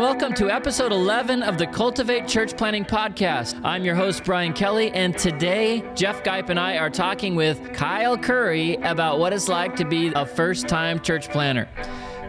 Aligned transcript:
welcome 0.00 0.32
to 0.32 0.50
episode 0.50 0.92
11 0.92 1.42
of 1.42 1.58
the 1.58 1.66
Cultivate 1.66 2.26
Church 2.26 2.56
Planting 2.56 2.86
Podcast. 2.86 3.60
I'm 3.62 3.84
your 3.84 3.94
host, 3.94 4.24
Brian 4.24 4.54
Kelly, 4.54 4.90
and 4.92 5.16
today, 5.16 5.84
Jeff 5.94 6.24
Gipe 6.24 6.48
and 6.48 6.58
I 6.58 6.78
are 6.78 6.88
talking 6.88 7.34
with 7.34 7.74
Kyle 7.74 8.16
Curry 8.16 8.76
about 8.76 9.18
what 9.18 9.34
it's 9.34 9.46
like 9.46 9.76
to 9.76 9.84
be 9.84 10.10
a 10.16 10.24
first 10.24 10.68
time 10.68 11.00
church 11.00 11.28
planter. 11.28 11.68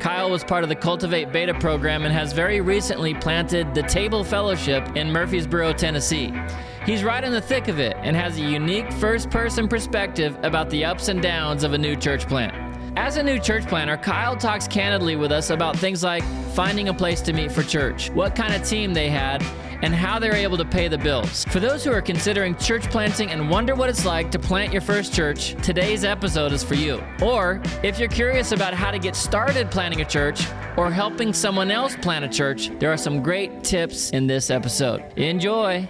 Kyle 0.01 0.29
was 0.29 0.43
part 0.43 0.63
of 0.63 0.69
the 0.69 0.75
Cultivate 0.75 1.31
Beta 1.31 1.53
program 1.53 2.03
and 2.03 2.13
has 2.13 2.33
very 2.33 2.59
recently 2.59 3.13
planted 3.13 3.73
the 3.73 3.83
Table 3.83 4.25
Fellowship 4.25 4.97
in 4.97 5.09
Murfreesboro, 5.09 5.71
Tennessee. 5.71 6.33
He's 6.85 7.05
right 7.05 7.23
in 7.23 7.31
the 7.31 7.39
thick 7.39 7.69
of 7.69 7.79
it 7.79 7.95
and 8.01 8.17
has 8.17 8.37
a 8.37 8.41
unique 8.41 8.91
first 8.91 9.29
person 9.29 9.69
perspective 9.69 10.37
about 10.43 10.69
the 10.71 10.83
ups 10.83 11.07
and 11.07 11.21
downs 11.21 11.63
of 11.63 11.71
a 11.71 11.77
new 11.77 11.95
church 11.95 12.27
plant. 12.27 12.60
As 12.97 13.15
a 13.15 13.23
new 13.23 13.39
church 13.39 13.65
planter, 13.67 13.95
Kyle 13.95 14.35
talks 14.35 14.67
candidly 14.67 15.15
with 15.15 15.31
us 15.31 15.49
about 15.49 15.77
things 15.77 16.03
like 16.03 16.23
finding 16.53 16.89
a 16.89 16.93
place 16.93 17.21
to 17.21 17.31
meet 17.31 17.49
for 17.49 17.63
church, 17.63 18.09
what 18.09 18.35
kind 18.35 18.53
of 18.53 18.67
team 18.67 18.93
they 18.93 19.09
had, 19.09 19.41
and 19.81 19.95
how 19.95 20.19
they're 20.19 20.35
able 20.35 20.57
to 20.57 20.65
pay 20.65 20.89
the 20.89 20.97
bills. 20.97 21.45
For 21.45 21.61
those 21.61 21.85
who 21.85 21.91
are 21.93 22.01
considering 22.01 22.53
church 22.57 22.89
planting 22.91 23.31
and 23.31 23.49
wonder 23.49 23.75
what 23.75 23.89
it's 23.89 24.05
like 24.05 24.29
to 24.31 24.39
plant 24.39 24.73
your 24.73 24.81
first 24.81 25.13
church, 25.13 25.55
today's 25.63 26.03
episode 26.03 26.51
is 26.51 26.63
for 26.65 26.75
you. 26.75 27.01
Or 27.21 27.61
if 27.81 27.97
you're 27.97 28.09
curious 28.09 28.51
about 28.51 28.73
how 28.73 28.91
to 28.91 28.99
get 28.99 29.15
started 29.15 29.71
planting 29.71 30.01
a 30.01 30.05
church 30.05 30.45
or 30.75 30.91
helping 30.91 31.31
someone 31.31 31.71
else 31.71 31.95
plant 31.95 32.25
a 32.25 32.29
church, 32.29 32.71
there 32.79 32.91
are 32.91 32.97
some 32.97 33.23
great 33.23 33.63
tips 33.63 34.09
in 34.09 34.27
this 34.27 34.49
episode. 34.49 35.01
Enjoy! 35.17 35.87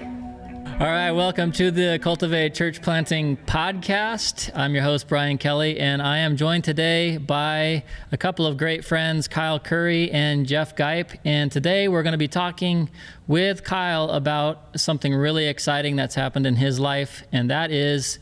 All 0.81 0.87
right, 0.87 1.11
welcome 1.11 1.51
to 1.51 1.69
the 1.69 1.99
Cultivate 2.01 2.55
Church 2.55 2.81
Planting 2.81 3.37
Podcast. 3.37 4.49
I'm 4.55 4.73
your 4.73 4.81
host, 4.81 5.07
Brian 5.07 5.37
Kelly, 5.37 5.79
and 5.79 6.01
I 6.01 6.17
am 6.17 6.37
joined 6.37 6.63
today 6.63 7.17
by 7.17 7.83
a 8.11 8.17
couple 8.17 8.47
of 8.47 8.57
great 8.57 8.83
friends, 8.83 9.27
Kyle 9.27 9.59
Curry 9.59 10.09
and 10.09 10.47
Jeff 10.47 10.75
Gipe. 10.75 11.11
And 11.23 11.51
today 11.51 11.87
we're 11.87 12.01
going 12.01 12.13
to 12.13 12.17
be 12.17 12.27
talking 12.27 12.89
with 13.27 13.63
Kyle 13.63 14.09
about 14.09 14.79
something 14.79 15.13
really 15.13 15.45
exciting 15.45 15.97
that's 15.97 16.15
happened 16.15 16.47
in 16.47 16.55
his 16.55 16.79
life, 16.79 17.25
and 17.31 17.51
that 17.51 17.69
is 17.69 18.17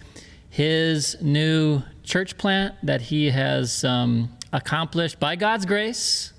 his 0.50 1.16
new 1.22 1.82
church 2.04 2.38
plant 2.38 2.76
that 2.84 3.00
he 3.04 3.30
has 3.30 3.86
um, 3.86 4.36
accomplished 4.52 5.18
by 5.18 5.38
God's 5.38 5.66
grace. 5.66 6.34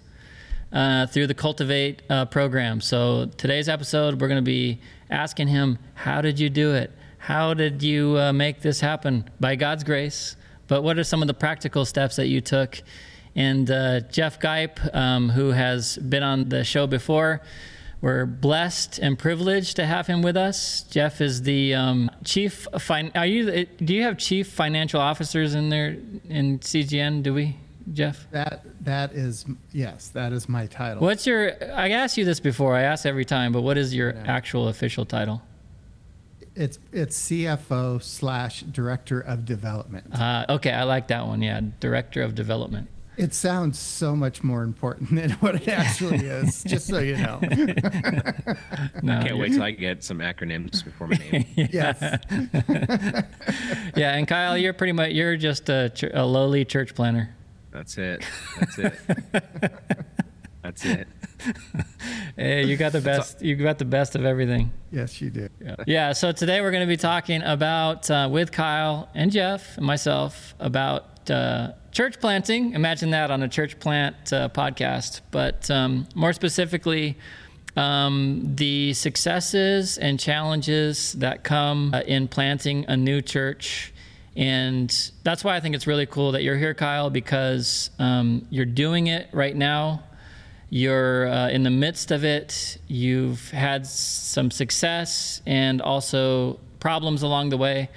Uh, 0.72 1.04
through 1.04 1.26
the 1.26 1.34
Cultivate 1.34 2.00
uh, 2.08 2.24
program. 2.26 2.80
So 2.80 3.28
today's 3.36 3.68
episode, 3.68 4.20
we're 4.20 4.28
going 4.28 4.38
to 4.38 4.42
be 4.42 4.78
asking 5.10 5.48
him, 5.48 5.78
How 5.94 6.20
did 6.20 6.38
you 6.38 6.48
do 6.48 6.74
it? 6.74 6.92
How 7.18 7.54
did 7.54 7.82
you 7.82 8.16
uh, 8.16 8.32
make 8.32 8.60
this 8.60 8.78
happen? 8.78 9.28
By 9.40 9.56
God's 9.56 9.82
grace. 9.82 10.36
But 10.68 10.82
what 10.82 10.96
are 10.96 11.02
some 11.02 11.22
of 11.22 11.26
the 11.26 11.34
practical 11.34 11.84
steps 11.84 12.14
that 12.16 12.28
you 12.28 12.40
took? 12.40 12.80
And 13.34 13.68
uh, 13.68 14.00
Jeff 14.12 14.38
Gipe, 14.38 14.78
um, 14.94 15.30
who 15.30 15.50
has 15.50 15.96
been 15.98 16.22
on 16.22 16.48
the 16.48 16.62
show 16.62 16.86
before, 16.86 17.42
we're 18.00 18.24
blessed 18.24 18.98
and 18.98 19.18
privileged 19.18 19.76
to 19.76 19.86
have 19.86 20.06
him 20.06 20.22
with 20.22 20.36
us. 20.36 20.82
Jeff 20.84 21.20
is 21.20 21.42
the 21.42 21.74
um, 21.74 22.10
chief. 22.24 22.66
Fin- 22.78 23.12
are 23.14 23.26
you? 23.26 23.66
Do 23.66 23.92
you 23.92 24.04
have 24.04 24.16
chief 24.18 24.48
financial 24.48 25.00
officers 25.00 25.54
in 25.54 25.68
there 25.68 25.96
in 26.28 26.60
CGN? 26.60 27.22
Do 27.22 27.34
we? 27.34 27.56
Jeff? 27.92 28.26
That 28.30 28.64
that 28.82 29.12
is 29.12 29.46
yes, 29.72 30.08
that 30.08 30.32
is 30.32 30.48
my 30.48 30.66
title. 30.66 31.02
What's 31.02 31.26
your? 31.26 31.52
I 31.74 31.90
asked 31.90 32.16
you 32.16 32.24
this 32.24 32.40
before. 32.40 32.76
I 32.76 32.82
ask 32.82 33.06
every 33.06 33.24
time, 33.24 33.52
but 33.52 33.62
what 33.62 33.78
is 33.78 33.94
your 33.94 34.12
yeah. 34.12 34.24
actual 34.26 34.68
official 34.68 35.04
title? 35.04 35.42
It's 36.54 36.78
it's 36.92 37.18
CFO 37.18 38.02
slash 38.02 38.62
Director 38.62 39.20
of 39.20 39.44
Development. 39.44 40.06
Uh, 40.14 40.46
okay, 40.48 40.72
I 40.72 40.84
like 40.84 41.08
that 41.08 41.26
one. 41.26 41.42
Yeah, 41.42 41.60
Director 41.80 42.22
of 42.22 42.34
Development. 42.34 42.88
It 43.16 43.34
sounds 43.34 43.78
so 43.78 44.16
much 44.16 44.42
more 44.42 44.62
important 44.62 45.10
than 45.14 45.32
what 45.32 45.56
it 45.56 45.68
actually 45.68 46.26
is. 46.26 46.62
just 46.66 46.86
so 46.86 47.00
you 47.00 47.16
know. 47.18 47.38
no, 49.02 49.18
I 49.18 49.22
can't 49.22 49.38
wait 49.38 49.52
till 49.52 49.62
I 49.62 49.72
get 49.72 50.02
some 50.02 50.18
acronyms 50.18 50.82
before 50.82 51.06
my 51.08 51.16
name. 51.16 51.46
yes. 51.54 52.00
yeah, 53.94 54.16
and 54.16 54.26
Kyle, 54.26 54.56
you're 54.56 54.72
pretty 54.72 54.92
much 54.92 55.12
you're 55.12 55.36
just 55.36 55.68
a, 55.68 55.92
a 56.14 56.24
lowly 56.24 56.64
church 56.64 56.94
planter. 56.94 57.28
That's 57.72 57.98
it. 57.98 58.24
That's 58.58 58.78
it. 58.78 58.94
That's 60.62 60.84
it. 60.84 61.08
Hey, 62.36 62.66
you 62.66 62.76
got 62.76 62.92
the 62.92 63.00
best. 63.00 63.42
You 63.42 63.56
got 63.56 63.78
the 63.78 63.84
best 63.84 64.14
of 64.14 64.24
everything. 64.24 64.72
Yes, 64.92 65.20
you 65.20 65.30
do. 65.30 65.48
Yeah. 65.60 65.76
yeah 65.86 66.12
so 66.12 66.32
today 66.32 66.60
we're 66.60 66.70
going 66.70 66.86
to 66.86 66.92
be 66.92 66.96
talking 66.96 67.42
about 67.42 68.10
uh, 68.10 68.28
with 68.30 68.52
Kyle 68.52 69.08
and 69.14 69.30
Jeff 69.30 69.76
and 69.78 69.86
myself 69.86 70.54
about 70.58 71.30
uh, 71.30 71.72
church 71.92 72.20
planting. 72.20 72.72
Imagine 72.72 73.10
that 73.10 73.30
on 73.30 73.42
a 73.42 73.48
church 73.48 73.78
plant 73.78 74.32
uh, 74.32 74.48
podcast, 74.50 75.22
but 75.30 75.70
um, 75.70 76.06
more 76.14 76.32
specifically, 76.32 77.16
um, 77.76 78.52
the 78.54 78.92
successes 78.94 79.96
and 79.96 80.18
challenges 80.18 81.14
that 81.14 81.44
come 81.44 81.94
uh, 81.94 82.00
in 82.00 82.28
planting 82.28 82.84
a 82.88 82.96
new 82.96 83.22
church 83.22 83.92
and 84.40 85.12
that's 85.22 85.44
why 85.44 85.54
I 85.54 85.60
think 85.60 85.74
it's 85.74 85.86
really 85.86 86.06
cool 86.06 86.32
that 86.32 86.42
you're 86.42 86.56
here, 86.56 86.72
Kyle, 86.72 87.10
because 87.10 87.90
um, 87.98 88.46
you're 88.48 88.64
doing 88.64 89.08
it 89.08 89.28
right 89.32 89.54
now. 89.54 90.02
You're 90.70 91.28
uh, 91.28 91.50
in 91.50 91.62
the 91.62 91.70
midst 91.70 92.10
of 92.10 92.24
it. 92.24 92.78
You've 92.88 93.50
had 93.50 93.86
some 93.86 94.50
success 94.50 95.42
and 95.44 95.82
also 95.82 96.58
problems 96.78 97.22
along 97.22 97.50
the 97.50 97.58
way. 97.58 97.90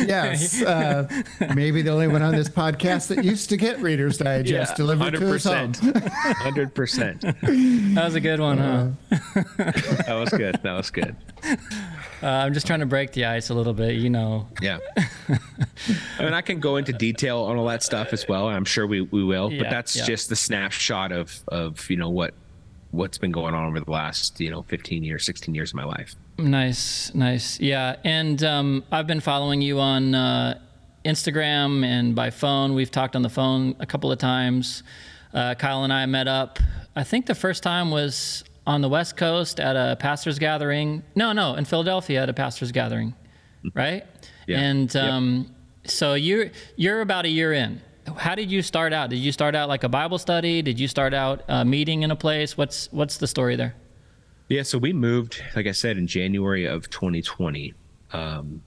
Yes. 0.05 0.61
Uh, 0.61 1.07
maybe 1.53 1.81
the 1.81 1.91
only 1.91 2.07
one 2.07 2.21
on 2.21 2.35
this 2.35 2.49
podcast 2.49 3.07
that 3.07 3.23
used 3.23 3.49
to 3.49 3.57
get 3.57 3.81
Reader's 3.81 4.17
Digest 4.17 4.71
yeah, 4.71 4.75
delivered 4.75 5.13
100%, 5.13 5.19
to 5.19 5.25
his 5.25 5.43
home. 5.45 5.73
100%. 5.73 7.95
That 7.95 8.05
was 8.05 8.15
a 8.15 8.21
good 8.21 8.39
one, 8.39 8.57
huh? 8.57 8.87
that 9.57 10.13
was 10.13 10.29
good. 10.29 10.59
That 10.63 10.73
was 10.73 10.89
good. 10.89 11.15
Uh, 12.25 12.29
I'm 12.29 12.55
just 12.55 12.65
trying 12.65 12.79
to 12.79 12.87
break 12.87 13.11
the 13.11 13.25
ice 13.25 13.51
a 13.51 13.53
little 13.53 13.75
bit, 13.75 13.97
you 13.97 14.09
know. 14.09 14.47
Yeah. 14.59 14.79
I 16.17 16.23
mean, 16.23 16.33
I 16.33 16.41
can 16.41 16.59
go 16.59 16.77
into 16.77 16.91
detail 16.91 17.43
on 17.43 17.57
all 17.57 17.67
that 17.67 17.83
stuff 17.83 18.13
as 18.13 18.27
well. 18.27 18.47
I'm 18.47 18.65
sure 18.65 18.87
we, 18.87 19.01
we 19.01 19.23
will, 19.23 19.51
yeah, 19.51 19.61
but 19.61 19.69
that's 19.69 19.95
yeah. 19.95 20.05
just 20.05 20.29
the 20.29 20.35
snapshot 20.35 21.11
of, 21.11 21.39
of, 21.49 21.87
you 21.87 21.97
know, 21.97 22.09
what, 22.09 22.33
what's 22.89 23.19
been 23.19 23.31
going 23.31 23.53
on 23.53 23.67
over 23.67 23.79
the 23.79 23.91
last 23.91 24.39
you 24.39 24.49
know 24.49 24.61
15 24.63 25.03
years 25.03 25.25
16 25.25 25.53
years 25.53 25.71
of 25.71 25.75
my 25.75 25.83
life 25.83 26.15
nice 26.37 27.13
nice 27.13 27.59
yeah 27.59 27.97
and 28.05 28.41
um, 28.41 28.85
i've 28.89 29.05
been 29.05 29.19
following 29.19 29.61
you 29.61 29.81
on 29.81 30.15
uh, 30.15 30.57
instagram 31.03 31.83
and 31.83 32.15
by 32.15 32.29
phone 32.29 32.73
we've 32.73 32.91
talked 32.91 33.13
on 33.13 33.21
the 33.21 33.29
phone 33.29 33.75
a 33.79 33.85
couple 33.85 34.13
of 34.13 34.17
times 34.17 34.81
uh, 35.33 35.53
kyle 35.55 35.83
and 35.83 35.91
i 35.91 36.05
met 36.05 36.29
up 36.29 36.57
i 36.95 37.03
think 37.03 37.25
the 37.25 37.35
first 37.35 37.63
time 37.63 37.91
was 37.91 38.45
on 38.67 38.81
the 38.81 38.89
west 38.89 39.15
coast 39.17 39.59
at 39.59 39.75
a 39.75 39.95
pastor's 39.97 40.39
gathering 40.39 41.03
no 41.15 41.31
no 41.31 41.55
in 41.55 41.65
philadelphia 41.65 42.23
at 42.23 42.29
a 42.29 42.33
pastor's 42.33 42.71
gathering 42.71 43.13
right 43.73 44.05
yeah. 44.47 44.59
and 44.59 44.95
um, 44.95 45.47
yep. 45.83 45.91
so 45.91 46.13
you're 46.13 46.51
you're 46.75 47.01
about 47.01 47.25
a 47.25 47.29
year 47.29 47.53
in 47.53 47.81
how 48.17 48.35
did 48.35 48.51
you 48.51 48.61
start 48.61 48.93
out? 48.93 49.09
Did 49.09 49.17
you 49.17 49.31
start 49.31 49.55
out 49.55 49.67
like 49.67 49.83
a 49.83 49.89
Bible 49.89 50.17
study? 50.17 50.61
Did 50.61 50.79
you 50.79 50.87
start 50.87 51.13
out 51.13 51.43
a 51.47 51.65
meeting 51.65 52.03
in 52.03 52.11
a 52.11 52.15
place? 52.15 52.57
What's 52.57 52.91
what's 52.91 53.17
the 53.17 53.27
story 53.27 53.55
there? 53.55 53.75
Yeah, 54.47 54.61
so 54.61 54.77
we 54.77 54.93
moved, 54.93 55.41
like 55.55 55.65
I 55.65 55.71
said, 55.71 55.97
in 55.97 56.05
January 56.05 56.65
of 56.65 56.87
2020, 56.91 57.73
um, 58.13 58.61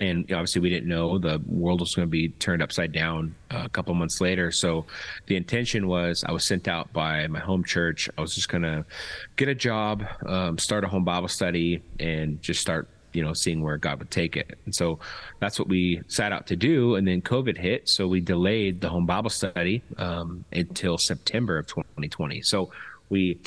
and 0.00 0.24
obviously 0.32 0.60
we 0.60 0.70
didn't 0.70 0.88
know 0.88 1.18
the 1.18 1.40
world 1.46 1.80
was 1.80 1.94
going 1.94 2.06
to 2.06 2.10
be 2.10 2.30
turned 2.30 2.62
upside 2.62 2.92
down 2.92 3.34
uh, 3.52 3.62
a 3.64 3.68
couple 3.68 3.94
months 3.94 4.20
later. 4.20 4.50
So 4.50 4.86
the 5.26 5.36
intention 5.36 5.86
was 5.86 6.24
I 6.24 6.32
was 6.32 6.44
sent 6.44 6.66
out 6.68 6.92
by 6.92 7.26
my 7.28 7.38
home 7.38 7.64
church. 7.64 8.08
I 8.18 8.20
was 8.20 8.34
just 8.34 8.48
going 8.48 8.62
to 8.62 8.84
get 9.36 9.48
a 9.48 9.54
job, 9.54 10.04
um, 10.26 10.58
start 10.58 10.84
a 10.84 10.88
home 10.88 11.04
Bible 11.04 11.28
study, 11.28 11.82
and 12.00 12.42
just 12.42 12.60
start 12.60 12.88
you 13.12 13.22
know 13.22 13.32
seeing 13.32 13.62
where 13.62 13.76
god 13.76 14.00
would 14.00 14.10
take 14.10 14.36
it 14.36 14.58
and 14.64 14.74
so 14.74 14.98
that's 15.38 15.56
what 15.58 15.68
we 15.68 16.02
set 16.08 16.32
out 16.32 16.48
to 16.48 16.56
do 16.56 16.96
and 16.96 17.06
then 17.06 17.22
covid 17.22 17.56
hit 17.56 17.88
so 17.88 18.08
we 18.08 18.20
delayed 18.20 18.80
the 18.80 18.88
home 18.88 19.06
bible 19.06 19.30
study 19.30 19.82
um, 19.98 20.44
until 20.52 20.98
september 20.98 21.56
of 21.56 21.66
2020 21.68 22.42
so 22.42 22.72
we 23.10 23.38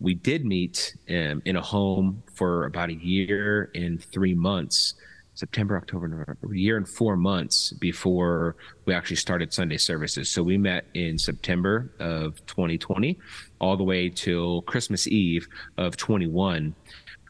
we 0.00 0.14
did 0.14 0.44
meet 0.44 0.94
um, 1.08 1.40
in 1.46 1.56
a 1.56 1.62
home 1.62 2.22
for 2.34 2.66
about 2.66 2.90
a 2.90 2.94
year 2.94 3.70
and 3.74 4.04
three 4.04 4.34
months 4.34 4.94
september 5.36 5.76
october 5.76 6.08
november 6.08 6.36
a 6.50 6.56
year 6.56 6.76
and 6.76 6.88
four 6.88 7.16
months 7.16 7.72
before 7.74 8.56
we 8.86 8.94
actually 8.94 9.16
started 9.16 9.52
sunday 9.52 9.76
services. 9.76 10.30
So 10.30 10.42
we 10.42 10.58
met 10.58 10.86
in 10.94 11.18
september 11.18 11.92
of 12.00 12.44
2020 12.46 13.18
all 13.60 13.76
the 13.76 13.84
way 13.84 14.08
till 14.08 14.62
christmas 14.62 15.06
eve 15.06 15.46
of 15.76 15.96
21 15.96 16.74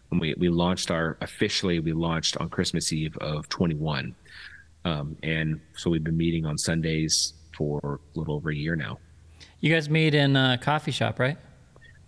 when 0.09 0.21
we, 0.21 0.35
we 0.39 0.49
launched 0.49 0.91
our 0.91 1.19
officially 1.21 1.81
we 1.81 1.93
launched 1.93 2.37
on 2.39 2.49
christmas 2.49 2.93
eve 2.93 3.17
of 3.19 3.49
21 3.49 4.15
um, 4.87 5.17
and 5.25 5.61
so 5.75 5.91
we've 5.91 6.05
been 6.05 6.17
meeting 6.17 6.47
on 6.47 6.57
sundays 6.57 7.35
for 7.57 7.99
a 8.15 8.19
little 8.19 8.35
over 8.35 8.51
a 8.51 8.55
year 8.55 8.77
now. 8.77 8.99
You 9.61 9.73
guys 9.73 9.91
meet 9.91 10.15
in 10.15 10.37
a 10.37 10.59
coffee 10.63 10.93
shop 10.93 11.19
right? 11.19 11.37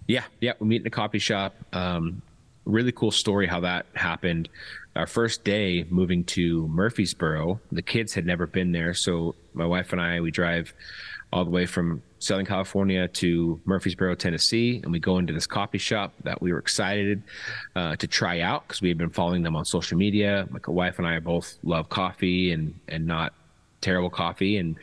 Yeah 0.06 0.24
yeah 0.40 0.52
we 0.60 0.68
meet 0.68 0.82
in 0.82 0.86
a 0.86 0.90
coffee 0.90 1.18
shop. 1.18 1.56
Um, 1.72 2.22
really 2.64 2.92
cool 2.92 3.10
story 3.10 3.46
how 3.46 3.60
that 3.60 3.86
happened 3.94 4.48
our 4.98 5.06
first 5.06 5.44
day 5.44 5.86
moving 5.88 6.24
to 6.24 6.68
murfreesboro 6.68 7.58
the 7.72 7.82
kids 7.82 8.12
had 8.12 8.26
never 8.26 8.46
been 8.46 8.72
there 8.72 8.92
so 8.92 9.34
my 9.54 9.64
wife 9.64 9.92
and 9.92 10.00
i 10.00 10.20
we 10.20 10.30
drive 10.30 10.74
all 11.32 11.44
the 11.44 11.50
way 11.50 11.66
from 11.66 12.02
Southern 12.20 12.46
California 12.46 13.06
to 13.06 13.60
Murfreesboro, 13.64 14.14
Tennessee, 14.14 14.80
and 14.82 14.90
we 14.90 14.98
go 14.98 15.18
into 15.18 15.32
this 15.32 15.46
coffee 15.46 15.78
shop 15.78 16.14
that 16.24 16.40
we 16.40 16.52
were 16.52 16.58
excited 16.58 17.22
uh, 17.76 17.96
to 17.96 18.06
try 18.06 18.40
out 18.40 18.66
because 18.66 18.80
we 18.80 18.88
had 18.88 18.98
been 18.98 19.10
following 19.10 19.42
them 19.42 19.54
on 19.54 19.64
social 19.64 19.98
media. 19.98 20.48
My 20.50 20.60
wife 20.66 20.98
and 20.98 21.06
I 21.06 21.18
both 21.20 21.58
love 21.62 21.88
coffee 21.88 22.52
and 22.52 22.74
and 22.88 23.06
not 23.06 23.34
terrible 23.80 24.10
coffee, 24.10 24.56
and 24.56 24.76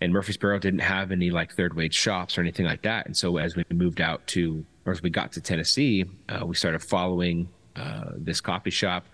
and 0.00 0.12
Murfreesboro 0.12 0.58
didn't 0.58 0.80
have 0.80 1.12
any 1.12 1.30
like 1.30 1.52
third 1.52 1.74
wave 1.74 1.94
shops 1.94 2.36
or 2.36 2.42
anything 2.42 2.66
like 2.66 2.82
that. 2.82 3.06
And 3.06 3.16
so 3.16 3.38
as 3.38 3.56
we 3.56 3.64
moved 3.70 4.00
out 4.00 4.26
to 4.28 4.64
or 4.84 4.92
as 4.92 5.02
we 5.02 5.10
got 5.10 5.32
to 5.32 5.40
Tennessee, 5.40 6.04
uh, 6.28 6.44
we 6.46 6.54
started 6.54 6.80
following 6.80 7.48
uh, 7.76 8.12
this 8.16 8.40
coffee 8.40 8.70
shop 8.70 9.06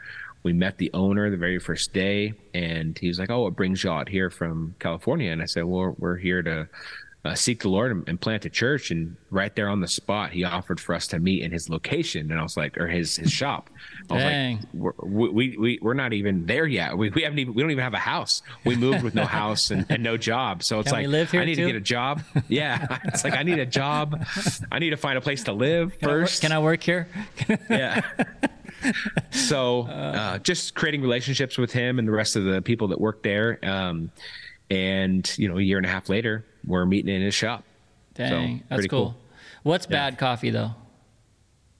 we 0.47 0.53
met 0.53 0.79
the 0.79 0.89
owner 0.95 1.29
the 1.29 1.37
very 1.37 1.59
first 1.59 1.93
day 1.93 2.33
and 2.55 2.97
he 2.97 3.09
was 3.09 3.19
like 3.19 3.31
oh 3.31 3.43
what 3.43 3.57
brings 3.57 3.83
you 3.83 3.91
out 3.91 4.09
here 4.09 4.31
from 4.31 4.73
california 4.79 5.33
and 5.33 5.43
i 5.43 5.45
said 5.45 5.65
well 5.65 5.97
we're 5.99 6.17
here 6.17 6.41
to 6.41 6.69
uh, 7.27 7.35
seek 7.35 7.63
the 7.63 7.69
Lord 7.69 7.91
and, 7.91 8.09
and, 8.09 8.21
plant 8.21 8.45
a 8.45 8.51
church. 8.51 8.91
And 8.91 9.17
right 9.31 9.55
there 9.57 9.69
on 9.69 9.81
the 9.81 9.89
spot, 9.89 10.31
he 10.31 10.45
offered 10.45 10.79
for 10.79 10.95
us 10.95 11.09
to 11.09 11.19
meet 11.19 11.43
in 11.43 11.51
his 11.51 11.69
location. 11.69 12.31
And 12.31 12.39
I 12.39 12.43
was 12.43 12.57
like, 12.57 12.79
or 12.79 12.87
his 12.87 13.17
his 13.17 13.33
shop. 13.41 13.69
I 14.09 14.19
Dang. 14.19 14.57
was 14.73 14.95
like, 14.95 15.05
we're, 15.05 15.31
we 15.31 15.57
we 15.57 15.79
we're 15.83 15.95
not 15.95 16.13
even 16.13 16.47
there 16.47 16.67
yet. 16.67 16.97
We, 16.97 17.11
we 17.11 17.23
haven't 17.23 17.39
even 17.39 17.55
we 17.55 17.63
don't 17.63 17.73
even 17.73 17.83
have 17.83 17.95
a 17.95 17.99
house. 17.99 18.43
We 18.65 18.77
moved 18.77 19.03
with 19.03 19.15
no 19.15 19.27
house 19.41 19.71
and, 19.71 19.85
and 19.89 20.03
no 20.03 20.17
job. 20.17 20.63
So 20.63 20.81
it's 20.81 20.93
Can 20.93 21.11
like 21.11 21.35
I 21.35 21.45
need 21.45 21.57
too? 21.57 21.63
to 21.63 21.67
get 21.67 21.77
a 21.77 21.81
job. 21.81 22.23
Yeah, 22.49 22.99
it's 23.05 23.25
like 23.25 23.35
I 23.35 23.43
need 23.43 23.59
a 23.59 23.67
job. 23.67 24.25
I 24.71 24.79
need 24.79 24.91
to 24.91 24.97
find 24.97 25.19
a 25.19 25.21
place 25.21 25.45
to 25.45 25.53
live 25.53 25.99
Can 25.99 26.09
first. 26.09 26.45
I 26.45 26.49
Can 26.49 26.57
I 26.57 26.61
work 26.61 26.83
here? 26.83 27.09
yeah. 27.69 28.03
so 29.31 29.83
uh, 29.83 30.39
just 30.39 30.75
creating 30.75 31.03
relationships 31.03 31.59
with 31.59 31.73
him 31.73 31.99
and 31.99 32.07
the 32.07 32.13
rest 32.13 32.37
of 32.37 32.45
the 32.45 32.63
people 32.63 32.89
that 32.89 33.01
work 33.01 33.23
there. 33.23 33.59
Um, 33.63 34.11
and 34.71 35.31
you 35.39 35.49
know, 35.49 35.59
a 35.59 35.63
year 35.63 35.77
and 35.77 35.87
a 35.87 35.89
half 35.89 36.09
later, 36.09 36.45
we're 36.67 36.87
meeting 36.87 37.15
in 37.15 37.23
his 37.23 37.35
shop. 37.35 37.65
Dang, 38.15 38.59
so, 38.59 38.65
that's 38.69 38.87
cool. 38.87 39.05
cool. 39.05 39.17
What's 39.63 39.87
yeah. 39.87 40.11
bad 40.11 40.19
coffee 40.19 40.51
though? 40.51 40.73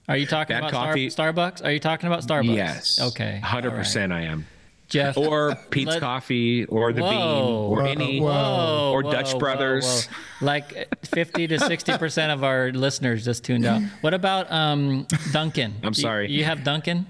Are 0.09 0.15
you 0.15 0.25
talking 0.25 0.53
bad 0.53 0.69
about 0.69 0.71
coffee, 0.71 1.09
Star- 1.09 1.33
Starbucks? 1.33 1.65
Are 1.65 1.71
you 1.71 1.79
talking 1.79 2.07
about 2.07 2.23
Starbucks? 2.23 2.55
Yes. 2.55 3.01
Okay. 3.01 3.39
Hundred 3.43 3.71
right. 3.71 3.79
percent, 3.79 4.13
I 4.13 4.21
am. 4.21 4.45
Jeff, 4.87 5.17
or 5.17 5.55
Peet's 5.69 5.89
Let, 5.89 5.99
Coffee, 5.99 6.65
or 6.65 6.93
the 6.93 7.01
whoa, 7.01 7.09
Bean, 7.09 7.19
or 7.19 7.77
whoa, 7.77 7.85
any, 7.85 8.19
whoa, 8.21 8.91
or 8.93 9.03
Dutch 9.03 9.37
Brothers. 9.37 10.07
Like 10.39 10.93
fifty 11.05 11.47
to 11.47 11.59
sixty 11.59 11.97
percent 11.97 12.31
of 12.31 12.43
our 12.43 12.71
listeners 12.71 13.25
just 13.25 13.43
tuned 13.43 13.65
out. 13.65 13.81
What 14.01 14.13
about 14.13 14.51
um, 14.51 15.07
Dunkin'? 15.33 15.75
I'm 15.83 15.93
sorry. 15.93 16.29
You, 16.31 16.39
you 16.39 16.43
have 16.45 16.63
Dunkin'? 16.63 17.05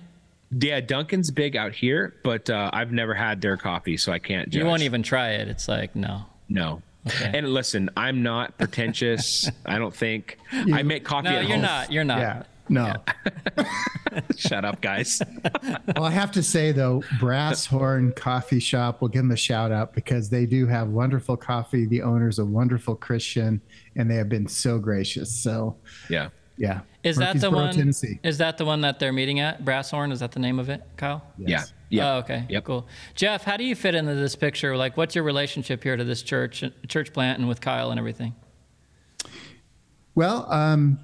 Yeah, 0.49 0.79
Dunkin's 0.79 1.29
big 1.29 1.55
out 1.57 1.73
here, 1.73 2.15
but 2.23 2.49
uh, 2.49 2.69
I've 2.73 2.91
never 2.91 3.13
had 3.13 3.41
their 3.41 3.57
coffee, 3.57 3.97
so 3.97 4.11
I 4.11 4.19
can't. 4.19 4.49
Judge. 4.49 4.59
You 4.61 4.65
won't 4.65 4.83
even 4.83 5.03
try 5.03 5.31
it. 5.31 5.47
It's 5.47 5.67
like 5.67 5.95
no. 5.95 6.25
No. 6.49 6.81
Okay. 7.05 7.37
And 7.37 7.53
listen, 7.53 7.89
I'm 7.95 8.23
not 8.23 8.57
pretentious. 8.57 9.49
I 9.65 9.77
don't 9.77 9.93
think 9.93 10.37
you, 10.65 10.75
I 10.75 10.83
make 10.83 11.03
coffee. 11.03 11.29
No, 11.29 11.35
at 11.35 11.43
you're 11.43 11.53
home. 11.53 11.61
not. 11.61 11.91
You're 11.91 12.03
not. 12.03 12.19
Yeah. 12.19 12.43
No. 12.69 12.93
Yeah. 13.25 14.21
Shut 14.37 14.65
up, 14.65 14.81
guys. 14.81 15.21
well, 15.95 16.05
I 16.05 16.11
have 16.11 16.31
to 16.33 16.43
say 16.43 16.71
though, 16.71 17.03
Brass 17.19 17.65
Horn 17.65 18.11
Coffee 18.13 18.59
Shop, 18.59 19.01
we'll 19.01 19.09
give 19.09 19.23
them 19.23 19.31
a 19.31 19.37
shout 19.37 19.71
out 19.71 19.93
because 19.93 20.29
they 20.29 20.45
do 20.45 20.65
have 20.67 20.89
wonderful 20.89 21.37
coffee. 21.37 21.85
The 21.85 22.01
owner's 22.01 22.39
a 22.39 22.45
wonderful 22.45 22.95
Christian, 22.95 23.61
and 23.95 24.09
they 24.09 24.15
have 24.15 24.29
been 24.29 24.47
so 24.47 24.79
gracious. 24.79 25.31
So, 25.33 25.75
yeah, 26.09 26.29
yeah. 26.57 26.81
Is 27.03 27.17
that 27.17 27.39
the 27.39 27.51
one? 27.51 27.73
Tennessee. 27.73 28.19
Is 28.23 28.37
that 28.39 28.57
the 28.57 28.65
one 28.65 28.81
that 28.81 28.99
they're 28.99 29.13
meeting 29.13 29.39
at? 29.39 29.63
Brass 29.63 29.91
Horn? 29.91 30.11
Is 30.11 30.19
that 30.19 30.31
the 30.31 30.39
name 30.39 30.59
of 30.59 30.69
it, 30.69 30.83
Kyle? 30.97 31.23
Yes. 31.37 31.47
Yeah. 31.49 31.73
Yeah. 31.89 32.13
Oh, 32.13 32.17
okay. 32.17 32.45
Yep. 32.49 32.63
Cool. 32.65 32.87
Jeff, 33.15 33.43
how 33.43 33.55
do 33.55 33.63
you 33.63 33.75
fit 33.75 33.95
into 33.95 34.13
this 34.13 34.35
picture? 34.35 34.75
Like, 34.75 34.97
what's 34.97 35.15
your 35.15 35.23
relationship 35.23 35.83
here 35.83 35.95
to 35.95 36.03
this 36.03 36.21
church, 36.21 36.63
church 36.87 37.13
plant, 37.13 37.39
and 37.39 37.47
with 37.47 37.61
Kyle 37.61 37.91
and 37.91 37.99
everything? 37.99 38.35
Well, 40.15 40.51
um, 40.51 40.99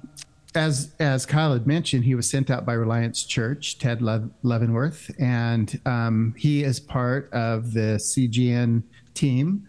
as 0.54 0.94
as 1.00 1.26
Kyle 1.26 1.52
had 1.52 1.66
mentioned, 1.66 2.04
he 2.04 2.14
was 2.14 2.28
sent 2.28 2.50
out 2.50 2.64
by 2.64 2.74
Reliance 2.74 3.24
Church, 3.24 3.78
Ted 3.78 4.00
Le- 4.00 4.28
Leavenworth, 4.42 5.10
and 5.18 5.80
um, 5.84 6.34
he 6.36 6.62
is 6.62 6.78
part 6.78 7.32
of 7.32 7.72
the 7.72 7.98
CGN 7.98 8.82
team. 9.14 9.66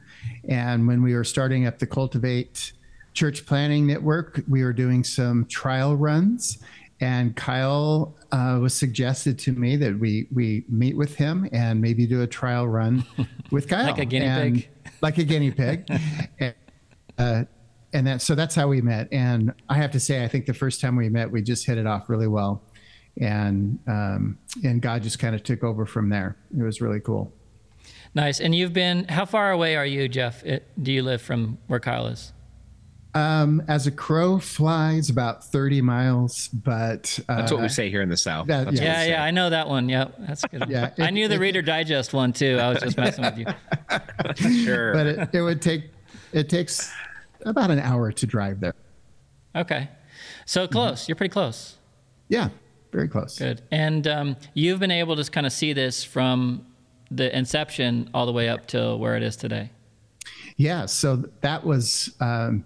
And 0.47 0.87
when 0.87 1.01
we 1.01 1.13
were 1.15 1.23
starting 1.23 1.65
up 1.65 1.79
the 1.79 1.87
Cultivate 1.87 2.73
church 3.13 3.45
planting 3.45 3.87
network, 3.87 4.43
we 4.47 4.63
were 4.63 4.73
doing 4.73 5.03
some 5.03 5.45
trial 5.45 5.95
runs, 5.95 6.59
and 6.99 7.35
Kyle 7.35 8.15
uh, 8.31 8.59
was 8.61 8.73
suggested 8.73 9.39
to 9.39 9.51
me 9.53 9.75
that 9.77 9.97
we 9.97 10.27
we 10.33 10.65
meet 10.69 10.95
with 10.95 11.15
him 11.15 11.49
and 11.51 11.81
maybe 11.81 12.05
do 12.05 12.21
a 12.21 12.27
trial 12.27 12.67
run 12.67 13.03
with 13.51 13.67
Kyle, 13.67 13.85
like 13.85 13.97
a 13.97 14.05
guinea 14.05 14.25
and, 14.25 14.55
pig, 14.55 14.69
like 15.01 15.17
a 15.17 15.23
guinea 15.23 15.51
pig. 15.51 15.87
and, 16.39 16.53
uh, 17.17 17.43
and 17.95 18.05
that 18.05 18.21
so 18.21 18.35
that's 18.35 18.53
how 18.53 18.67
we 18.67 18.81
met. 18.81 19.07
And 19.11 19.53
I 19.69 19.75
have 19.75 19.91
to 19.91 19.99
say, 19.99 20.23
I 20.23 20.27
think 20.27 20.45
the 20.45 20.53
first 20.53 20.81
time 20.81 20.95
we 20.95 21.09
met, 21.09 21.31
we 21.31 21.41
just 21.41 21.65
hit 21.65 21.77
it 21.77 21.87
off 21.87 22.09
really 22.09 22.27
well, 22.27 22.61
and 23.19 23.79
um, 23.87 24.37
and 24.63 24.81
God 24.81 25.01
just 25.01 25.17
kind 25.17 25.33
of 25.33 25.43
took 25.43 25.63
over 25.63 25.85
from 25.85 26.09
there. 26.09 26.37
It 26.55 26.61
was 26.61 26.81
really 26.81 26.99
cool. 26.99 27.33
Nice. 28.13 28.39
And 28.39 28.53
you've 28.53 28.73
been 28.73 29.05
how 29.05 29.25
far 29.25 29.51
away 29.51 29.75
are 29.75 29.85
you, 29.85 30.07
Jeff? 30.07 30.43
It, 30.43 30.67
do 30.81 30.91
you 30.91 31.03
live 31.03 31.21
from 31.21 31.57
where 31.67 31.79
Kyle 31.79 32.07
is? 32.07 32.33
Um, 33.13 33.63
as 33.69 33.87
a 33.87 33.91
crow 33.91 34.39
flies, 34.39 35.09
about 35.09 35.45
30 35.45 35.81
miles, 35.81 36.49
but 36.49 37.17
uh, 37.29 37.37
that's 37.37 37.51
what 37.51 37.61
we 37.61 37.69
say 37.69 37.89
here 37.89 38.01
in 38.01 38.09
the 38.09 38.17
South. 38.17 38.47
That, 38.47 38.73
yeah, 38.73 39.05
yeah, 39.05 39.23
I 39.23 39.31
know 39.31 39.49
that 39.49 39.69
one. 39.69 39.87
Yep, 39.87 40.15
that's 40.19 40.43
good. 40.43 40.65
yeah, 40.67 40.91
it, 40.97 41.01
I 41.01 41.11
knew 41.11 41.29
the 41.29 41.35
it, 41.35 41.39
Reader 41.39 41.61
Digest 41.61 42.13
one 42.13 42.33
too. 42.33 42.57
I 42.59 42.69
was 42.69 42.81
just 42.81 42.97
messing 42.97 43.23
with 43.23 43.37
you. 43.37 43.45
sure, 44.65 44.91
but 44.93 45.07
it, 45.07 45.29
it 45.31 45.41
would 45.41 45.61
take 45.61 45.91
it 46.33 46.49
takes 46.49 46.91
about 47.45 47.71
an 47.71 47.79
hour 47.79 48.11
to 48.11 48.25
drive 48.25 48.59
there. 48.59 48.75
Okay, 49.55 49.89
so 50.45 50.67
close. 50.67 51.03
Mm-hmm. 51.03 51.09
You're 51.11 51.15
pretty 51.15 51.33
close. 51.33 51.77
Yeah, 52.27 52.49
very 52.91 53.07
close. 53.07 53.37
Good, 53.37 53.61
and 53.71 54.07
um, 54.07 54.37
you've 54.53 54.79
been 54.79 54.91
able 54.91 55.15
to 55.15 55.31
kind 55.31 55.45
of 55.45 55.53
see 55.53 55.73
this 55.73 56.03
from 56.03 56.65
the 57.11 57.35
inception 57.35 58.09
all 58.13 58.25
the 58.25 58.33
way 58.33 58.49
up 58.49 58.65
to 58.67 58.95
where 58.97 59.15
it 59.15 59.23
is 59.23 59.35
today. 59.35 59.69
Yeah, 60.57 60.85
so 60.85 61.23
that 61.41 61.65
was. 61.65 62.15
Um, 62.19 62.65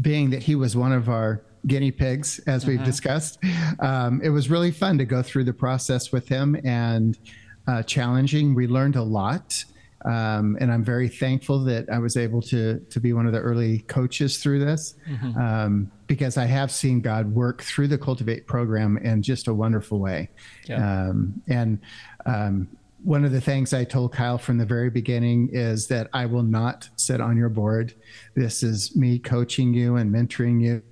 being 0.00 0.30
that 0.30 0.42
he 0.42 0.54
was 0.54 0.76
one 0.76 0.92
of 0.92 1.08
our 1.08 1.42
guinea 1.66 1.90
pigs, 1.90 2.38
as 2.46 2.66
we've 2.66 2.82
discussed, 2.82 3.38
um, 3.80 4.20
it 4.22 4.30
was 4.30 4.48
really 4.48 4.70
fun 4.70 4.96
to 4.98 5.04
go 5.04 5.22
through 5.22 5.44
the 5.44 5.52
process 5.52 6.10
with 6.12 6.28
him 6.28 6.56
and 6.64 7.18
uh, 7.66 7.82
challenging. 7.82 8.54
We 8.54 8.66
learned 8.66 8.96
a 8.96 9.02
lot. 9.02 9.64
Um, 10.04 10.56
and 10.60 10.72
I'm 10.72 10.82
very 10.84 11.08
thankful 11.08 11.62
that 11.64 11.88
I 11.90 11.98
was 11.98 12.16
able 12.16 12.42
to 12.42 12.80
to 12.80 13.00
be 13.00 13.12
one 13.12 13.26
of 13.26 13.32
the 13.32 13.38
early 13.38 13.80
coaches 13.80 14.38
through 14.38 14.64
this, 14.64 14.94
um, 15.36 15.90
because 16.06 16.36
I 16.36 16.44
have 16.46 16.70
seen 16.70 17.00
God 17.00 17.32
work 17.32 17.62
through 17.62 17.88
the 17.88 17.98
Cultivate 17.98 18.46
program 18.46 18.98
in 18.98 19.22
just 19.22 19.48
a 19.48 19.54
wonderful 19.54 20.00
way. 20.00 20.28
Yeah. 20.66 21.08
Um, 21.08 21.40
and 21.48 21.80
um, 22.26 22.68
one 23.02 23.24
of 23.24 23.32
the 23.32 23.40
things 23.40 23.74
I 23.74 23.84
told 23.84 24.12
Kyle 24.12 24.38
from 24.38 24.58
the 24.58 24.66
very 24.66 24.90
beginning 24.90 25.50
is 25.52 25.88
that 25.88 26.08
I 26.12 26.26
will 26.26 26.42
not 26.42 26.88
sit 26.96 27.20
on 27.20 27.36
your 27.36 27.48
board. 27.48 27.94
This 28.34 28.62
is 28.62 28.94
me 28.96 29.18
coaching 29.18 29.74
you 29.74 29.96
and 29.96 30.12
mentoring 30.12 30.62
you 30.62 30.82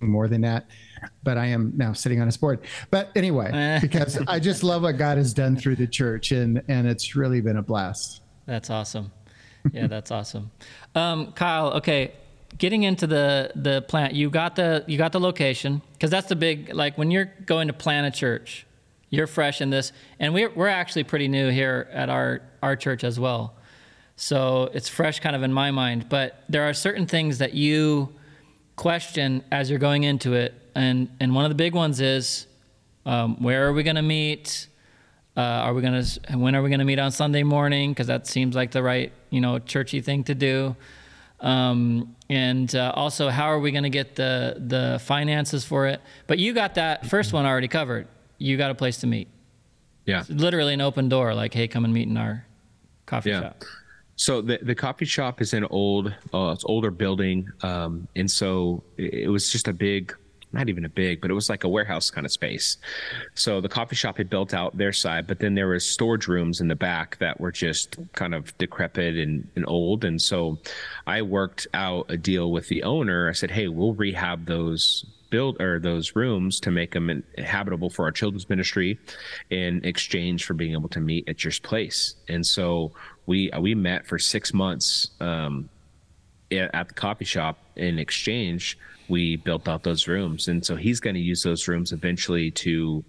more 0.00 0.28
than 0.28 0.40
that. 0.42 0.66
But 1.22 1.38
I 1.38 1.46
am 1.46 1.72
now 1.76 1.92
sitting 1.92 2.20
on 2.20 2.26
his 2.26 2.36
board. 2.36 2.60
But 2.90 3.10
anyway, 3.14 3.78
because 3.82 4.18
I 4.26 4.40
just 4.40 4.62
love 4.62 4.82
what 4.82 4.96
God 4.96 5.18
has 5.18 5.34
done 5.34 5.56
through 5.56 5.76
the 5.76 5.86
church, 5.86 6.32
and 6.32 6.62
and 6.68 6.86
it's 6.88 7.14
really 7.14 7.40
been 7.40 7.58
a 7.58 7.62
blast. 7.62 8.22
That's 8.46 8.70
awesome. 8.70 9.12
Yeah, 9.72 9.86
that's 9.86 10.10
awesome. 10.10 10.50
Um, 10.94 11.32
Kyle, 11.32 11.72
okay, 11.74 12.12
getting 12.58 12.82
into 12.82 13.06
the 13.06 13.50
the 13.54 13.82
plant, 13.82 14.14
you 14.14 14.30
got 14.30 14.56
the 14.56 14.84
you 14.86 14.98
got 14.98 15.12
the 15.12 15.20
location 15.20 15.82
because 15.92 16.10
that's 16.10 16.28
the 16.28 16.36
big 16.36 16.72
like 16.74 16.98
when 16.98 17.10
you're 17.10 17.32
going 17.46 17.68
to 17.68 17.72
plant 17.72 18.06
a 18.06 18.10
church, 18.16 18.66
you're 19.10 19.26
fresh 19.26 19.60
in 19.60 19.70
this, 19.70 19.92
and 20.18 20.34
we're 20.34 20.50
we're 20.50 20.68
actually 20.68 21.04
pretty 21.04 21.28
new 21.28 21.50
here 21.50 21.88
at 21.92 22.10
our 22.10 22.42
our 22.62 22.76
church 22.76 23.04
as 23.04 23.18
well, 23.18 23.54
so 24.16 24.70
it's 24.74 24.88
fresh 24.88 25.20
kind 25.20 25.34
of 25.34 25.42
in 25.42 25.52
my 25.52 25.70
mind. 25.70 26.08
But 26.08 26.44
there 26.48 26.68
are 26.68 26.74
certain 26.74 27.06
things 27.06 27.38
that 27.38 27.54
you 27.54 28.12
question 28.76 29.44
as 29.50 29.70
you're 29.70 29.78
going 29.78 30.04
into 30.04 30.34
it, 30.34 30.54
and 30.74 31.08
and 31.20 31.34
one 31.34 31.44
of 31.44 31.50
the 31.50 31.56
big 31.56 31.74
ones 31.74 32.00
is 32.00 32.46
um, 33.06 33.42
where 33.42 33.66
are 33.66 33.72
we 33.72 33.82
going 33.82 33.96
to 33.96 34.02
meet? 34.02 34.66
Uh, 35.36 35.40
are 35.40 35.74
we 35.74 35.82
gonna? 35.82 36.04
When 36.34 36.54
are 36.54 36.62
we 36.62 36.70
gonna 36.70 36.84
meet 36.84 36.98
on 37.00 37.10
Sunday 37.10 37.42
morning? 37.42 37.90
Because 37.90 38.06
that 38.06 38.26
seems 38.26 38.54
like 38.54 38.70
the 38.70 38.82
right, 38.82 39.12
you 39.30 39.40
know, 39.40 39.58
churchy 39.58 40.00
thing 40.00 40.22
to 40.24 40.34
do. 40.34 40.76
Um, 41.40 42.14
and 42.30 42.72
uh, 42.74 42.92
also, 42.94 43.28
how 43.30 43.46
are 43.46 43.58
we 43.58 43.72
gonna 43.72 43.90
get 43.90 44.14
the 44.14 44.54
the 44.58 45.00
finances 45.02 45.64
for 45.64 45.86
it? 45.88 46.00
But 46.28 46.38
you 46.38 46.52
got 46.52 46.76
that 46.76 47.06
first 47.06 47.32
one 47.32 47.46
already 47.46 47.66
covered. 47.68 48.06
You 48.38 48.56
got 48.56 48.70
a 48.70 48.74
place 48.76 48.98
to 48.98 49.08
meet. 49.08 49.26
Yeah. 50.06 50.22
Literally 50.28 50.74
an 50.74 50.80
open 50.80 51.08
door, 51.08 51.34
like, 51.34 51.52
hey, 51.54 51.66
come 51.66 51.84
and 51.84 51.92
meet 51.92 52.06
in 52.08 52.16
our 52.16 52.46
coffee 53.06 53.30
Yeah. 53.30 53.40
shop. 53.40 53.64
So 54.16 54.40
the 54.40 54.58
the 54.62 54.74
coffee 54.76 55.04
shop 55.06 55.40
is 55.42 55.52
an 55.52 55.64
old, 55.64 56.14
uh, 56.32 56.52
it's 56.54 56.64
older 56.66 56.92
building, 56.92 57.48
um, 57.62 58.06
and 58.14 58.30
so 58.30 58.84
it, 58.96 59.14
it 59.24 59.28
was 59.28 59.50
just 59.50 59.66
a 59.66 59.72
big, 59.72 60.14
not 60.54 60.68
even 60.68 60.84
a 60.84 60.88
big, 60.88 61.20
but 61.20 61.30
it 61.30 61.34
was 61.34 61.50
like 61.50 61.64
a 61.64 61.68
warehouse 61.68 62.10
kind 62.10 62.24
of 62.24 62.32
space. 62.32 62.78
So 63.34 63.60
the 63.60 63.68
coffee 63.68 63.96
shop 63.96 64.16
had 64.16 64.30
built 64.30 64.54
out 64.54 64.76
their 64.76 64.92
side, 64.92 65.26
but 65.26 65.38
then 65.40 65.54
there 65.54 65.68
was 65.68 65.84
storage 65.84 66.28
rooms 66.28 66.60
in 66.60 66.68
the 66.68 66.76
back 66.76 67.18
that 67.18 67.40
were 67.40 67.52
just 67.52 67.98
kind 68.12 68.34
of 68.34 68.56
decrepit 68.58 69.16
and, 69.16 69.46
and 69.56 69.64
old. 69.68 70.04
And 70.04 70.20
so 70.20 70.58
I 71.06 71.22
worked 71.22 71.66
out 71.74 72.06
a 72.08 72.16
deal 72.16 72.50
with 72.50 72.68
the 72.68 72.82
owner. 72.84 73.28
I 73.28 73.32
said, 73.32 73.50
"Hey, 73.50 73.68
we'll 73.68 73.94
rehab 73.94 74.46
those." 74.46 75.04
build 75.30 75.60
or 75.60 75.80
those 75.80 76.14
rooms 76.14 76.60
to 76.60 76.70
make 76.70 76.92
them 76.92 77.24
habitable 77.38 77.90
for 77.90 78.04
our 78.04 78.12
children's 78.12 78.48
ministry 78.48 78.96
in 79.50 79.84
exchange 79.84 80.44
for 80.44 80.54
being 80.54 80.74
able 80.74 80.88
to 80.88 81.00
meet 81.00 81.28
at 81.28 81.42
your 81.42 81.52
place 81.64 82.14
and 82.28 82.46
so 82.46 82.92
we 83.26 83.50
we 83.58 83.74
met 83.74 84.06
for 84.06 84.16
six 84.16 84.54
months 84.54 85.10
um, 85.20 85.68
at 86.52 86.72
at 86.72 86.86
the 86.86 86.94
coffee 86.94 87.24
shop 87.24 87.58
in 87.74 87.98
exchange 87.98 88.78
we 89.08 89.36
built 89.36 89.68
out 89.68 89.82
those 89.82 90.08
rooms 90.08 90.48
and 90.48 90.64
so 90.64 90.76
he's 90.76 91.00
going 91.00 91.14
to 91.14 91.20
use 91.20 91.42
those 91.42 91.68
rooms 91.68 91.92
eventually 91.92 92.50
to 92.50 93.04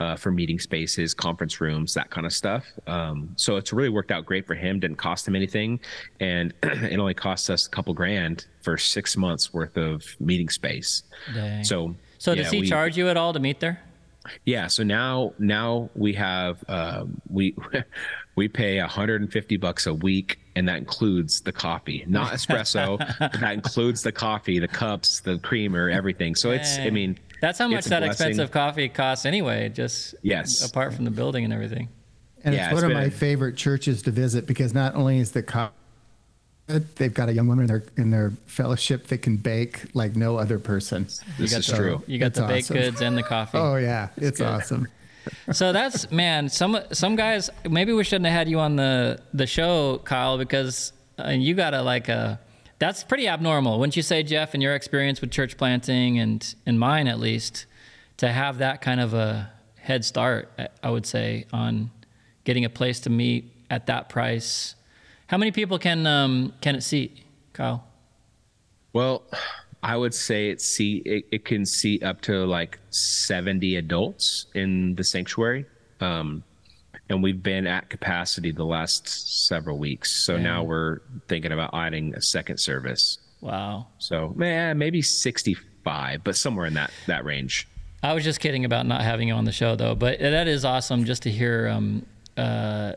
uh, 0.00 0.16
for 0.16 0.30
meeting 0.32 0.58
spaces 0.58 1.14
conference 1.14 1.60
rooms 1.60 1.94
that 1.94 2.10
kind 2.10 2.26
of 2.26 2.32
stuff 2.32 2.64
um, 2.86 3.28
so 3.36 3.56
it's 3.56 3.72
really 3.72 3.88
worked 3.88 4.10
out 4.10 4.24
great 4.26 4.46
for 4.46 4.54
him 4.54 4.80
didn't 4.80 4.96
cost 4.96 5.26
him 5.26 5.36
anything 5.36 5.78
and 6.20 6.52
it 6.62 6.98
only 6.98 7.14
cost 7.14 7.48
us 7.50 7.66
a 7.66 7.70
couple 7.70 7.94
grand 7.94 8.46
for 8.62 8.76
six 8.76 9.16
months 9.16 9.52
worth 9.52 9.76
of 9.76 10.02
meeting 10.20 10.48
space 10.48 11.02
Dang. 11.34 11.62
so 11.64 11.94
So 12.18 12.34
does 12.34 12.50
he 12.50 12.60
we- 12.62 12.68
charge 12.68 12.96
you 12.96 13.08
at 13.08 13.16
all 13.16 13.32
to 13.32 13.38
meet 13.40 13.60
there? 13.60 13.80
yeah. 14.44 14.66
So 14.66 14.82
now 14.82 15.34
now 15.38 15.88
we 15.94 16.12
have 16.14 16.64
um, 16.68 17.20
we 17.30 17.54
we 18.36 18.48
pay 18.48 18.80
150 18.80 19.56
bucks 19.58 19.86
a 19.86 19.94
week, 19.94 20.40
and 20.56 20.66
that 20.68 20.78
includes 20.78 21.40
the 21.42 21.52
coffee, 21.52 22.02
not 22.08 22.32
espresso. 22.32 22.98
but 23.20 23.32
that 23.40 23.52
includes 23.52 24.02
the 24.02 24.10
coffee, 24.10 24.58
the 24.58 24.66
cups, 24.66 25.20
the 25.20 25.38
creamer, 25.38 25.88
everything. 25.90 26.34
So 26.34 26.50
it's 26.50 26.78
I 26.78 26.90
mean 26.90 27.18
That's 27.40 27.58
how 27.58 27.68
much 27.68 27.84
that 27.84 28.00
blessing. 28.02 28.10
expensive 28.28 28.50
coffee 28.50 28.88
costs 28.88 29.26
anyway. 29.26 29.68
Just 29.68 30.14
Yes. 30.22 30.68
apart 30.68 30.94
from 30.94 31.04
the 31.04 31.10
building 31.10 31.44
and 31.44 31.52
everything. 31.52 31.88
And 32.42 32.54
Yeah, 32.54 32.64
it's 32.70 32.72
it's 32.72 32.82
one 32.82 32.90
of 32.90 32.96
my 32.96 33.04
a- 33.04 33.10
favorite 33.10 33.56
churches 33.56 34.02
to 34.02 34.10
visit 34.10 34.46
because 34.46 34.72
not 34.74 34.94
only 34.94 35.18
is 35.18 35.32
the 35.32 35.42
co- 35.42 35.70
they've 36.96 37.14
got 37.14 37.28
a 37.28 37.32
young 37.32 37.46
woman 37.46 37.64
in 37.64 37.68
their 37.68 37.84
in 37.96 38.10
their 38.10 38.32
fellowship 38.46 39.06
that 39.08 39.18
can 39.18 39.36
bake 39.36 39.84
like 39.94 40.16
no 40.16 40.36
other 40.38 40.58
person. 40.58 41.04
this 41.38 41.50
got 41.52 41.60
is 41.60 41.66
the, 41.66 41.76
true. 41.76 42.02
You 42.06 42.18
got 42.18 42.26
It's 42.28 42.38
the 42.40 42.46
baked 42.46 42.64
awesome. 42.70 42.76
goods 42.76 43.00
and 43.02 43.16
the 43.18 43.22
coffee. 43.22 43.58
Oh 43.58 43.76
yeah, 43.76 44.08
it's 44.16 44.38
good. 44.38 44.46
awesome. 44.48 44.88
So 45.52 45.72
that's 45.72 46.10
man. 46.10 46.48
Some 46.48 46.78
some 46.92 47.16
guys 47.16 47.50
maybe 47.68 47.92
we 47.92 48.04
shouldn't 48.04 48.26
have 48.26 48.34
had 48.38 48.48
you 48.48 48.58
on 48.60 48.76
the 48.76 49.18
the 49.34 49.46
show, 49.46 49.98
Kyle, 50.04 50.38
because 50.38 50.92
uh, 51.18 51.28
you 51.30 51.54
got 51.54 51.74
a 51.74 51.82
like 51.82 52.08
a 52.08 52.40
that's 52.78 53.02
pretty 53.04 53.26
abnormal, 53.26 53.78
wouldn't 53.78 53.96
you 53.96 54.02
say, 54.02 54.22
Jeff? 54.22 54.54
In 54.54 54.60
your 54.60 54.74
experience 54.74 55.20
with 55.20 55.30
church 55.30 55.56
planting 55.56 56.18
and 56.18 56.54
in 56.66 56.78
mine 56.78 57.06
at 57.08 57.18
least, 57.18 57.66
to 58.18 58.28
have 58.30 58.58
that 58.58 58.82
kind 58.82 59.00
of 59.00 59.14
a 59.14 59.50
head 59.80 60.04
start, 60.04 60.50
I- 60.58 60.68
I 60.82 60.90
would 60.90 61.06
say, 61.06 61.46
on 61.52 61.90
getting 62.44 62.64
a 62.64 62.70
place 62.70 63.00
to 63.00 63.10
meet 63.10 63.50
at 63.70 63.86
that 63.86 64.08
price. 64.08 64.74
How 65.28 65.38
many 65.38 65.52
people 65.52 65.78
can 65.78 66.06
um, 66.06 66.52
can 66.60 66.76
it 66.76 66.82
seat, 66.82 67.18
Kyle? 67.52 67.84
Well, 68.92 69.22
I 69.82 69.96
would 69.96 70.14
say 70.14 70.50
it 70.50 70.60
see 70.60 70.96
it, 71.04 71.26
it 71.30 71.44
can 71.44 71.64
seat 71.64 72.02
up 72.02 72.20
to 72.22 72.44
like 72.44 72.78
70 72.90 73.76
adults 73.76 74.46
in 74.54 74.94
the 74.94 75.04
sanctuary. 75.04 75.66
Um, 76.00 76.42
and 77.08 77.22
we've 77.22 77.42
been 77.42 77.66
at 77.66 77.88
capacity 77.88 78.50
the 78.50 78.64
last 78.64 79.46
several 79.46 79.78
weeks. 79.78 80.12
So 80.12 80.36
now 80.36 80.64
we're 80.64 81.00
thinking 81.28 81.52
about 81.52 81.70
adding 81.72 82.14
a 82.14 82.22
second 82.22 82.58
service. 82.58 83.18
Wow. 83.40 83.86
So 83.98 84.32
man, 84.34 84.76
maybe 84.78 85.02
65, 85.02 86.24
but 86.24 86.36
somewhere 86.36 86.66
in 86.66 86.74
that 86.74 86.90
that 87.06 87.24
range. 87.24 87.68
I 88.02 88.12
was 88.12 88.24
just 88.24 88.40
kidding 88.40 88.64
about 88.64 88.86
not 88.86 89.02
having 89.02 89.28
you 89.28 89.34
on 89.34 89.44
the 89.44 89.52
show, 89.52 89.74
though. 89.74 89.94
But 89.94 90.20
that 90.20 90.48
is 90.48 90.64
awesome 90.64 91.04
just 91.04 91.22
to 91.22 91.30
hear. 91.30 91.68
Um, 91.68 92.06
uh, 92.36 92.92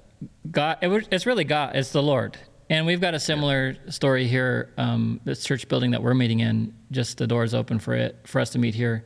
God, 0.51 0.77
it 0.81 0.87
was, 0.87 1.07
it's 1.11 1.25
really 1.25 1.45
God. 1.45 1.75
It's 1.75 1.91
the 1.91 2.03
Lord, 2.03 2.37
and 2.69 2.85
we've 2.85 3.01
got 3.01 3.13
a 3.13 3.19
similar 3.19 3.75
story 3.89 4.27
here. 4.27 4.71
Um, 4.77 5.19
this 5.23 5.43
church 5.43 5.67
building 5.67 5.91
that 5.91 6.03
we're 6.03 6.13
meeting 6.13 6.39
in, 6.39 6.73
just 6.91 7.17
the 7.17 7.27
doors 7.27 7.53
open 7.53 7.79
for 7.79 7.95
it 7.95 8.19
for 8.25 8.39
us 8.39 8.51
to 8.51 8.59
meet 8.59 8.75
here. 8.75 9.03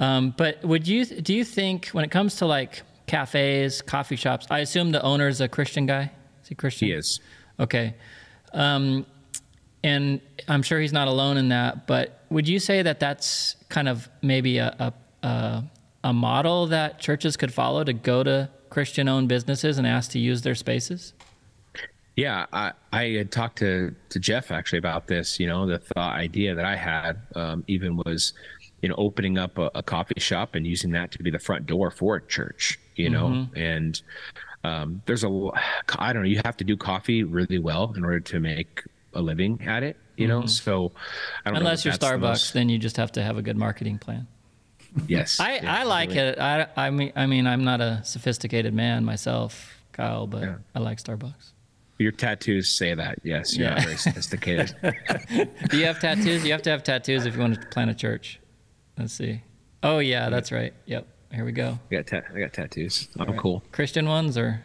Um, 0.00 0.34
but 0.36 0.64
would 0.64 0.88
you 0.88 1.04
do 1.04 1.32
you 1.32 1.44
think 1.44 1.88
when 1.88 2.04
it 2.04 2.10
comes 2.10 2.36
to 2.36 2.46
like 2.46 2.82
cafes, 3.06 3.82
coffee 3.82 4.16
shops? 4.16 4.46
I 4.50 4.60
assume 4.60 4.90
the 4.90 5.02
owner 5.02 5.28
is 5.28 5.40
a 5.40 5.48
Christian 5.48 5.86
guy. 5.86 6.10
Is 6.42 6.48
he 6.48 6.54
Christian? 6.54 6.88
He 6.88 6.94
is. 6.94 7.20
Okay. 7.60 7.94
Um, 8.52 9.06
and 9.84 10.20
I'm 10.48 10.62
sure 10.62 10.80
he's 10.80 10.92
not 10.92 11.08
alone 11.08 11.36
in 11.36 11.48
that, 11.48 11.86
but 11.86 12.24
would 12.30 12.48
you 12.48 12.58
say 12.58 12.82
that 12.82 13.00
that's 13.00 13.56
kind 13.68 13.88
of 13.88 14.08
maybe 14.22 14.58
a, 14.58 14.74
a, 15.22 15.26
a, 15.26 15.64
a 16.04 16.12
model 16.12 16.68
that 16.68 17.00
churches 17.00 17.36
could 17.36 17.52
follow 17.52 17.82
to 17.82 17.92
go 17.92 18.22
to 18.22 18.48
Christian 18.70 19.08
owned 19.08 19.28
businesses 19.28 19.78
and 19.78 19.86
ask 19.86 20.12
to 20.12 20.18
use 20.18 20.42
their 20.42 20.54
spaces? 20.54 21.14
Yeah, 22.16 22.46
I, 22.52 22.72
I 22.92 23.04
had 23.10 23.30
talked 23.32 23.58
to, 23.58 23.94
to 24.10 24.18
Jeff 24.18 24.50
actually 24.50 24.78
about 24.80 25.06
this. 25.06 25.40
You 25.40 25.46
know, 25.46 25.66
the 25.66 25.78
thought 25.78 26.14
idea 26.14 26.54
that 26.54 26.64
I 26.64 26.76
had 26.76 27.22
um, 27.34 27.64
even 27.68 27.96
was, 27.96 28.34
you 28.82 28.88
know, 28.90 28.94
opening 28.98 29.38
up 29.38 29.56
a, 29.58 29.70
a 29.74 29.82
coffee 29.82 30.18
shop 30.20 30.54
and 30.54 30.66
using 30.66 30.90
that 30.92 31.10
to 31.12 31.22
be 31.22 31.30
the 31.30 31.38
front 31.38 31.66
door 31.66 31.90
for 31.90 32.16
a 32.16 32.22
church. 32.26 32.78
You 32.96 33.08
know, 33.08 33.46
and 33.56 34.00
um, 34.64 35.00
there's 35.06 35.24
a 35.24 35.50
I 35.98 36.12
don't 36.12 36.22
know, 36.22 36.28
you 36.28 36.42
have 36.44 36.58
to 36.58 36.64
do 36.64 36.76
coffee 36.76 37.22
really 37.24 37.58
well 37.58 37.94
in 37.96 38.04
order 38.04 38.20
to 38.20 38.40
make 38.40 38.82
a 39.14 39.22
living 39.22 39.60
at 39.66 39.82
it. 39.82 39.96
You 40.18 40.28
know, 40.28 40.44
so 40.44 40.92
I 41.46 41.50
don't 41.50 41.56
Unless 41.60 41.86
you're 41.86 41.92
that's 41.92 42.04
the 42.04 42.16
Starbucks, 42.18 42.20
most- 42.20 42.52
then 42.52 42.68
you 42.68 42.78
just 42.78 42.98
have 42.98 43.12
to 43.12 43.22
have 43.22 43.38
a 43.38 43.42
good 43.42 43.56
marketing 43.56 43.98
plan. 43.98 44.26
yes, 45.08 45.40
I, 45.40 45.54
yeah, 45.54 45.74
I 45.80 45.84
like 45.84 46.10
really. 46.10 46.20
it. 46.20 46.38
I, 46.38 46.66
I 46.76 46.90
mean, 46.90 47.12
I 47.16 47.24
mean, 47.24 47.46
I'm 47.46 47.64
not 47.64 47.80
a 47.80 48.02
sophisticated 48.04 48.74
man 48.74 49.06
myself, 49.06 49.72
Kyle, 49.92 50.26
but 50.26 50.42
Yeah. 50.42 50.54
I 50.74 50.80
like 50.80 50.98
Starbucks. 51.02 51.51
Your 52.02 52.10
tattoos 52.12 52.68
say 52.68 52.94
that. 52.94 53.18
Yes, 53.22 53.56
you're 53.56 53.68
Yeah. 53.68 53.74
not 53.76 53.84
very 53.84 53.96
sophisticated. 53.96 54.74
Do 55.70 55.76
you 55.78 55.86
have 55.86 56.00
tattoos? 56.00 56.44
You 56.44 56.50
have 56.52 56.62
to 56.62 56.70
have 56.70 56.82
tattoos 56.82 57.26
if 57.26 57.34
you 57.34 57.40
want 57.40 57.60
to 57.60 57.66
plant 57.68 57.90
a 57.90 57.94
church. 57.94 58.40
Let's 58.98 59.12
see. 59.12 59.42
Oh 59.84 59.98
yeah, 60.00 60.28
that's 60.28 60.50
right. 60.50 60.74
Yep. 60.86 61.06
Here 61.32 61.44
we 61.44 61.52
go. 61.52 61.78
I 61.90 61.94
got 61.94 62.06
ta- 62.08 62.22
I 62.34 62.40
got 62.40 62.52
tattoos. 62.52 63.08
I'm 63.18 63.28
Right. 63.28 63.38
cool. 63.38 63.62
Christian 63.70 64.06
ones 64.06 64.36
or 64.36 64.62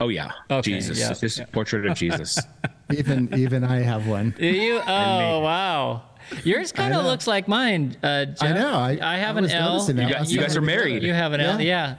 Oh 0.00 0.08
yeah, 0.08 0.30
Okay, 0.48 0.70
Jesus. 0.74 0.96
yeah, 1.00 1.10
It's 1.10 1.20
just 1.20 1.38
yeah. 1.38 1.44
a 1.44 1.46
portrait 1.48 1.84
of 1.86 1.96
Jesus. 1.96 2.38
even 2.96 3.34
even 3.36 3.64
I 3.64 3.80
have 3.80 4.06
one. 4.06 4.32
Do 4.38 4.46
you? 4.46 4.76
Oh, 4.78 5.40
wow. 5.40 6.02
Yours 6.44 6.72
kind 6.72 6.94
of 6.94 7.04
looks 7.04 7.26
like 7.26 7.48
mine, 7.48 7.96
uh, 8.02 8.26
Jeff. 8.26 8.42
I 8.42 8.52
know. 8.52 8.72
I, 8.74 8.98
I 9.00 9.16
have 9.18 9.36
I 9.36 9.40
an 9.40 9.50
L. 9.50 9.82
that 9.84 9.96
You 9.96 10.08
guys- 10.14 10.32
you 10.32 10.40
guys 10.40 10.56
are 10.56 10.60
married. 10.62 11.02
You 11.02 11.12
have 11.14 11.32
an 11.32 11.40
L, 11.40 11.60
yeah. 11.60 11.96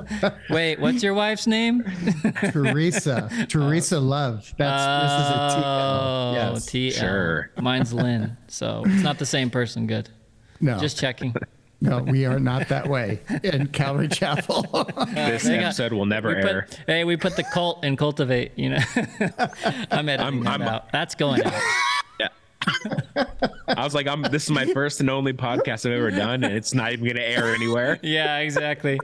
Wait, 0.50 0.78
what's 0.78 1.02
your 1.02 1.14
wife's 1.14 1.46
name? 1.46 1.82
Teresa. 2.50 3.28
Teresa 3.48 3.98
Love. 4.00 4.52
That's 4.56 5.02
this 5.04 5.26
is 5.26 5.30
a 5.30 5.56
T. 5.56 5.62
Oh, 5.64 6.32
Yes. 6.34 6.66
TL. 6.66 6.92
Sure. 7.00 7.50
Mine's 7.60 7.92
Lynn, 7.92 8.36
so 8.48 8.82
it's 8.86 9.02
not 9.02 9.18
the 9.18 9.26
same 9.26 9.50
person. 9.50 9.86
Good. 9.86 10.08
No, 10.60 10.78
Just 10.78 10.98
checking. 10.98 11.34
no, 11.80 11.98
we 12.02 12.24
are 12.26 12.38
not 12.38 12.68
that 12.68 12.88
way 12.88 13.20
in 13.42 13.66
Calvary 13.68 14.08
Chapel. 14.08 14.62
This 15.14 15.42
they 15.42 15.56
got- 15.56 15.64
episode 15.66 15.92
will 15.92 16.06
never 16.06 16.28
We 16.28 16.34
air. 16.36 16.66
put, 16.68 16.80
hey, 16.86 17.04
we 17.04 17.16
put 17.16 17.36
the 17.36 17.42
cult 17.44 17.84
in 17.84 17.96
cultivate. 17.96 18.52
You 18.56 18.70
know, 18.70 18.78
I'm 19.90 20.08
editing 20.08 20.20
I'm- 20.20 20.40
that 20.44 20.50
I'm- 20.50 20.62
out. 20.62 20.92
That's 20.92 21.14
going 21.14 21.42
out. 21.44 21.52
I 23.68 23.84
was 23.84 23.94
like, 23.94 24.06
I'm. 24.06 24.22
This 24.22 24.44
is 24.44 24.50
my 24.50 24.66
first 24.66 25.00
and 25.00 25.08
only 25.10 25.32
podcast 25.32 25.86
I've 25.86 25.92
ever 25.92 26.10
done, 26.10 26.44
and 26.44 26.54
it's 26.54 26.74
not 26.74 26.92
even 26.92 27.04
going 27.04 27.16
to 27.16 27.22
air 27.28 27.54
anywhere. 27.54 27.98
Yeah, 28.02 28.38
exactly. 28.38 28.98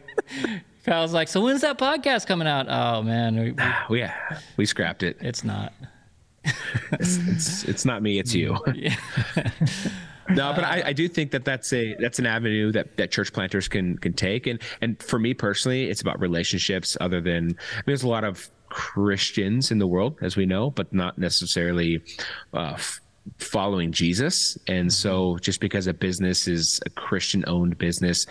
Kyle's 0.85 1.13
like, 1.13 1.29
so 1.29 1.41
when's 1.41 1.61
that 1.63 1.79
podcast 1.79 2.27
coming 2.27 2.49
out? 2.49 2.67
Oh 2.69 3.03
man, 3.03 3.37
we, 3.39 3.55
we- 3.91 3.99
yeah, 4.01 4.15
we 4.57 4.67
scrapped 4.67 5.03
it. 5.03 5.17
it's 5.21 5.45
not. 5.45 5.73
It's 6.93 7.65
it's 7.65 7.85
not 7.85 8.03
me, 8.03 8.19
it's 8.19 8.35
you. 8.35 8.57
Yeah. 8.75 8.97
no, 10.31 10.53
but 10.55 10.65
I, 10.65 10.83
I 10.87 10.93
do 10.93 11.09
think 11.09 11.31
that 11.33 11.45
that's 11.45 11.73
a 11.73 11.95
that's 11.99 12.19
an 12.19 12.27
avenue 12.27 12.71
that, 12.73 12.97
that 12.99 13.11
church 13.11 13.33
planters 13.33 13.69
can 13.69 13.97
can 13.99 14.13
take, 14.13 14.47
and 14.47 14.61
and 14.81 15.03
for 15.03 15.19
me 15.19 15.35
personally, 15.35 15.89
it's 15.91 16.01
about 16.01 16.21
relationships. 16.21 16.97
Other 17.01 17.21
than 17.21 17.37
I 17.37 17.77
mean, 17.77 17.85
there's 17.87 18.03
a 18.03 18.09
lot 18.09 18.25
of 18.25 18.49
Christians 18.69 19.71
in 19.71 19.79
the 19.79 19.87
world, 19.87 20.19
as 20.23 20.37
we 20.37 20.45
know, 20.47 20.71
but 20.71 20.93
not 20.93 21.19
necessarily 21.19 22.03
uh, 22.55 22.73
f- 22.75 23.01
following 23.39 23.93
Jesus. 23.93 24.57
And 24.67 24.93
so, 24.93 25.39
just 25.39 25.61
because 25.61 25.87
a 25.87 25.95
business 25.95 26.49
is 26.49 26.81
a 26.87 26.91
Christian-owned 26.91 27.77
business, 27.79 28.27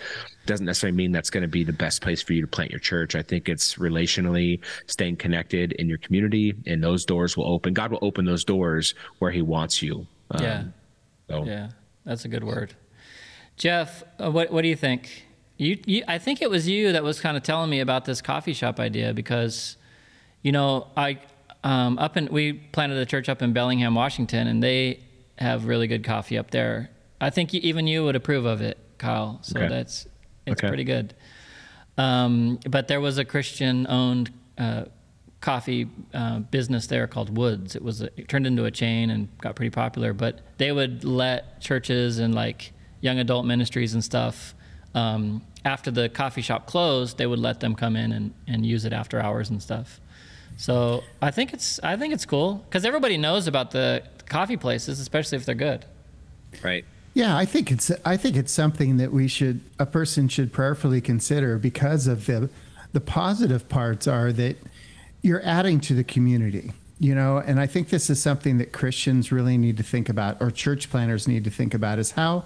doesn't 0.46 0.66
necessarily 0.66 0.96
mean 0.96 1.12
that's 1.12 1.30
going 1.30 1.42
to 1.42 1.48
be 1.48 1.64
the 1.64 1.72
best 1.72 2.02
place 2.02 2.22
for 2.22 2.32
you 2.32 2.40
to 2.40 2.46
plant 2.46 2.70
your 2.70 2.80
church. 2.80 3.14
I 3.14 3.22
think 3.22 3.48
it's 3.48 3.76
relationally 3.76 4.60
staying 4.86 5.16
connected 5.16 5.72
in 5.72 5.88
your 5.88 5.98
community, 5.98 6.54
and 6.66 6.82
those 6.82 7.04
doors 7.04 7.36
will 7.36 7.46
open. 7.46 7.74
God 7.74 7.90
will 7.92 7.98
open 8.02 8.24
those 8.24 8.44
doors 8.44 8.94
where 9.18 9.30
He 9.30 9.42
wants 9.42 9.82
you. 9.82 10.06
Um, 10.30 10.42
Yeah, 10.42 10.64
So. 11.28 11.44
yeah, 11.44 11.68
that's 12.04 12.24
a 12.24 12.28
good 12.28 12.44
word. 12.44 12.74
Jeff, 13.56 14.04
uh, 14.18 14.30
what 14.30 14.50
what 14.50 14.62
do 14.62 14.68
you 14.68 14.76
think? 14.76 15.26
You, 15.56 15.76
you, 15.86 16.04
I 16.06 16.18
think 16.18 16.40
it 16.40 16.48
was 16.48 16.68
you 16.68 16.92
that 16.92 17.02
was 17.02 17.20
kind 17.20 17.36
of 17.36 17.42
telling 17.42 17.68
me 17.68 17.80
about 17.80 18.04
this 18.04 18.22
coffee 18.22 18.52
shop 18.52 18.78
idea 18.78 19.12
because, 19.12 19.76
you 20.42 20.52
know, 20.52 20.86
I 20.96 21.18
um, 21.64 21.98
up 21.98 22.16
in 22.16 22.26
we 22.30 22.52
planted 22.52 22.98
a 22.98 23.06
church 23.06 23.28
up 23.28 23.42
in 23.42 23.52
Bellingham, 23.52 23.94
Washington, 23.94 24.46
and 24.46 24.62
they 24.62 25.00
have 25.38 25.66
really 25.66 25.86
good 25.86 26.04
coffee 26.04 26.38
up 26.38 26.50
there. 26.50 26.90
I 27.20 27.30
think 27.30 27.54
even 27.54 27.86
you 27.86 28.04
would 28.04 28.16
approve 28.16 28.44
of 28.44 28.60
it, 28.60 28.78
Kyle. 28.98 29.38
So 29.42 29.58
Okay. 29.58 29.68
that's 29.68 30.06
it's 30.46 30.60
Okay. 30.60 30.68
pretty 30.68 30.84
good. 30.84 31.14
Um, 31.96 32.60
but 32.68 32.88
there 32.88 33.00
was 33.00 33.18
a 33.18 33.24
Christian-owned 33.24 34.30
uh, 34.56 34.84
coffee 35.40 35.88
uh, 36.14 36.40
business 36.40 36.86
there 36.86 37.06
called 37.06 37.36
Woods. 37.36 37.74
It 37.74 37.82
was 37.82 38.02
a, 38.02 38.06
it 38.16 38.28
turned 38.28 38.46
into 38.46 38.64
a 38.64 38.70
chain 38.70 39.10
and 39.10 39.28
got 39.38 39.56
pretty 39.56 39.70
popular. 39.70 40.12
But 40.12 40.40
they 40.58 40.70
would 40.72 41.04
let 41.04 41.60
churches 41.60 42.18
and 42.18 42.34
like 42.34 42.72
young 43.00 43.18
adult 43.18 43.46
ministries 43.46 43.94
and 43.94 44.02
stuff. 44.02 44.54
Um, 44.94 45.42
after 45.64 45.90
the 45.90 46.08
coffee 46.08 46.40
shop 46.42 46.66
closed, 46.66 47.18
they 47.18 47.26
would 47.26 47.38
let 47.40 47.60
them 47.60 47.74
come 47.74 47.94
in 47.96 48.12
and, 48.12 48.32
and 48.46 48.64
use 48.64 48.84
it 48.84 48.92
after 48.92 49.20
hours 49.20 49.50
and 49.50 49.62
stuff. 49.62 50.00
So 50.58 51.04
I 51.22 51.30
think 51.30 51.54
it's 51.54 51.80
I 51.84 51.96
think 51.96 52.12
it's 52.12 52.26
cool 52.26 52.56
because 52.68 52.84
everybody 52.84 53.16
knows 53.16 53.46
about 53.46 53.70
the 53.70 54.02
coffee 54.26 54.56
places, 54.56 55.00
especially 55.00 55.36
if 55.36 55.46
they're 55.46 55.54
good. 55.54 55.86
Right. 56.62 56.84
Yeah, 57.14 57.36
I 57.36 57.44
think 57.44 57.70
it's 57.70 57.92
I 58.04 58.16
think 58.16 58.36
it's 58.36 58.52
something 58.52 58.96
that 58.98 59.12
we 59.12 59.28
should 59.28 59.60
a 59.78 59.86
person 59.86 60.28
should 60.28 60.52
prayerfully 60.52 61.00
consider 61.00 61.58
because 61.58 62.08
of 62.08 62.26
the 62.26 62.50
the 62.92 63.00
positive 63.00 63.68
parts 63.68 64.08
are 64.08 64.32
that 64.32 64.56
you're 65.22 65.44
adding 65.44 65.78
to 65.80 65.94
the 65.94 66.04
community, 66.04 66.72
you 66.98 67.14
know, 67.14 67.38
and 67.38 67.60
I 67.60 67.66
think 67.66 67.90
this 67.90 68.10
is 68.10 68.20
something 68.20 68.58
that 68.58 68.72
Christians 68.72 69.30
really 69.30 69.58
need 69.58 69.76
to 69.76 69.82
think 69.84 70.08
about 70.08 70.38
or 70.40 70.50
church 70.50 70.90
planters 70.90 71.28
need 71.28 71.44
to 71.44 71.50
think 71.50 71.72
about 71.72 72.00
is 72.00 72.12
how 72.12 72.44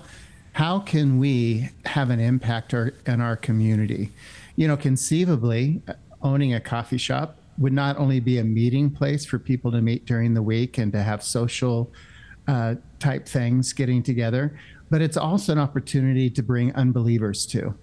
how 0.52 0.80
can 0.80 1.18
we 1.18 1.70
have 1.86 2.10
an 2.10 2.20
impact 2.20 2.74
our, 2.74 2.92
in 3.06 3.22
our 3.22 3.36
community? 3.36 4.10
You 4.54 4.68
know, 4.68 4.76
conceivably 4.76 5.80
owning 6.20 6.52
a 6.52 6.60
coffee 6.60 6.98
shop 6.98 7.38
would 7.58 7.72
not 7.72 7.98
only 7.98 8.20
be 8.20 8.38
a 8.38 8.44
meeting 8.44 8.90
place 8.90 9.24
for 9.24 9.38
people 9.38 9.70
to 9.72 9.80
meet 9.80 10.06
during 10.06 10.34
the 10.34 10.42
week 10.42 10.78
and 10.78 10.92
to 10.92 11.02
have 11.02 11.22
social 11.22 11.92
uh, 12.48 12.74
type 12.98 13.26
things 13.26 13.72
getting 13.72 14.02
together, 14.02 14.58
but 14.90 15.00
it's 15.00 15.16
also 15.16 15.52
an 15.52 15.58
opportunity 15.58 16.28
to 16.30 16.42
bring 16.42 16.74
unbelievers 16.74 17.46
to. 17.46 17.74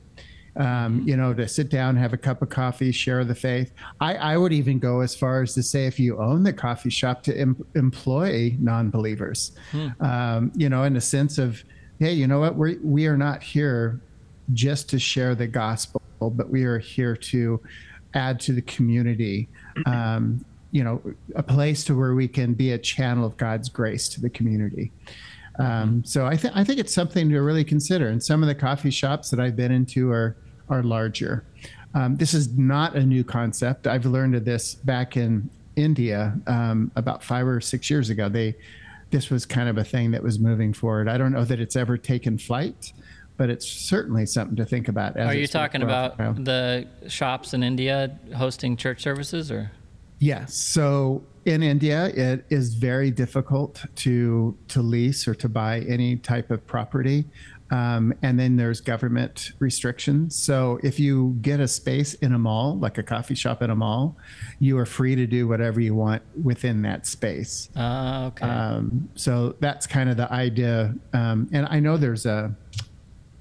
Um, 0.55 1.03
you 1.07 1.15
know, 1.15 1.33
to 1.33 1.47
sit 1.47 1.69
down, 1.69 1.95
have 1.95 2.11
a 2.11 2.17
cup 2.17 2.41
of 2.41 2.49
coffee, 2.49 2.91
share 2.91 3.23
the 3.23 3.35
faith. 3.35 3.71
I, 4.01 4.15
I 4.15 4.37
would 4.37 4.51
even 4.51 4.77
go 4.77 4.99
as 4.99 5.15
far 5.15 5.41
as 5.41 5.53
to 5.53 5.63
say, 5.63 5.85
if 5.85 5.99
you 5.99 6.19
own 6.19 6.43
the 6.43 6.51
coffee 6.51 6.89
shop, 6.89 7.23
to 7.23 7.37
em- 7.37 7.63
employ 7.75 8.57
non-believers. 8.59 9.53
Um, 10.01 10.51
you 10.55 10.67
know, 10.67 10.83
in 10.83 10.93
the 10.93 11.01
sense 11.01 11.37
of, 11.37 11.63
hey, 11.99 12.11
you 12.11 12.27
know 12.27 12.39
what, 12.39 12.55
we 12.55 12.77
we 12.83 13.07
are 13.07 13.15
not 13.15 13.41
here 13.41 14.01
just 14.51 14.89
to 14.89 14.99
share 14.99 15.33
the 15.33 15.47
gospel, 15.47 16.01
but 16.19 16.49
we 16.49 16.65
are 16.65 16.79
here 16.79 17.15
to 17.15 17.61
add 18.13 18.39
to 18.41 18.53
the 18.53 18.61
community. 18.61 19.47
Um, 19.85 20.43
you 20.71 20.83
know, 20.83 21.01
a 21.35 21.41
place 21.41 21.83
to 21.85 21.97
where 21.97 22.13
we 22.13 22.27
can 22.27 22.53
be 22.53 22.73
a 22.73 22.77
channel 22.77 23.25
of 23.25 23.35
God's 23.37 23.69
grace 23.69 24.07
to 24.09 24.21
the 24.21 24.29
community. 24.29 24.91
Um, 25.57 26.03
so 26.05 26.25
I 26.25 26.37
think 26.37 26.55
I 26.55 26.63
think 26.63 26.79
it's 26.79 26.93
something 26.93 27.29
to 27.29 27.41
really 27.41 27.63
consider. 27.63 28.07
And 28.09 28.23
some 28.23 28.43
of 28.43 28.47
the 28.47 28.55
coffee 28.55 28.91
shops 28.91 29.29
that 29.29 29.39
I've 29.39 29.55
been 29.55 29.71
into 29.71 30.11
are 30.11 30.37
are 30.69 30.83
larger. 30.83 31.43
Um, 31.95 32.15
this 32.15 32.33
is 32.33 32.57
not 32.57 32.95
a 32.95 33.03
new 33.03 33.23
concept. 33.23 33.87
I've 33.87 34.05
learned 34.05 34.35
of 34.35 34.45
this 34.45 34.75
back 34.75 35.17
in 35.17 35.49
India 35.75 36.37
um, 36.47 36.91
about 36.95 37.23
five 37.23 37.47
or 37.47 37.59
six 37.59 37.89
years 37.89 38.09
ago. 38.09 38.29
They 38.29 38.55
this 39.11 39.29
was 39.29 39.45
kind 39.45 39.67
of 39.67 39.77
a 39.77 39.83
thing 39.83 40.11
that 40.11 40.21
was 40.21 40.39
moving 40.39 40.71
forward. 40.71 41.09
I 41.09 41.17
don't 41.17 41.31
know 41.31 41.43
that 41.43 41.59
it's 41.59 41.75
ever 41.75 41.97
taken 41.97 42.37
flight, 42.37 42.93
but 43.39 43.49
it's 43.49 43.65
certainly 43.65 44.25
something 44.25 44.57
to 44.57 44.65
think 44.65 44.89
about. 44.89 45.17
Are 45.17 45.33
you 45.33 45.47
talking 45.47 45.81
about 45.81 46.19
while. 46.19 46.33
the 46.33 46.85
shops 47.07 47.53
in 47.53 47.63
India 47.63 48.19
hosting 48.35 48.75
church 48.75 49.01
services 49.01 49.49
or? 49.49 49.71
Yes. 50.19 50.53
So 50.55 51.23
in 51.45 51.63
India, 51.63 52.07
it 52.07 52.45
is 52.49 52.75
very 52.75 53.11
difficult 53.11 53.81
to 53.95 54.57
to 54.67 54.81
lease 54.81 55.25
or 55.25 55.33
to 55.35 55.47
buy 55.47 55.79
any 55.87 56.17
type 56.17 56.51
of 56.51 56.67
property, 56.67 57.23
um, 57.71 58.13
and 58.21 58.37
then 58.37 58.57
there's 58.57 58.81
government 58.81 59.53
restrictions. 59.59 60.35
So 60.35 60.77
if 60.83 60.99
you 60.99 61.37
get 61.41 61.61
a 61.61 61.67
space 61.67 62.15
in 62.15 62.33
a 62.33 62.39
mall, 62.39 62.77
like 62.77 62.97
a 62.97 63.03
coffee 63.03 63.35
shop 63.35 63.61
in 63.61 63.69
a 63.69 63.75
mall, 63.75 64.17
you 64.59 64.77
are 64.77 64.85
free 64.85 65.15
to 65.15 65.25
do 65.25 65.47
whatever 65.47 65.79
you 65.79 65.95
want 65.95 66.23
within 66.43 66.81
that 66.81 67.07
space. 67.07 67.69
Uh, 67.73 68.31
okay. 68.33 68.45
Um, 68.45 69.09
so 69.15 69.55
that's 69.61 69.87
kind 69.87 70.09
of 70.09 70.17
the 70.17 70.29
idea. 70.29 70.93
Um, 71.13 71.47
and 71.53 71.65
I 71.69 71.79
know 71.79 71.95
there's 71.95 72.25
a 72.25 72.53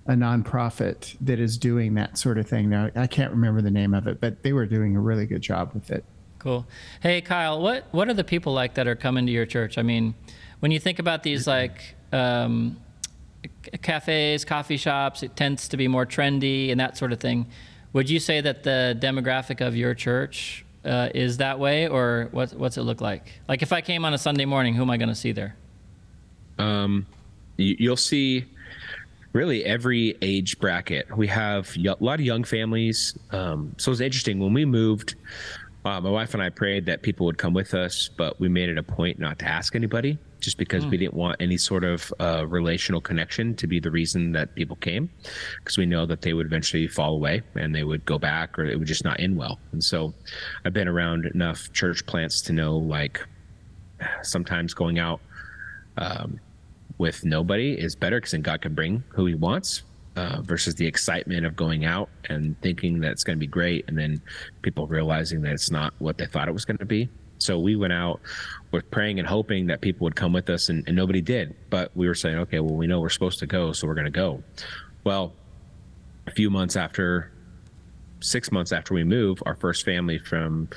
a 0.09 0.13
nonprofit 0.13 1.15
that 1.21 1.39
is 1.39 1.59
doing 1.59 1.95
that 1.95 2.17
sort 2.17 2.39
of 2.39 2.49
thing 2.49 2.71
now. 2.71 2.91
I 2.97 3.07
can't 3.07 3.31
remember 3.31 3.61
the 3.61 3.71
name 3.71 3.93
of 3.95 4.07
it, 4.07 4.21
but 4.21 4.43
they 4.43 4.55
were 4.55 4.67
doing 4.67 4.97
a 4.97 5.01
really 5.01 5.27
good 5.27 5.43
job 5.43 5.71
with 5.75 5.91
it. 5.91 6.05
Cool. 6.39 6.67
Hey, 7.01 7.21
Kyle, 7.21 7.61
what 7.61 7.85
what 7.91 8.09
are 8.09 8.15
the 8.15 8.25
people 8.25 8.53
like 8.53 8.75
that 8.75 8.89
are 8.89 8.95
coming 8.97 9.27
to 9.27 9.33
your 9.33 9.47
church? 9.47 9.77
I 9.77 9.83
mean, 9.83 10.15
when 10.61 10.73
you 10.73 10.81
think 10.81 10.99
about 10.99 11.23
these 11.23 11.47
like 11.47 11.95
um, 12.13 12.79
c- 13.45 13.79
cafes, 13.83 14.45
coffee 14.45 14.77
shops, 14.77 15.23
it 15.23 15.37
tends 15.37 15.69
to 15.69 15.77
be 15.77 15.89
more 15.89 16.07
trendy 16.07 16.71
and 16.71 16.81
that 16.81 16.97
sort 16.97 17.13
of 17.13 17.21
thing. 17.21 17.47
Would 17.93 18.09
you 18.09 18.19
say 18.21 18.41
that 18.41 18.63
the 18.63 18.97
demographic 19.01 19.67
of 19.67 19.77
your 19.77 19.95
church 19.95 20.65
uh, 20.85 21.09
is 21.15 21.39
that 21.39 21.59
way, 21.59 21.89
or 21.89 22.29
what, 22.31 22.53
what's 22.55 22.77
it 22.77 22.83
look 22.83 23.01
like? 23.01 23.41
Like, 23.49 23.63
if 23.63 23.73
I 23.73 23.81
came 23.81 24.05
on 24.05 24.15
a 24.15 24.19
Sunday 24.19 24.45
morning, 24.45 24.75
who 24.75 24.83
am 24.83 24.91
I 24.91 24.97
going 24.97 25.09
to 25.09 25.15
see 25.15 25.33
there? 25.33 25.57
Um, 26.59 27.07
you, 27.57 27.77
you'll 27.79 27.97
see 27.97 28.47
really 29.33 29.65
every 29.65 30.17
age 30.23 30.59
bracket. 30.59 31.17
We 31.17 31.27
have 31.29 31.75
a 31.77 31.97
lot 32.01 32.19
of 32.19 32.27
young 32.27 32.45
families. 32.45 33.19
Um, 33.31 33.75
so 33.79 33.93
it's 33.93 34.01
interesting 34.01 34.39
when 34.39 34.53
we 34.53 34.65
moved. 34.65 35.17
Uh, 35.85 36.01
my 36.01 36.11
wife 36.11 36.35
and 36.35 36.43
I 36.43 36.51
prayed 36.51 36.85
that 36.87 37.03
people 37.03 37.25
would 37.27 37.39
come 37.39 37.55
with 37.55 37.73
us, 37.73 38.11
but 38.17 38.39
we 38.41 38.49
made 38.49 38.69
it 38.69 38.77
a 38.77 38.83
point 38.83 39.19
not 39.19 39.39
to 39.39 39.47
ask 39.47 39.75
anybody, 39.75 40.19
just 40.41 40.59
because 40.59 40.85
we 40.85 40.97
didn't 40.99 41.15
want 41.15 41.37
any 41.41 41.57
sort 41.57 41.85
of 41.85 42.13
uh, 42.21 42.45
relational 42.47 43.01
connection 43.01 43.55
to 43.57 43.67
be 43.67 43.81
the 43.81 43.91
reason 43.91 44.33
that 44.33 44.55
people 44.55 44.77
came, 44.77 45.09
because 45.59 45.79
we 45.79 45.87
know 45.87 46.05
that 46.05 46.21
they 46.21 46.35
would 46.35 46.47
eventually 46.47 46.89
fall 46.89 47.15
away 47.15 47.43
and 47.55 47.75
they 47.75 47.85
would 47.85 48.05
go 48.05 48.19
back, 48.19 48.59
or 48.59 48.67
it 48.67 48.79
would 48.79 48.89
just 48.89 49.05
not 49.05 49.19
end 49.21 49.37
well. 49.37 49.59
And 49.73 49.83
so, 49.83 50.13
I've 50.65 50.75
been 50.75 50.89
around 50.89 51.27
enough 51.27 51.73
church 51.73 52.05
plants 52.05 52.43
to 52.43 52.53
know, 52.53 52.77
like, 52.77 53.25
sometimes 54.23 54.75
going 54.75 54.99
out 54.99 55.21
um, 55.97 56.39
with 56.99 57.25
nobody 57.25 57.73
is 57.73 57.95
better 57.95 58.19
because 58.19 58.33
then 58.33 58.43
God 58.43 58.61
can 58.61 58.75
bring 58.75 59.03
who 59.09 59.27
He 59.27 59.35
wants 59.35 59.83
uh, 60.17 60.43
versus 60.43 60.75
the 60.75 60.87
excitement 60.87 61.47
of 61.47 61.57
going 61.57 61.85
out 61.85 62.11
and 62.29 62.61
thinking 62.61 63.01
that 63.01 63.13
it's 63.13 63.25
going 63.25 63.37
to 63.37 63.41
be 63.41 63.47
great 63.47 63.85
and 63.89 63.97
then 63.97 64.21
people 64.63 64.87
realizing 64.87 65.41
that 65.43 65.53
it's 65.53 65.71
not 65.71 65.95
what 65.99 66.19
they 66.19 66.27
thought 66.27 66.49
it 66.49 66.53
was 66.53 66.65
going 66.65 66.79
to 66.79 66.85
be. 66.85 67.09
So 67.39 67.59
we 67.59 67.77
went 67.77 67.93
out 67.93 68.21
with 68.73 68.91
praying 68.91 69.19
and 69.21 69.29
hoping 69.29 69.67
that 69.69 69.81
people 69.81 70.05
would 70.05 70.17
come 70.17 70.33
with 70.33 70.51
us, 70.51 70.69
and, 70.69 70.83
and 70.89 70.97
nobody 70.97 71.21
did. 71.21 71.55
But 71.71 71.97
we 71.97 72.09
were 72.09 72.15
saying, 72.15 72.37
okay, 72.37 72.59
well, 72.59 72.75
we 72.75 72.89
know 72.89 73.01
we're 73.01 73.09
supposed 73.11 73.39
to 73.39 73.47
go, 73.47 73.73
so 73.73 73.87
we're 73.87 73.95
going 73.95 74.07
to 74.07 74.11
go. 74.11 74.43
Well, 75.05 75.33
a 76.27 76.33
few 76.33 76.51
months 76.51 76.77
after, 76.77 77.31
six 78.21 78.51
months 78.51 78.73
after 78.73 78.93
we 78.93 79.05
move, 79.05 79.41
our 79.47 79.55
first 79.55 79.85
family 79.85 80.19
from 80.19 80.69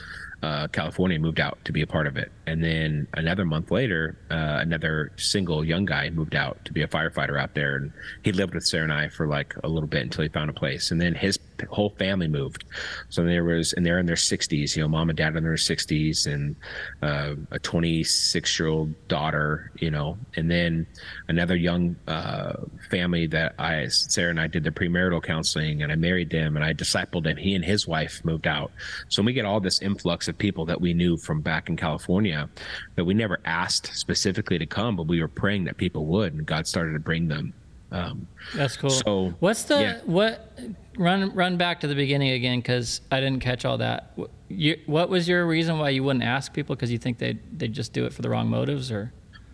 uh, 0.43 0.67
California 0.67 1.19
moved 1.19 1.39
out 1.39 1.59
to 1.65 1.71
be 1.71 1.81
a 1.81 1.87
part 1.87 2.07
of 2.07 2.17
it. 2.17 2.31
And 2.47 2.63
then 2.63 3.07
another 3.13 3.45
month 3.45 3.71
later, 3.71 4.17
uh, 4.31 4.59
another 4.61 5.11
single 5.17 5.63
young 5.63 5.85
guy 5.85 6.09
moved 6.09 6.35
out 6.35 6.63
to 6.65 6.73
be 6.73 6.81
a 6.81 6.87
firefighter 6.87 7.39
out 7.39 7.53
there. 7.53 7.75
And 7.75 7.93
he 8.23 8.31
lived 8.31 8.55
with 8.55 8.65
Sarah 8.65 8.83
and 8.83 8.93
I 8.93 9.09
for 9.09 9.27
like 9.27 9.55
a 9.63 9.67
little 9.67 9.87
bit 9.87 10.01
until 10.01 10.23
he 10.23 10.29
found 10.29 10.49
a 10.49 10.53
place. 10.53 10.91
And 10.91 10.99
then 10.99 11.13
his 11.13 11.37
whole 11.69 11.91
family 11.99 12.27
moved. 12.27 12.65
So 13.09 13.23
there 13.23 13.43
was, 13.43 13.73
and 13.73 13.85
they're 13.85 13.99
in 13.99 14.05
their 14.05 14.15
60s, 14.15 14.75
you 14.75 14.81
know, 14.81 14.87
mom 14.87 15.09
and 15.09 15.17
dad 15.17 15.35
in 15.35 15.43
their 15.43 15.53
60s 15.53 16.25
and 16.25 16.55
uh, 17.01 17.35
a 17.51 17.59
26 17.59 18.59
year 18.59 18.67
old 18.67 19.07
daughter, 19.07 19.71
you 19.75 19.91
know, 19.91 20.17
and 20.35 20.49
then 20.49 20.87
another 21.27 21.55
young 21.55 21.95
uh, 22.07 22.53
family 22.89 23.27
that 23.27 23.53
I, 23.59 23.87
Sarah 23.87 24.31
and 24.31 24.39
I 24.39 24.47
did 24.47 24.63
the 24.63 24.71
premarital 24.71 25.23
counseling 25.23 25.83
and 25.83 25.91
I 25.91 25.95
married 25.95 26.31
them 26.31 26.55
and 26.55 26.65
I 26.65 26.73
discipled 26.73 27.27
him. 27.27 27.37
He 27.37 27.53
and 27.53 27.63
his 27.63 27.87
wife 27.87 28.25
moved 28.25 28.47
out. 28.47 28.71
So 29.09 29.21
we 29.21 29.33
get 29.33 29.45
all 29.45 29.59
this 29.59 29.81
influx 29.81 30.27
of 30.31 30.37
people 30.37 30.65
that 30.65 30.81
we 30.81 30.93
knew 30.93 31.15
from 31.17 31.41
back 31.41 31.69
in 31.69 31.77
California 31.77 32.49
that 32.95 33.05
we 33.05 33.13
never 33.13 33.39
asked 33.45 33.95
specifically 33.95 34.57
to 34.57 34.65
come, 34.65 34.95
but 34.95 35.07
we 35.07 35.21
were 35.21 35.27
praying 35.27 35.65
that 35.65 35.77
people 35.77 36.07
would, 36.07 36.33
and 36.33 36.45
God 36.45 36.65
started 36.65 36.93
to 36.93 36.99
bring 36.99 37.27
them. 37.27 37.53
Um, 37.91 38.27
That's 38.55 38.77
cool. 38.77 38.89
So 38.89 39.33
what's 39.39 39.63
the 39.63 39.81
yeah. 39.81 39.99
what? 40.05 40.57
Run 40.97 41.33
run 41.33 41.55
back 41.57 41.79
to 41.81 41.87
the 41.87 41.95
beginning 41.95 42.31
again 42.31 42.59
because 42.59 43.01
I 43.11 43.19
didn't 43.21 43.39
catch 43.39 43.63
all 43.63 43.77
that. 43.77 44.11
What, 44.15 44.29
you, 44.49 44.77
what 44.85 45.09
was 45.09 45.27
your 45.27 45.45
reason 45.45 45.79
why 45.79 45.89
you 45.89 46.03
wouldn't 46.03 46.23
ask 46.23 46.53
people? 46.53 46.75
Because 46.75 46.91
you 46.91 46.97
think 46.97 47.17
they 47.17 47.37
they 47.53 47.67
just 47.67 47.93
do 47.93 48.05
it 48.05 48.13
for 48.13 48.21
the 48.21 48.29
wrong 48.29 48.49
motives, 48.49 48.91
or? 48.91 49.13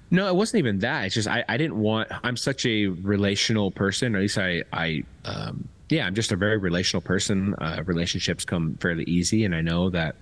No, 0.10 0.28
it 0.28 0.36
wasn't 0.36 0.60
even 0.60 0.80
that. 0.80 1.06
It's 1.06 1.16
just 1.16 1.28
I, 1.28 1.44
I 1.50 1.58
didn't 1.58 1.78
want. 1.78 2.10
I'm 2.24 2.38
such 2.38 2.66
a 2.66 2.88
relational 2.88 3.72
person. 3.72 4.16
Or 4.16 4.18
at 4.18 4.22
least 4.22 4.38
I 4.38 4.64
I 4.74 5.04
um, 5.26 5.68
yeah, 5.90 6.06
I'm 6.06 6.16
just 6.16 6.32
a 6.32 6.36
very 6.36 6.58
relational 6.58 7.02
person. 7.02 7.54
Uh, 7.56 7.82
relationships 7.86 8.44
come 8.44 8.76
fairly 8.76 9.04
easy, 9.06 9.46
and 9.46 9.56
I 9.56 9.62
know 9.62 9.90
that 9.90 10.16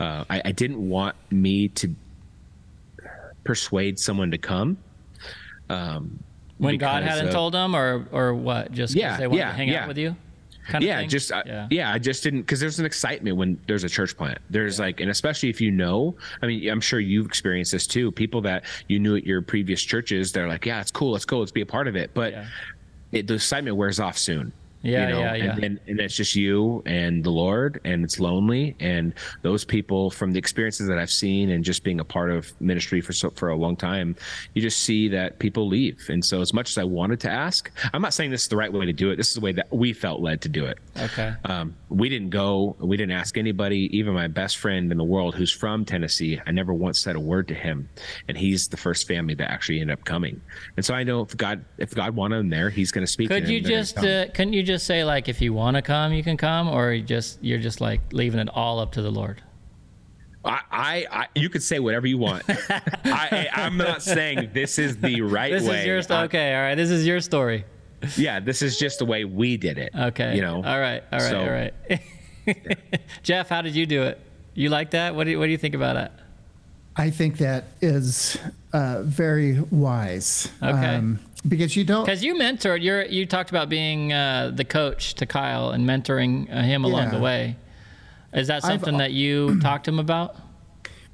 uh, 0.00 0.24
I, 0.28 0.42
I, 0.46 0.52
didn't 0.52 0.88
want 0.88 1.14
me 1.30 1.68
to 1.68 1.94
persuade 3.44 3.98
someone 3.98 4.30
to 4.32 4.38
come. 4.38 4.76
Um, 5.70 6.18
when 6.58 6.78
God 6.78 7.04
hadn't 7.04 7.32
told 7.32 7.54
them, 7.54 7.76
or 7.76 8.06
or 8.10 8.34
what? 8.34 8.72
Just 8.72 8.94
yeah, 8.94 9.16
they 9.16 9.26
wanted 9.26 9.40
yeah, 9.40 9.48
to 9.48 9.54
hang 9.54 9.68
yeah. 9.68 9.82
out 9.82 9.88
with 9.88 9.98
you. 9.98 10.16
Kind 10.66 10.82
of 10.82 10.88
yeah, 10.88 10.98
thing? 11.00 11.08
just 11.10 11.30
uh, 11.30 11.42
yeah. 11.44 11.68
yeah, 11.70 11.92
I 11.92 11.98
just 11.98 12.22
didn't 12.22 12.40
because 12.42 12.58
there's 12.58 12.78
an 12.78 12.86
excitement 12.86 13.36
when 13.36 13.60
there's 13.66 13.84
a 13.84 13.88
church 13.88 14.16
plant. 14.16 14.38
There's 14.48 14.78
yeah. 14.78 14.86
like, 14.86 15.00
and 15.00 15.10
especially 15.10 15.50
if 15.50 15.60
you 15.60 15.70
know, 15.70 16.16
I 16.42 16.46
mean, 16.46 16.68
I'm 16.68 16.80
sure 16.80 17.00
you've 17.00 17.26
experienced 17.26 17.72
this 17.72 17.86
too. 17.86 18.10
People 18.10 18.40
that 18.42 18.64
you 18.88 18.98
knew 18.98 19.14
at 19.14 19.26
your 19.26 19.42
previous 19.42 19.82
churches, 19.82 20.32
they're 20.32 20.48
like, 20.48 20.64
yeah, 20.64 20.80
it's 20.80 20.90
cool, 20.90 21.12
let's 21.12 21.26
go, 21.26 21.38
let's 21.38 21.52
be 21.52 21.60
a 21.60 21.66
part 21.66 21.86
of 21.86 21.96
it. 21.96 22.12
But 22.14 22.34
it, 23.12 23.26
the 23.26 23.34
excitement 23.34 23.76
wears 23.76 24.00
off 24.00 24.16
soon. 24.16 24.52
Yeah, 24.84 25.08
you 25.08 25.14
know? 25.14 25.20
yeah, 25.20 25.34
yeah. 25.34 25.52
And, 25.52 25.64
and, 25.64 25.80
and, 25.86 26.00
it's 26.00 26.14
just 26.14 26.36
you 26.36 26.82
and 26.84 27.24
the 27.24 27.30
Lord, 27.30 27.80
and 27.84 28.04
it's 28.04 28.20
lonely. 28.20 28.76
And 28.80 29.14
those 29.42 29.64
people, 29.64 30.10
from 30.10 30.32
the 30.32 30.38
experiences 30.38 30.86
that 30.88 30.98
I've 30.98 31.10
seen, 31.10 31.50
and 31.50 31.64
just 31.64 31.82
being 31.82 32.00
a 32.00 32.04
part 32.04 32.30
of 32.30 32.52
ministry 32.60 33.00
for 33.00 33.12
so, 33.12 33.30
for 33.30 33.48
a 33.48 33.56
long 33.56 33.76
time, 33.76 34.14
you 34.52 34.60
just 34.60 34.80
see 34.80 35.08
that 35.08 35.38
people 35.38 35.66
leave. 35.66 36.04
And 36.08 36.24
so, 36.24 36.40
as 36.40 36.52
much 36.52 36.70
as 36.70 36.78
I 36.78 36.84
wanted 36.84 37.20
to 37.20 37.30
ask, 37.30 37.70
I'm 37.92 38.02
not 38.02 38.12
saying 38.12 38.30
this 38.30 38.42
is 38.42 38.48
the 38.48 38.56
right 38.56 38.72
way 38.72 38.84
to 38.84 38.92
do 38.92 39.10
it. 39.10 39.16
This 39.16 39.28
is 39.28 39.34
the 39.34 39.40
way 39.40 39.52
that 39.52 39.72
we 39.72 39.94
felt 39.94 40.20
led 40.20 40.42
to 40.42 40.48
do 40.48 40.66
it. 40.66 40.78
Okay. 40.98 41.32
Um, 41.46 41.74
we 41.88 42.10
didn't 42.10 42.30
go. 42.30 42.76
We 42.78 42.98
didn't 42.98 43.12
ask 43.12 43.38
anybody, 43.38 43.88
even 43.96 44.12
my 44.12 44.28
best 44.28 44.58
friend 44.58 44.92
in 44.92 44.98
the 44.98 45.04
world, 45.04 45.34
who's 45.34 45.50
from 45.50 45.84
Tennessee. 45.84 46.40
I 46.46 46.50
never 46.50 46.74
once 46.74 46.98
said 46.98 47.16
a 47.16 47.20
word 47.20 47.48
to 47.48 47.54
him, 47.54 47.88
and 48.28 48.36
he's 48.36 48.68
the 48.68 48.76
first 48.76 49.08
family 49.08 49.34
that 49.34 49.50
actually 49.50 49.80
ended 49.80 49.98
up 49.98 50.04
coming. 50.04 50.40
And 50.76 50.84
so 50.84 50.92
I 50.92 51.04
know 51.04 51.22
if 51.22 51.34
God, 51.36 51.64
if 51.78 51.94
God 51.94 52.14
wanted 52.14 52.40
him 52.40 52.50
there, 52.50 52.70
He's 52.70 52.92
going 52.92 53.06
to 53.06 53.10
speak. 53.10 53.28
Could 53.28 53.48
you 53.48 53.60
just? 53.60 53.96
Uh, 53.98 54.26
couldn't 54.28 54.52
you 54.52 54.62
just 54.62 54.73
say 54.78 55.04
like, 55.04 55.28
if 55.28 55.40
you 55.40 55.52
want 55.52 55.76
to 55.76 55.82
come, 55.82 56.12
you 56.12 56.22
can 56.22 56.36
come, 56.36 56.68
or 56.68 56.92
you 56.92 57.02
just 57.02 57.42
you're 57.42 57.58
just 57.58 57.80
like 57.80 58.00
leaving 58.12 58.40
it 58.40 58.48
all 58.52 58.78
up 58.78 58.92
to 58.92 59.02
the 59.02 59.10
Lord? 59.10 59.42
I, 60.44 60.60
I, 60.70 61.06
I 61.10 61.26
you 61.34 61.48
could 61.48 61.62
say 61.62 61.78
whatever 61.78 62.06
you 62.06 62.18
want. 62.18 62.44
I, 62.48 63.48
am 63.52 63.76
not 63.76 64.02
saying 64.02 64.50
this 64.52 64.78
is 64.78 64.98
the 64.98 65.20
right 65.22 65.52
this 65.52 65.66
way. 65.66 65.80
Is 65.80 65.86
your 65.86 66.02
story. 66.02 66.24
Okay, 66.24 66.54
all 66.54 66.62
right. 66.62 66.74
This 66.74 66.90
is 66.90 67.06
your 67.06 67.20
story. 67.20 67.64
Yeah, 68.16 68.40
this 68.40 68.60
is 68.60 68.78
just 68.78 68.98
the 68.98 69.06
way 69.06 69.24
we 69.24 69.56
did 69.56 69.78
it. 69.78 69.90
Okay. 69.94 70.36
You 70.36 70.42
know. 70.42 70.56
All 70.56 70.80
right. 70.80 71.02
All 71.12 71.18
right. 71.18 71.30
So, 71.30 71.40
all 71.40 71.50
right. 71.50 71.74
yeah. 71.88 71.98
Jeff, 73.22 73.48
how 73.48 73.62
did 73.62 73.74
you 73.74 73.86
do 73.86 74.02
it? 74.02 74.20
You 74.54 74.68
like 74.68 74.90
that? 74.90 75.14
What 75.14 75.24
do 75.24 75.30
you, 75.30 75.38
What 75.38 75.46
do 75.46 75.52
you 75.52 75.58
think 75.58 75.74
about 75.74 75.96
it? 75.96 76.12
I 76.96 77.10
think 77.10 77.38
that 77.38 77.64
is 77.80 78.38
uh, 78.72 79.02
very 79.02 79.60
wise. 79.60 80.50
Okay. 80.62 80.96
Um, 80.96 81.18
because 81.46 81.76
you 81.76 81.84
don't 81.84 82.04
because 82.04 82.24
you 82.24 82.34
mentored 82.34 82.82
you 82.82 83.04
you 83.08 83.26
talked 83.26 83.50
about 83.50 83.68
being 83.68 84.12
uh, 84.12 84.50
the 84.54 84.64
coach 84.64 85.14
to 85.14 85.26
Kyle 85.26 85.70
and 85.70 85.86
mentoring 85.86 86.52
uh, 86.52 86.62
him 86.62 86.84
along 86.84 87.04
yeah. 87.04 87.10
the 87.10 87.20
way. 87.20 87.56
Is 88.32 88.48
that 88.48 88.62
something 88.62 88.94
I've, 88.94 88.98
that 88.98 89.12
you 89.12 89.60
talked 89.62 89.84
to 89.84 89.90
him 89.90 89.98
about? 89.98 90.36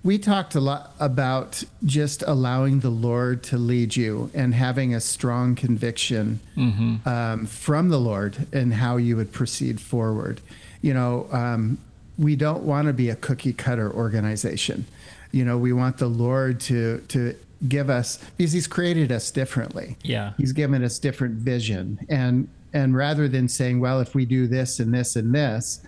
We 0.02 0.16
talked 0.18 0.54
a 0.54 0.60
lot 0.60 0.94
about 0.98 1.62
just 1.84 2.22
allowing 2.22 2.80
the 2.80 2.88
Lord 2.88 3.42
to 3.44 3.58
lead 3.58 3.94
you 3.96 4.30
and 4.32 4.54
having 4.54 4.94
a 4.94 5.00
strong 5.00 5.54
conviction 5.54 6.40
mm-hmm. 6.56 7.06
um, 7.06 7.44
from 7.44 7.90
the 7.90 8.00
Lord 8.00 8.46
and 8.50 8.72
how 8.72 8.96
you 8.96 9.16
would 9.16 9.30
proceed 9.30 9.78
forward. 9.78 10.40
You 10.80 10.94
know, 10.94 11.28
um, 11.32 11.76
we 12.16 12.34
don't 12.34 12.62
want 12.62 12.86
to 12.86 12.94
be 12.94 13.10
a 13.10 13.16
cookie 13.16 13.52
cutter 13.52 13.92
organization. 13.92 14.86
You 15.32 15.44
know, 15.44 15.58
we 15.58 15.74
want 15.74 15.98
the 15.98 16.08
Lord 16.08 16.60
to 16.60 17.00
to 17.08 17.36
give 17.68 17.90
us 17.90 18.18
because 18.36 18.52
he's 18.52 18.66
created 18.66 19.12
us 19.12 19.30
differently. 19.30 19.96
Yeah. 20.02 20.32
He's 20.38 20.52
given 20.52 20.82
us 20.82 20.98
different 20.98 21.34
vision. 21.36 21.98
And 22.08 22.48
and 22.72 22.96
rather 22.96 23.28
than 23.28 23.48
saying, 23.48 23.80
well, 23.80 24.00
if 24.00 24.14
we 24.14 24.24
do 24.24 24.46
this 24.46 24.80
and 24.80 24.94
this 24.94 25.16
and 25.16 25.34
this 25.34 25.80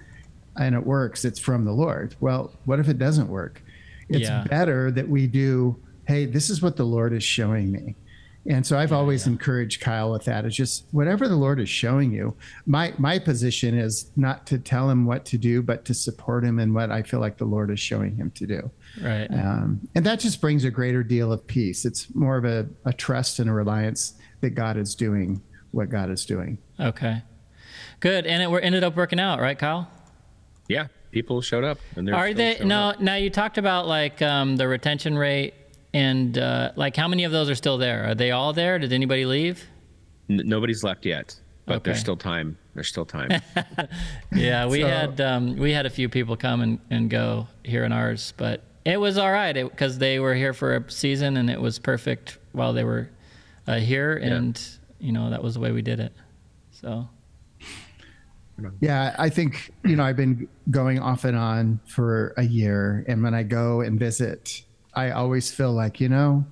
and 0.58 0.74
it 0.74 0.84
works, 0.84 1.24
it's 1.24 1.38
from 1.38 1.64
the 1.64 1.72
Lord. 1.72 2.16
Well, 2.20 2.52
what 2.64 2.78
if 2.78 2.88
it 2.88 2.98
doesn't 2.98 3.28
work? 3.28 3.62
It's 4.08 4.28
yeah. 4.28 4.44
better 4.44 4.90
that 4.90 5.08
we 5.08 5.26
do, 5.26 5.76
hey, 6.06 6.26
this 6.26 6.50
is 6.50 6.60
what 6.60 6.76
the 6.76 6.84
Lord 6.84 7.12
is 7.12 7.24
showing 7.24 7.70
me. 7.70 7.94
And 8.46 8.66
so 8.66 8.76
I've 8.76 8.90
yeah, 8.90 8.96
always 8.96 9.26
yeah. 9.26 9.32
encouraged 9.32 9.80
Kyle 9.80 10.10
with 10.10 10.24
that. 10.24 10.44
It's 10.44 10.56
just 10.56 10.84
whatever 10.90 11.28
the 11.28 11.36
Lord 11.36 11.60
is 11.60 11.68
showing 11.68 12.12
you. 12.12 12.34
My 12.66 12.92
my 12.98 13.18
position 13.18 13.78
is 13.78 14.10
not 14.16 14.46
to 14.46 14.58
tell 14.58 14.90
him 14.90 15.06
what 15.06 15.24
to 15.26 15.38
do, 15.38 15.62
but 15.62 15.84
to 15.84 15.94
support 15.94 16.44
him 16.44 16.58
in 16.58 16.74
what 16.74 16.90
I 16.90 17.02
feel 17.02 17.20
like 17.20 17.38
the 17.38 17.44
Lord 17.44 17.70
is 17.70 17.78
showing 17.78 18.16
him 18.16 18.30
to 18.32 18.46
do. 18.46 18.70
Right. 19.00 19.28
Um, 19.30 19.88
and 19.94 20.04
that 20.06 20.18
just 20.18 20.40
brings 20.40 20.64
a 20.64 20.70
greater 20.70 21.04
deal 21.04 21.32
of 21.32 21.46
peace. 21.46 21.84
It's 21.84 22.12
more 22.14 22.36
of 22.36 22.44
a, 22.44 22.66
a 22.84 22.92
trust 22.92 23.38
and 23.38 23.48
a 23.48 23.52
reliance 23.52 24.14
that 24.40 24.50
God 24.50 24.76
is 24.76 24.94
doing 24.94 25.40
what 25.70 25.88
God 25.88 26.10
is 26.10 26.26
doing. 26.26 26.58
Okay. 26.80 27.22
Good. 28.00 28.26
And 28.26 28.42
it 28.42 28.64
ended 28.64 28.82
up 28.82 28.96
working 28.96 29.20
out, 29.20 29.40
right, 29.40 29.58
Kyle? 29.58 29.88
Yeah. 30.68 30.88
People 31.12 31.40
showed 31.42 31.62
up. 31.62 31.78
And 31.94 32.12
Are 32.12 32.32
they? 32.34 32.58
No. 32.64 32.88
Up. 32.88 33.00
Now 33.00 33.14
you 33.14 33.30
talked 33.30 33.58
about 33.58 33.86
like 33.86 34.20
um, 34.22 34.56
the 34.56 34.66
retention 34.66 35.16
rate 35.16 35.54
and 35.94 36.36
uh, 36.38 36.72
like 36.76 36.96
how 36.96 37.08
many 37.08 37.24
of 37.24 37.32
those 37.32 37.50
are 37.50 37.54
still 37.54 37.78
there? 37.78 38.10
Are 38.10 38.14
they 38.14 38.30
all 38.30 38.52
there? 38.52 38.78
Did 38.78 38.92
anybody 38.92 39.26
leave? 39.26 39.64
N- 40.30 40.42
nobody's 40.44 40.82
left 40.84 41.04
yet 41.04 41.36
but 41.66 41.76
okay. 41.76 41.82
there's 41.90 42.00
still 42.00 42.16
time. 42.16 42.58
There's 42.74 42.88
still 42.88 43.04
time. 43.04 43.30
yeah, 44.32 44.66
we 44.66 44.80
so, 44.80 44.88
had 44.88 45.20
um, 45.20 45.56
we 45.56 45.72
had 45.72 45.86
a 45.86 45.90
few 45.90 46.08
people 46.08 46.36
come 46.36 46.60
and, 46.60 46.78
and 46.90 47.08
go 47.08 47.46
here 47.64 47.84
in 47.84 47.92
ours, 47.92 48.34
but 48.36 48.62
it 48.84 48.98
was 48.98 49.18
all 49.18 49.30
right 49.30 49.54
because 49.54 49.98
they 49.98 50.18
were 50.18 50.34
here 50.34 50.52
for 50.52 50.76
a 50.76 50.90
season 50.90 51.36
and 51.36 51.48
it 51.48 51.60
was 51.60 51.78
perfect 51.78 52.38
while 52.52 52.72
they 52.72 52.84
were 52.84 53.08
uh, 53.66 53.76
here, 53.76 54.16
and 54.16 54.60
yeah. 54.98 55.06
you 55.06 55.12
know 55.12 55.30
that 55.30 55.42
was 55.42 55.54
the 55.54 55.60
way 55.60 55.72
we 55.72 55.82
did 55.82 56.00
it. 56.00 56.12
So. 56.70 57.08
Yeah, 58.80 59.16
I 59.18 59.28
think 59.28 59.72
you 59.84 59.96
know 59.96 60.04
I've 60.04 60.16
been 60.16 60.46
going 60.70 61.00
off 61.00 61.24
and 61.24 61.36
on 61.36 61.80
for 61.86 62.34
a 62.36 62.44
year, 62.44 63.04
and 63.08 63.22
when 63.22 63.34
I 63.34 63.42
go 63.42 63.80
and 63.80 63.98
visit, 63.98 64.62
I 64.94 65.10
always 65.10 65.50
feel 65.50 65.72
like 65.72 66.00
you 66.00 66.08
know, 66.08 66.44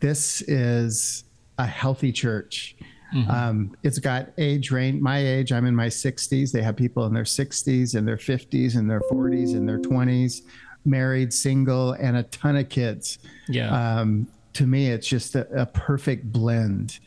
this 0.00 0.42
is 0.42 1.24
a 1.58 1.66
healthy 1.66 2.12
church. 2.12 2.76
Mm-hmm. 3.14 3.30
Um, 3.30 3.76
it's 3.82 3.98
got 3.98 4.28
age 4.36 4.70
range. 4.70 5.00
My 5.00 5.18
age, 5.18 5.52
I'm 5.52 5.64
in 5.64 5.74
my 5.74 5.86
60s. 5.86 6.50
They 6.50 6.60
have 6.62 6.76
people 6.76 7.06
in 7.06 7.14
their 7.14 7.24
60s 7.24 7.94
and 7.94 8.06
their 8.06 8.16
50s 8.16 8.76
and 8.76 8.90
their 8.90 9.00
40s 9.00 9.54
and 9.54 9.68
their 9.68 9.78
20s 9.78 10.42
married, 10.86 11.32
single, 11.32 11.92
and 11.92 12.16
a 12.16 12.22
ton 12.24 12.56
of 12.56 12.68
kids. 12.68 13.18
Yeah. 13.48 13.70
Um, 13.70 14.28
to 14.54 14.66
me, 14.66 14.88
it's 14.88 15.06
just 15.06 15.34
a, 15.34 15.46
a 15.62 15.66
perfect 15.66 16.32
blend 16.32 16.98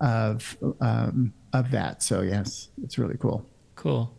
of 0.00 0.56
um, 0.80 1.32
of 1.52 1.70
that. 1.70 2.02
So 2.02 2.22
yes, 2.22 2.68
it's 2.82 2.98
really 2.98 3.16
cool. 3.18 3.46
Cool. 3.74 4.14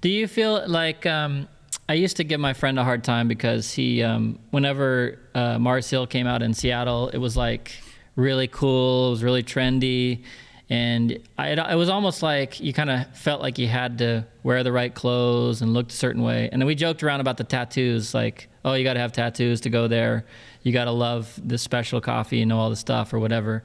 Do 0.00 0.08
you 0.08 0.26
feel 0.26 0.66
like 0.66 1.06
um, 1.06 1.48
I 1.88 1.94
used 1.94 2.18
to 2.18 2.24
give 2.24 2.38
my 2.38 2.52
friend 2.52 2.78
a 2.78 2.84
hard 2.84 3.02
time 3.02 3.28
because 3.28 3.72
he, 3.72 4.02
um, 4.02 4.38
whenever 4.50 5.18
uh, 5.34 5.58
Mars 5.58 5.88
Hill 5.88 6.06
came 6.06 6.26
out 6.26 6.42
in 6.42 6.52
Seattle, 6.52 7.08
it 7.08 7.18
was 7.18 7.36
like 7.36 7.72
really 8.14 8.46
cool. 8.46 9.08
It 9.08 9.10
was 9.10 9.24
really 9.24 9.42
trendy, 9.42 10.22
and 10.68 11.18
I, 11.38 11.52
it 11.52 11.76
was 11.76 11.88
almost 11.88 12.22
like 12.22 12.60
you 12.60 12.74
kind 12.74 12.90
of 12.90 13.16
felt 13.16 13.40
like 13.40 13.58
you 13.58 13.68
had 13.68 13.98
to 13.98 14.26
wear 14.42 14.62
the 14.62 14.72
right 14.72 14.94
clothes 14.94 15.62
and 15.62 15.72
looked 15.72 15.92
a 15.92 15.94
certain 15.94 16.22
way. 16.22 16.50
And 16.52 16.60
then 16.60 16.66
we 16.66 16.74
joked 16.74 17.02
around 17.02 17.20
about 17.20 17.38
the 17.38 17.44
tattoos, 17.44 18.12
like, 18.12 18.50
oh, 18.66 18.74
you 18.74 18.84
got 18.84 18.94
to 18.94 19.00
have 19.00 19.12
tattoos 19.12 19.62
to 19.62 19.70
go 19.70 19.88
there. 19.88 20.26
You 20.62 20.72
got 20.72 20.84
to 20.84 20.90
love 20.90 21.40
this 21.42 21.62
special 21.62 22.02
coffee 22.02 22.42
and 22.42 22.50
know 22.50 22.58
all 22.58 22.68
the 22.68 22.76
stuff 22.76 23.14
or 23.14 23.18
whatever. 23.18 23.64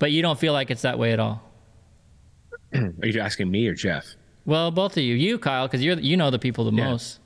But 0.00 0.10
you 0.10 0.22
don't 0.22 0.40
feel 0.40 0.52
like 0.52 0.72
it's 0.72 0.82
that 0.82 0.98
way 0.98 1.12
at 1.12 1.20
all. 1.20 1.48
Are 2.74 3.06
you 3.06 3.20
asking 3.20 3.48
me 3.48 3.68
or 3.68 3.74
Jeff? 3.74 4.16
Well, 4.44 4.72
both 4.72 4.96
of 4.96 5.04
you, 5.04 5.14
you 5.14 5.38
Kyle, 5.38 5.68
because 5.68 5.84
you're 5.84 6.00
you 6.00 6.16
know 6.16 6.30
the 6.30 6.38
people 6.40 6.64
the 6.64 6.72
yeah. 6.72 6.90
most. 6.90 7.19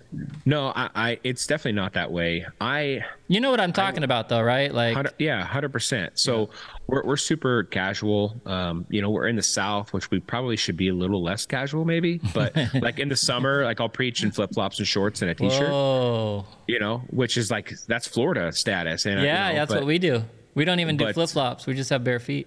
No, 0.44 0.72
I, 0.74 0.90
I, 0.94 1.20
it's 1.24 1.46
definitely 1.46 1.72
not 1.72 1.94
that 1.94 2.10
way. 2.10 2.46
I 2.60 3.04
You 3.28 3.40
know 3.40 3.50
what 3.50 3.60
I'm 3.60 3.72
talking 3.72 4.02
I, 4.02 4.04
about 4.04 4.28
though, 4.28 4.42
right? 4.42 4.72
Like 4.72 4.94
100, 4.94 5.14
yeah, 5.18 5.46
100%. 5.46 6.10
So 6.14 6.40
yeah. 6.40 6.46
we're 6.86 7.04
we're 7.04 7.16
super 7.16 7.64
casual. 7.64 8.40
Um, 8.46 8.86
you 8.88 9.00
know, 9.00 9.10
we're 9.10 9.28
in 9.28 9.36
the 9.36 9.42
south, 9.42 9.92
which 9.92 10.10
we 10.10 10.20
probably 10.20 10.56
should 10.56 10.76
be 10.76 10.88
a 10.88 10.94
little 10.94 11.22
less 11.22 11.46
casual 11.46 11.84
maybe, 11.84 12.20
but 12.32 12.54
like 12.74 12.98
in 12.98 13.08
the 13.08 13.16
summer, 13.16 13.64
like 13.64 13.80
I'll 13.80 13.88
preach 13.88 14.22
in 14.22 14.30
flip-flops 14.30 14.78
and 14.78 14.88
shorts 14.88 15.22
and 15.22 15.30
a 15.30 15.34
t-shirt. 15.34 15.70
Whoa. 15.70 16.46
You 16.66 16.78
know, 16.78 16.98
which 17.10 17.36
is 17.36 17.50
like 17.50 17.72
that's 17.86 18.06
Florida 18.06 18.52
status 18.52 19.06
and 19.06 19.22
Yeah, 19.22 19.48
you 19.48 19.54
know, 19.54 19.60
that's 19.60 19.72
but, 19.72 19.80
what 19.80 19.86
we 19.86 19.98
do. 19.98 20.24
We 20.54 20.64
don't 20.64 20.80
even 20.80 20.96
do 20.96 21.12
flip-flops. 21.12 21.66
We 21.66 21.74
just 21.74 21.90
have 21.90 22.04
bare 22.04 22.20
feet. 22.20 22.46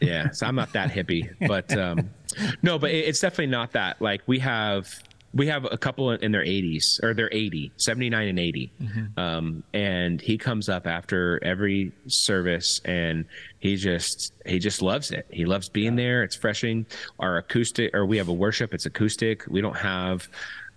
Yeah, 0.00 0.30
so 0.30 0.46
I'm 0.46 0.54
not 0.54 0.72
that 0.74 0.90
hippie, 0.90 1.34
but 1.46 1.76
um 1.76 2.10
no, 2.62 2.78
but 2.78 2.90
it, 2.90 3.06
it's 3.06 3.20
definitely 3.20 3.46
not 3.46 3.72
that. 3.72 4.00
Like 4.00 4.22
we 4.26 4.38
have 4.40 5.02
we 5.38 5.46
have 5.46 5.66
a 5.70 5.78
couple 5.78 6.10
in 6.10 6.32
their 6.32 6.44
80s 6.44 7.02
or 7.02 7.14
they're 7.14 7.30
80 7.32 7.72
79 7.76 8.28
and 8.28 8.38
80 8.38 8.72
mm-hmm. 8.82 9.20
um, 9.20 9.62
and 9.72 10.20
he 10.20 10.36
comes 10.36 10.68
up 10.68 10.86
after 10.86 11.42
every 11.44 11.92
service 12.08 12.80
and 12.84 13.24
he 13.60 13.76
just 13.76 14.32
he 14.44 14.58
just 14.58 14.82
loves 14.82 15.10
it. 15.12 15.26
He 15.30 15.44
loves 15.44 15.68
being 15.68 15.96
there. 15.96 16.22
It's 16.22 16.36
freshing 16.36 16.86
our 17.20 17.38
acoustic 17.38 17.94
or 17.94 18.04
we 18.04 18.18
have 18.18 18.28
a 18.28 18.32
worship. 18.32 18.74
It's 18.74 18.86
acoustic. 18.86 19.44
We 19.48 19.60
don't 19.60 19.76
have 19.76 20.28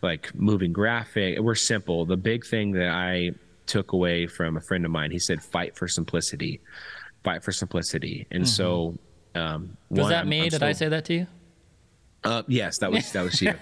like 0.01 0.33
moving 0.35 0.71
graphic. 0.71 1.39
We're 1.39 1.55
simple. 1.55 2.05
The 2.05 2.17
big 2.17 2.45
thing 2.45 2.71
that 2.73 2.89
i 2.89 3.31
took 3.67 3.93
away 3.93 4.27
from 4.27 4.57
a 4.57 4.61
friend 4.61 4.83
of 4.83 4.91
mine 4.91 5.11
he 5.11 5.19
said 5.19 5.41
fight 5.41 5.75
for 5.75 5.87
simplicity. 5.87 6.61
Fight 7.23 7.43
for 7.43 7.51
simplicity. 7.51 8.27
And 8.31 8.43
mm-hmm. 8.43 8.49
so 8.49 8.97
um, 9.33 9.77
was 9.89 10.01
one, 10.01 10.09
that 10.11 10.27
me? 10.27 10.37
I'm, 10.37 10.43
I'm 10.43 10.49
did 10.49 10.55
still, 10.57 10.67
i 10.67 10.71
say 10.73 10.89
that 10.89 11.05
to 11.05 11.13
you 11.13 11.27
uh, 12.23 12.43
yes, 12.47 12.77
that 12.79 12.91
was 12.91 13.11
that 13.13 13.23
was 13.23 13.41
you. 13.41 13.53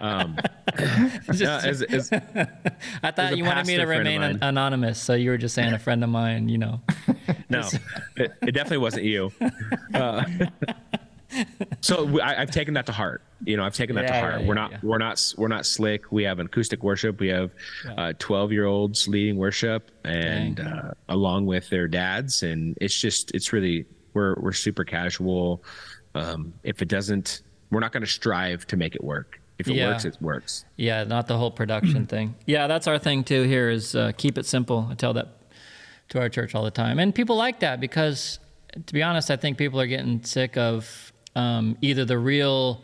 um, 0.00 0.36
just, 1.32 1.42
as, 1.42 1.82
as, 1.82 2.12
I 3.02 3.10
thought 3.12 3.36
you 3.36 3.44
wanted 3.44 3.66
me 3.66 3.76
to 3.76 3.84
remain 3.84 4.22
an, 4.22 4.38
anonymous, 4.42 5.00
so 5.00 5.14
you 5.14 5.30
were 5.30 5.38
just 5.38 5.54
saying 5.54 5.72
a 5.72 5.78
friend 5.78 6.02
of 6.02 6.10
mine. 6.10 6.48
You 6.48 6.58
know. 6.58 6.80
no, 7.48 7.68
it, 8.16 8.32
it, 8.42 8.52
definitely 8.52 8.78
wasn't 8.78 9.04
you. 9.04 9.30
Uh, 9.94 10.24
so 11.80 12.20
I, 12.20 12.34
have 12.34 12.50
taken 12.50 12.74
that 12.74 12.86
to 12.86 12.92
heart. 12.92 13.22
You 13.44 13.56
know, 13.56 13.64
I've 13.64 13.74
taken 13.74 13.94
that 13.96 14.06
yeah, 14.06 14.12
to 14.12 14.20
heart. 14.20 14.40
Yeah, 14.40 14.46
we're 14.48 14.54
not, 14.54 14.70
yeah. 14.72 14.78
we're 14.82 14.98
not, 14.98 15.34
we're 15.38 15.48
not 15.48 15.66
slick. 15.66 16.10
We 16.10 16.24
have 16.24 16.40
acoustic 16.40 16.82
worship. 16.82 17.20
We 17.20 17.28
have 17.28 17.52
twelve 18.18 18.50
uh, 18.50 18.52
year 18.52 18.66
olds 18.66 19.06
leading 19.06 19.36
worship, 19.36 19.90
and 20.04 20.58
uh, 20.58 20.92
along 21.08 21.46
with 21.46 21.68
their 21.70 21.86
dads, 21.86 22.42
and 22.42 22.76
it's 22.80 22.98
just, 22.98 23.30
it's 23.32 23.52
really, 23.52 23.86
we're 24.14 24.34
we're 24.40 24.52
super 24.52 24.84
casual. 24.84 25.62
Um, 26.14 26.54
if 26.62 26.82
it 26.82 26.88
doesn't, 26.88 27.42
we're 27.70 27.80
not 27.80 27.92
going 27.92 28.02
to 28.02 28.10
strive 28.10 28.66
to 28.68 28.76
make 28.76 28.94
it 28.94 29.04
work. 29.04 29.40
If 29.58 29.68
it 29.68 29.74
yeah. 29.74 29.90
works, 29.90 30.04
it 30.04 30.16
works. 30.20 30.64
Yeah, 30.76 31.04
not 31.04 31.26
the 31.26 31.36
whole 31.36 31.50
production 31.50 32.06
thing. 32.06 32.34
Yeah, 32.46 32.66
that's 32.66 32.86
our 32.86 32.98
thing 32.98 33.24
too. 33.24 33.42
Here 33.42 33.68
is 33.68 33.94
uh, 33.94 34.12
keep 34.16 34.38
it 34.38 34.46
simple. 34.46 34.88
I 34.90 34.94
tell 34.94 35.12
that 35.14 35.28
to 36.08 36.20
our 36.20 36.28
church 36.28 36.54
all 36.54 36.64
the 36.64 36.70
time, 36.70 36.98
and 36.98 37.14
people 37.14 37.36
like 37.36 37.60
that 37.60 37.78
because, 37.78 38.38
to 38.86 38.94
be 38.94 39.02
honest, 39.02 39.30
I 39.30 39.36
think 39.36 39.58
people 39.58 39.80
are 39.80 39.86
getting 39.86 40.22
sick 40.24 40.56
of 40.56 41.12
um, 41.36 41.76
either 41.82 42.04
the 42.04 42.18
real 42.18 42.82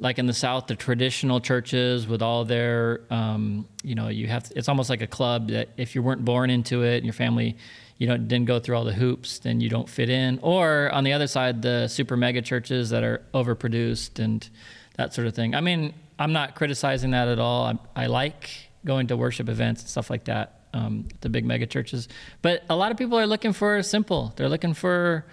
like 0.00 0.18
in 0.18 0.26
the 0.26 0.32
South, 0.32 0.66
the 0.66 0.74
traditional 0.74 1.40
churches 1.40 2.08
with 2.08 2.22
all 2.22 2.44
their, 2.44 3.02
um, 3.10 3.68
you 3.84 3.94
know, 3.94 4.08
you 4.08 4.26
have, 4.28 4.44
to, 4.44 4.58
it's 4.58 4.68
almost 4.68 4.88
like 4.88 5.02
a 5.02 5.06
club 5.06 5.48
that 5.50 5.68
if 5.76 5.94
you 5.94 6.02
weren't 6.02 6.24
born 6.24 6.48
into 6.48 6.82
it 6.82 6.96
and 6.96 7.04
your 7.04 7.12
family, 7.12 7.56
you 8.00 8.06
know, 8.06 8.16
didn't 8.16 8.46
go 8.46 8.58
through 8.58 8.78
all 8.78 8.84
the 8.84 8.94
hoops, 8.94 9.40
then 9.40 9.60
you 9.60 9.68
don't 9.68 9.86
fit 9.86 10.08
in. 10.08 10.38
Or 10.40 10.90
on 10.90 11.04
the 11.04 11.12
other 11.12 11.26
side, 11.26 11.60
the 11.60 11.86
super 11.86 12.16
mega 12.16 12.40
churches 12.40 12.88
that 12.90 13.02
are 13.04 13.22
overproduced 13.34 14.18
and 14.18 14.48
that 14.96 15.12
sort 15.12 15.26
of 15.26 15.34
thing. 15.34 15.54
I 15.54 15.60
mean, 15.60 15.92
I'm 16.18 16.32
not 16.32 16.54
criticizing 16.54 17.10
that 17.10 17.28
at 17.28 17.38
all. 17.38 17.66
I, 17.66 18.04
I 18.04 18.06
like 18.06 18.48
going 18.86 19.08
to 19.08 19.18
worship 19.18 19.50
events 19.50 19.82
and 19.82 19.90
stuff 19.90 20.08
like 20.08 20.24
that, 20.24 20.62
um, 20.72 21.08
the 21.20 21.28
big 21.28 21.44
mega 21.44 21.66
churches. 21.66 22.08
But 22.40 22.64
a 22.70 22.74
lot 22.74 22.90
of 22.90 22.96
people 22.96 23.18
are 23.18 23.26
looking 23.26 23.52
for 23.52 23.82
simple. 23.82 24.32
They're 24.36 24.48
looking 24.48 24.72
for 24.72 25.26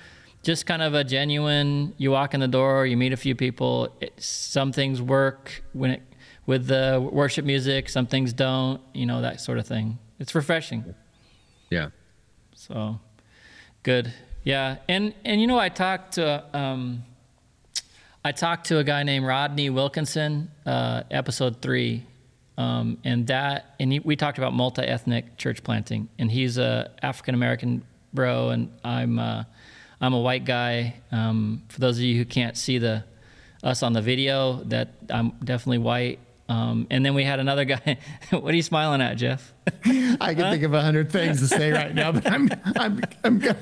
just 0.43 0.65
kind 0.65 0.81
of 0.81 0.93
a 0.93 1.05
genuine. 1.05 1.93
You 1.97 2.11
walk 2.11 2.33
in 2.33 2.41
the 2.41 2.49
door, 2.49 2.85
you 2.85 2.97
meet 2.97 3.13
a 3.13 3.17
few 3.17 3.33
people. 3.33 3.95
It, 4.01 4.21
some 4.21 4.73
things 4.73 5.01
work 5.01 5.63
when 5.71 5.91
it 5.91 6.01
with 6.45 6.67
the 6.67 6.99
worship 7.13 7.45
music. 7.45 7.87
Some 7.87 8.07
things 8.07 8.33
don't. 8.33 8.81
You 8.93 9.05
know 9.05 9.21
that 9.21 9.39
sort 9.39 9.57
of 9.57 9.65
thing. 9.65 9.99
It's 10.19 10.35
refreshing. 10.35 10.93
Yeah. 11.69 11.91
So 12.57 12.99
good. 13.83 14.11
Yeah. 14.43 14.77
And, 14.89 15.13
and 15.23 15.39
you 15.39 15.45
know, 15.45 15.59
I 15.59 15.69
talked 15.69 16.13
to, 16.13 16.43
um, 16.57 17.03
I 18.25 18.31
talked 18.31 18.67
to 18.67 18.79
a 18.79 18.83
guy 18.83 19.03
named 19.03 19.27
Rodney 19.27 19.69
Wilkinson, 19.69 20.49
uh, 20.65 21.03
episode 21.11 21.61
three. 21.61 22.03
Um, 22.57 22.97
and 23.03 23.27
that, 23.27 23.75
and 23.79 23.91
he, 23.93 23.99
we 23.99 24.15
talked 24.15 24.39
about 24.39 24.53
multi-ethnic 24.53 25.37
church 25.37 25.63
planting 25.63 26.09
and 26.17 26.31
he's 26.31 26.57
a 26.57 26.89
African 27.03 27.35
American 27.35 27.85
bro. 28.11 28.49
And 28.49 28.71
I'm, 28.83 29.19
uh, 29.19 29.43
I'm 30.01 30.15
a 30.15 30.19
white 30.19 30.43
guy. 30.43 30.95
Um, 31.11 31.61
for 31.69 31.79
those 31.79 31.97
of 31.97 32.03
you 32.03 32.17
who 32.17 32.25
can't 32.25 32.57
see 32.57 32.79
the, 32.79 33.03
us 33.61 33.83
on 33.83 33.93
the 33.93 34.01
video 34.01 34.63
that 34.63 34.95
I'm 35.11 35.29
definitely 35.43 35.77
white. 35.77 36.19
Um, 36.49 36.87
and 36.89 37.05
then 37.05 37.13
we 37.13 37.23
had 37.23 37.39
another 37.39 37.65
guy. 37.65 37.97
what 38.29 38.53
are 38.53 38.55
you 38.55 38.61
smiling 38.61 39.01
at, 39.01 39.15
Jeff? 39.15 39.53
I 39.85 40.33
can 40.33 40.39
huh? 40.39 40.51
think 40.51 40.63
of 40.63 40.73
a 40.73 40.81
hundred 40.81 41.11
things 41.11 41.39
to 41.41 41.47
say 41.47 41.71
right 41.71 41.93
now, 41.93 42.13
but 42.13 42.29
I'm 42.31 42.49
I'm 42.77 43.01
I'm 43.23 43.39
gonna, 43.39 43.57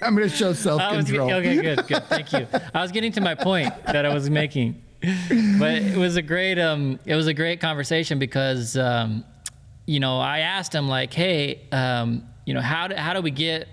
I'm 0.00 0.16
going 0.16 0.28
to 0.28 0.34
show 0.34 0.54
self 0.54 0.80
control. 0.80 1.30
Okay, 1.32 1.60
good, 1.60 1.86
good. 1.86 2.04
Thank 2.04 2.32
you. 2.32 2.46
I 2.72 2.80
was 2.80 2.90
getting 2.90 3.12
to 3.12 3.20
my 3.20 3.34
point 3.34 3.70
that 3.84 4.06
I 4.06 4.14
was 4.14 4.30
making, 4.30 4.82
but 5.00 5.74
it 5.74 5.98
was 5.98 6.16
a 6.16 6.22
great 6.22 6.58
um 6.58 6.98
it 7.04 7.16
was 7.16 7.26
a 7.26 7.34
great 7.34 7.60
conversation 7.60 8.18
because 8.18 8.76
um 8.76 9.24
you 9.86 10.00
know 10.00 10.18
I 10.18 10.40
asked 10.40 10.74
him 10.74 10.88
like, 10.88 11.12
hey 11.12 11.68
um 11.70 12.24
you 12.46 12.54
know 12.54 12.62
how 12.62 12.88
do, 12.88 12.94
how 12.94 13.12
do 13.12 13.20
we 13.20 13.30
get 13.30 13.68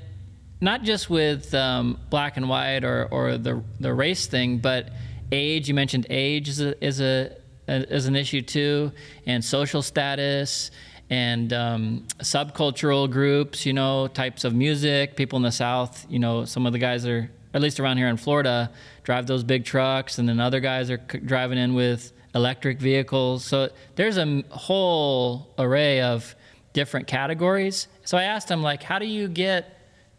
not 0.61 0.83
just 0.83 1.09
with 1.09 1.53
um, 1.53 1.97
black 2.09 2.37
and 2.37 2.49
white 2.49 2.83
or 2.83 3.07
or 3.09 3.37
the 3.37 3.63
the 3.79 3.93
race 3.93 4.27
thing, 4.27 4.57
but 4.57 4.89
age. 5.31 5.67
You 5.67 5.73
mentioned 5.73 6.07
age 6.09 6.49
is 6.49 6.61
a, 6.61 6.85
is 6.85 6.99
a 7.01 7.35
as 7.69 8.05
an 8.07 8.15
issue 8.15 8.41
too, 8.41 8.91
and 9.25 9.43
social 9.43 9.81
status 9.81 10.71
and 11.09 11.53
um, 11.53 12.05
subcultural 12.19 13.09
groups, 13.09 13.65
you 13.65 13.73
know, 13.73 14.07
types 14.07 14.43
of 14.43 14.53
music. 14.53 15.15
People 15.15 15.37
in 15.37 15.43
the 15.43 15.51
South, 15.51 16.05
you 16.09 16.19
know, 16.19 16.45
some 16.45 16.65
of 16.65 16.73
the 16.73 16.79
guys 16.79 17.05
are, 17.05 17.29
at 17.53 17.61
least 17.61 17.79
around 17.79 17.97
here 17.97 18.07
in 18.07 18.17
Florida, 18.17 18.69
drive 19.03 19.25
those 19.25 19.43
big 19.43 19.65
trucks, 19.65 20.19
and 20.19 20.29
then 20.29 20.39
other 20.39 20.59
guys 20.59 20.91
are 20.91 21.01
c- 21.11 21.19
driving 21.19 21.57
in 21.57 21.73
with 21.73 22.11
electric 22.35 22.79
vehicles. 22.79 23.43
So 23.43 23.69
there's 23.95 24.17
a 24.17 24.43
whole 24.49 25.53
array 25.57 26.01
of 26.01 26.35
different 26.73 27.07
categories. 27.07 27.87
So 28.05 28.17
I 28.17 28.23
asked 28.23 28.49
him, 28.51 28.61
like, 28.61 28.83
how 28.83 28.99
do 28.99 29.07
you 29.07 29.27
get 29.27 29.77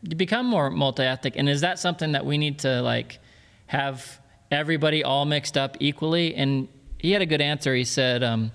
to 0.09 0.17
become 0.17 0.47
more 0.47 0.71
multi-ethnic, 0.71 1.35
and 1.37 1.49
is 1.49 1.61
that 1.61 1.79
something 1.79 2.13
that 2.13 2.27
we 2.27 2.37
need 2.39 2.61
to 2.61 2.83
like 2.83 3.21
have 3.67 4.19
everybody 4.51 5.05
all 5.05 5.25
mixed 5.25 5.57
up 5.57 5.77
equally? 5.79 6.35
And 6.35 6.67
he 7.01 7.13
had 7.13 7.23
a 7.23 7.27
good 7.27 7.41
answer. 7.41 7.75
He 7.75 7.85
said 7.85 8.23
um, 8.23 8.53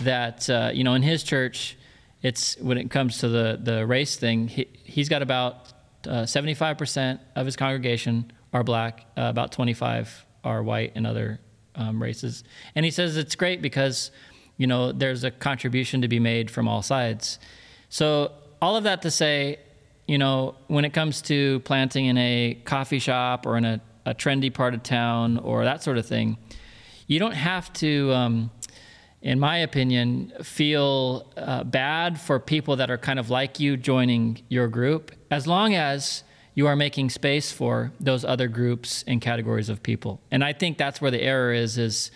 that 0.00 0.48
uh, 0.48 0.70
you 0.72 0.84
know 0.84 0.94
in 0.94 1.02
his 1.02 1.22
church, 1.22 1.76
it's 2.22 2.56
when 2.58 2.78
it 2.78 2.90
comes 2.90 3.18
to 3.18 3.28
the 3.28 3.58
the 3.62 3.86
race 3.86 4.16
thing, 4.16 4.48
he, 4.48 4.68
he's 4.84 5.08
got 5.08 5.22
about 5.22 5.72
uh, 6.06 6.22
75% 6.22 7.20
of 7.36 7.46
his 7.46 7.56
congregation 7.56 8.32
are 8.52 8.64
black, 8.64 9.06
uh, 9.16 9.22
about 9.22 9.52
25 9.52 10.26
are 10.44 10.62
white 10.62 10.92
and 10.94 11.06
other 11.06 11.40
um, 11.76 12.02
races. 12.02 12.44
And 12.74 12.84
he 12.84 12.90
says 12.90 13.16
it's 13.16 13.34
great 13.34 13.62
because 13.62 14.10
you 14.56 14.66
know 14.66 14.92
there's 14.92 15.24
a 15.24 15.30
contribution 15.30 16.02
to 16.02 16.08
be 16.08 16.18
made 16.18 16.50
from 16.50 16.68
all 16.68 16.82
sides. 16.82 17.38
So 17.88 18.32
all 18.60 18.76
of 18.76 18.84
that 18.84 19.02
to 19.02 19.10
say, 19.10 19.58
you 20.06 20.18
know, 20.18 20.54
when 20.68 20.84
it 20.84 20.92
comes 20.92 21.22
to 21.22 21.60
planting 21.60 22.06
in 22.06 22.18
a 22.18 22.58
coffee 22.64 22.98
shop 22.98 23.46
or 23.46 23.56
in 23.56 23.64
a, 23.64 23.80
a 24.06 24.14
trendy 24.14 24.52
part 24.52 24.74
of 24.74 24.82
town 24.82 25.38
or 25.38 25.64
that 25.64 25.82
sort 25.82 25.98
of 25.98 26.06
thing, 26.06 26.36
you 27.06 27.18
don't 27.18 27.34
have 27.34 27.72
to, 27.74 28.12
um, 28.12 28.50
in 29.20 29.38
my 29.38 29.58
opinion, 29.58 30.32
feel 30.42 31.30
uh, 31.36 31.64
bad 31.64 32.20
for 32.20 32.38
people 32.38 32.76
that 32.76 32.90
are 32.90 32.98
kind 32.98 33.18
of 33.18 33.30
like 33.30 33.60
you 33.60 33.76
joining 33.76 34.42
your 34.48 34.68
group, 34.68 35.12
as 35.30 35.46
long 35.46 35.74
as 35.74 36.24
you 36.54 36.66
are 36.66 36.76
making 36.76 37.10
space 37.10 37.50
for 37.50 37.92
those 37.98 38.24
other 38.24 38.48
groups 38.48 39.04
and 39.06 39.20
categories 39.20 39.68
of 39.68 39.82
people. 39.82 40.20
And 40.30 40.44
I 40.44 40.52
think 40.52 40.78
that's 40.78 41.00
where 41.00 41.10
the 41.10 41.22
error 41.22 41.52
is: 41.52 41.78
is 41.78 42.10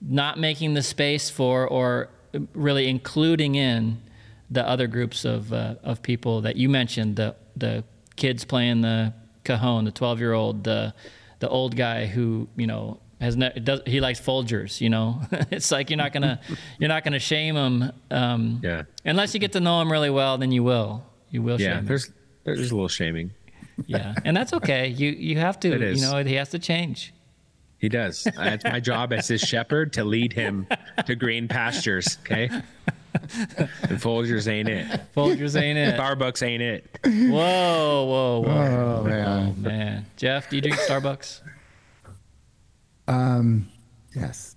not 0.00 0.38
making 0.38 0.74
the 0.74 0.82
space 0.82 1.28
for 1.28 1.66
or 1.66 2.08
really 2.54 2.88
including 2.88 3.54
in 3.56 4.00
the 4.50 4.66
other 4.66 4.86
groups 4.86 5.24
of 5.24 5.52
uh, 5.52 5.74
of 5.82 6.02
people 6.02 6.40
that 6.42 6.56
you 6.56 6.68
mentioned 6.68 7.16
the 7.16 7.34
the 7.56 7.84
kids 8.16 8.44
playing 8.44 8.80
the 8.82 9.12
Cajon, 9.44 9.84
the 9.84 9.90
12 9.90 10.20
year 10.20 10.32
old, 10.32 10.64
the 10.64 10.94
the 11.38 11.48
old 11.48 11.76
guy 11.76 12.06
who 12.06 12.48
you 12.56 12.66
know 12.66 13.00
has 13.20 13.36
ne- 13.36 13.52
does 13.62 13.80
he 13.86 14.00
likes 14.00 14.20
Folgers. 14.20 14.80
You 14.80 14.90
know, 14.90 15.20
it's 15.50 15.70
like 15.70 15.90
you're 15.90 15.96
not 15.96 16.12
gonna 16.12 16.40
you're 16.78 16.88
not 16.88 17.04
gonna 17.04 17.18
shame 17.18 17.56
him. 17.56 17.92
Um, 18.10 18.60
Yeah. 18.62 18.82
Unless 19.04 19.34
you 19.34 19.40
get 19.40 19.52
to 19.52 19.60
know 19.60 19.80
him 19.80 19.90
really 19.90 20.10
well, 20.10 20.38
then 20.38 20.52
you 20.52 20.62
will. 20.62 21.04
You 21.30 21.42
will 21.42 21.60
Yeah, 21.60 21.68
shame 21.70 21.78
him. 21.80 21.86
there's 21.86 22.10
there's 22.44 22.70
a 22.70 22.74
little 22.74 22.88
shaming. 22.88 23.32
Yeah, 23.86 24.14
and 24.24 24.36
that's 24.36 24.52
okay. 24.54 24.88
You 24.88 25.10
you 25.10 25.38
have 25.38 25.58
to. 25.60 25.68
It 25.74 25.82
is. 25.82 26.02
You 26.02 26.10
know, 26.10 26.22
he 26.24 26.34
has 26.34 26.50
to 26.50 26.58
change. 26.58 27.14
He 27.78 27.88
does. 27.88 28.26
It's 28.26 28.64
my 28.64 28.78
job 28.78 29.10
as 29.14 29.26
his 29.28 29.40
shepherd 29.40 29.94
to 29.94 30.04
lead 30.04 30.34
him 30.34 30.66
to 31.06 31.14
green 31.14 31.48
pastures. 31.48 32.18
Okay. 32.20 32.50
And 32.52 33.98
Folgers 33.98 34.46
ain't 34.48 34.68
it. 34.68 34.86
Folgers 35.16 35.58
ain't 35.60 35.78
it. 35.78 35.98
Starbucks 35.98 36.42
ain't 36.46 36.62
it. 36.62 36.84
Whoa, 37.04 38.04
whoa, 38.04 38.40
whoa. 38.40 39.00
Oh 39.00 39.04
man. 39.04 39.54
Oh, 39.58 39.60
Man, 39.60 40.06
Jeff, 40.16 40.50
do 40.50 40.56
you 40.56 40.62
drink 40.62 40.76
Starbucks? 40.76 41.40
Um, 43.10 43.68
yes. 44.14 44.56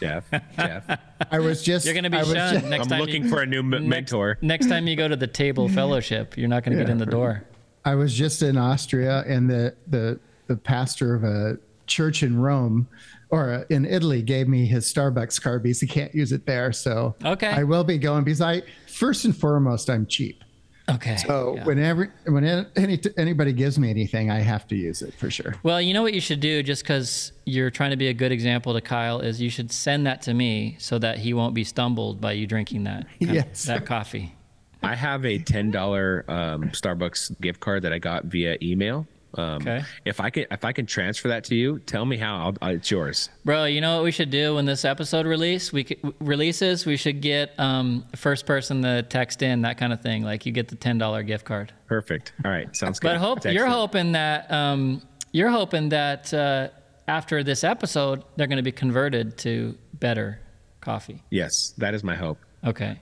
Jeff. 0.00 0.28
Jeff. 0.56 0.98
I 1.30 1.38
was 1.38 1.62
just. 1.62 1.84
You're 1.84 1.94
gonna 1.94 2.10
be 2.10 2.16
I 2.16 2.20
was 2.22 2.32
shunned 2.32 2.62
ju- 2.62 2.68
next 2.68 2.84
I'm 2.84 2.88
time. 2.90 3.00
looking 3.00 3.24
you, 3.24 3.28
for 3.28 3.42
a 3.42 3.46
new 3.46 3.60
m- 3.60 3.88
mentor. 3.88 4.38
Next 4.42 4.68
time 4.68 4.86
you 4.88 4.96
go 4.96 5.06
to 5.06 5.16
the 5.16 5.26
table 5.26 5.68
fellowship, 5.68 6.36
you're 6.36 6.48
not 6.48 6.64
gonna 6.64 6.76
get 6.76 6.88
in 6.88 6.98
the 6.98 7.06
door. 7.06 7.44
I 7.84 7.94
was 7.94 8.14
just 8.14 8.42
in 8.42 8.56
Austria, 8.56 9.22
and 9.26 9.48
the 9.48 9.74
the 9.88 10.18
the 10.48 10.56
pastor 10.56 11.14
of 11.14 11.24
a 11.24 11.58
church 11.86 12.22
in 12.22 12.40
Rome 12.40 12.88
or 13.30 13.64
in 13.70 13.84
Italy 13.84 14.22
gave 14.22 14.48
me 14.48 14.66
his 14.66 14.92
Starbucks 14.92 15.40
card 15.40 15.62
because 15.62 15.80
he 15.80 15.86
can't 15.86 16.14
use 16.14 16.32
it 16.32 16.46
there. 16.46 16.72
So 16.72 17.14
Okay. 17.24 17.48
I 17.48 17.62
will 17.64 17.84
be 17.84 17.98
going 17.98 18.24
because 18.24 18.40
I 18.40 18.62
first 18.88 19.24
and 19.24 19.36
foremost 19.36 19.88
I'm 19.88 20.06
cheap. 20.06 20.42
Okay. 20.88 21.16
So 21.16 21.54
yeah. 21.56 21.64
whenever 21.64 22.12
when 22.26 22.44
any 22.76 23.00
anybody 23.16 23.52
gives 23.52 23.78
me 23.78 23.88
anything, 23.90 24.30
I 24.30 24.40
have 24.40 24.66
to 24.68 24.76
use 24.76 25.02
it 25.02 25.14
for 25.14 25.30
sure. 25.30 25.54
Well, 25.62 25.80
you 25.80 25.94
know 25.94 26.02
what 26.02 26.14
you 26.14 26.20
should 26.20 26.40
do, 26.40 26.62
just 26.62 26.82
because 26.82 27.32
you're 27.44 27.70
trying 27.70 27.90
to 27.90 27.96
be 27.96 28.08
a 28.08 28.14
good 28.14 28.32
example 28.32 28.74
to 28.74 28.80
Kyle, 28.80 29.20
is 29.20 29.40
you 29.40 29.50
should 29.50 29.70
send 29.70 30.06
that 30.06 30.22
to 30.22 30.34
me 30.34 30.76
so 30.78 30.98
that 30.98 31.18
he 31.18 31.34
won't 31.34 31.54
be 31.54 31.64
stumbled 31.64 32.20
by 32.20 32.32
you 32.32 32.46
drinking 32.46 32.84
that 32.84 33.06
Yes. 33.20 33.64
that 33.64 33.86
coffee. 33.86 34.34
I 34.82 34.96
have 34.96 35.24
a 35.24 35.38
ten 35.38 35.70
dollar 35.70 36.24
um, 36.28 36.64
Starbucks 36.70 37.40
gift 37.40 37.60
card 37.60 37.82
that 37.82 37.92
I 37.92 37.98
got 37.98 38.24
via 38.24 38.56
email. 38.60 39.06
Um, 39.34 39.56
Okay. 39.62 39.82
If 40.04 40.20
I 40.20 40.30
can, 40.30 40.46
if 40.50 40.64
I 40.64 40.72
can 40.72 40.84
transfer 40.86 41.28
that 41.28 41.44
to 41.44 41.54
you, 41.54 41.78
tell 41.80 42.04
me 42.04 42.16
how. 42.16 42.36
I'll, 42.60 42.68
uh, 42.68 42.72
it's 42.74 42.90
yours. 42.90 43.30
Bro, 43.44 43.64
you 43.66 43.80
know 43.80 43.96
what 43.96 44.04
we 44.04 44.10
should 44.10 44.30
do 44.30 44.56
when 44.56 44.64
this 44.66 44.84
episode 44.84 45.26
release 45.26 45.72
we 45.72 45.84
c- 45.84 45.98
releases? 46.20 46.84
We 46.86 46.96
should 46.96 47.20
get 47.22 47.58
um, 47.58 48.04
first 48.16 48.44
person 48.46 48.82
to 48.82 49.02
text 49.02 49.42
in 49.42 49.62
that 49.62 49.78
kind 49.78 49.92
of 49.92 50.00
thing. 50.02 50.22
Like 50.22 50.44
you 50.46 50.52
get 50.52 50.68
the 50.68 50.76
ten 50.76 50.98
dollar 50.98 51.22
gift 51.22 51.44
card. 51.44 51.72
Perfect. 51.86 52.32
All 52.44 52.50
right. 52.50 52.74
Sounds 52.76 52.98
good. 53.00 53.08
But 53.08 53.16
hope 53.18 53.40
Text 53.40 53.54
you're 53.54 53.66
it. 53.66 53.70
hoping 53.70 54.12
that 54.12 54.50
um, 54.52 55.02
you're 55.32 55.50
hoping 55.50 55.88
that 55.90 56.32
uh, 56.34 56.68
after 57.08 57.42
this 57.42 57.64
episode 57.64 58.24
they're 58.36 58.46
going 58.46 58.56
to 58.58 58.62
be 58.62 58.72
converted 58.72 59.38
to 59.38 59.76
better 59.94 60.40
coffee. 60.80 61.22
Yes, 61.30 61.72
that 61.78 61.94
is 61.94 62.02
my 62.04 62.14
hope. 62.16 62.38
Okay. 62.64 63.00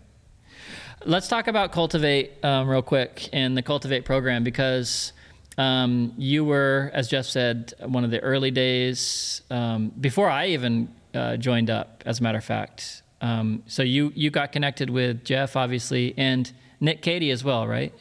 Let's 1.06 1.28
talk 1.28 1.46
about 1.48 1.72
Cultivate 1.72 2.32
um, 2.44 2.68
real 2.68 2.82
quick 2.82 3.28
and 3.32 3.56
the 3.56 3.62
Cultivate 3.62 4.04
program 4.04 4.44
because 4.44 5.12
um, 5.58 6.14
you 6.16 6.44
were, 6.44 6.90
as 6.94 7.08
Jeff 7.08 7.26
said, 7.26 7.74
one 7.84 8.04
of 8.04 8.10
the 8.10 8.20
early 8.20 8.50
days 8.50 9.42
um, 9.50 9.92
before 10.00 10.30
I 10.30 10.48
even 10.48 10.94
uh, 11.14 11.36
joined 11.36 11.70
up. 11.70 12.02
As 12.06 12.20
a 12.20 12.22
matter 12.22 12.38
of 12.38 12.44
fact, 12.44 13.02
um, 13.20 13.62
so 13.66 13.82
you 13.82 14.12
you 14.14 14.30
got 14.30 14.52
connected 14.52 14.90
with 14.90 15.24
Jeff, 15.24 15.56
obviously, 15.56 16.14
and 16.16 16.50
Nick 16.80 17.02
Cady 17.02 17.30
as 17.30 17.44
well, 17.44 17.66
right? 17.66 17.92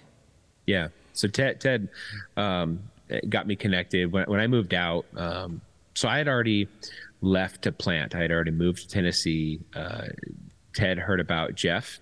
Yeah. 0.66 0.90
So 1.14 1.28
Ted 1.28 1.60
Ted 1.60 1.90
um, 2.38 2.80
got 3.28 3.48
me 3.48 3.56
connected 3.56 4.12
when 4.12 4.26
when 4.26 4.40
I 4.40 4.48
moved 4.48 4.74
out. 4.74 5.06
Um, 5.16 5.62
so 5.96 6.08
I 6.08 6.18
had 6.18 6.28
already 6.28 6.68
left 7.22 7.64
to 7.64 7.72
plant. 7.72 8.16
I 8.16 8.22
had 8.22 8.32
already 8.32 8.52
moved 8.52 8.84
to 8.84 8.88
Tennessee. 8.88 9.60
Uh, 9.76 10.08
Ted 10.74 10.98
heard 10.98 11.20
about 11.20 11.56
Jeff 11.56 12.00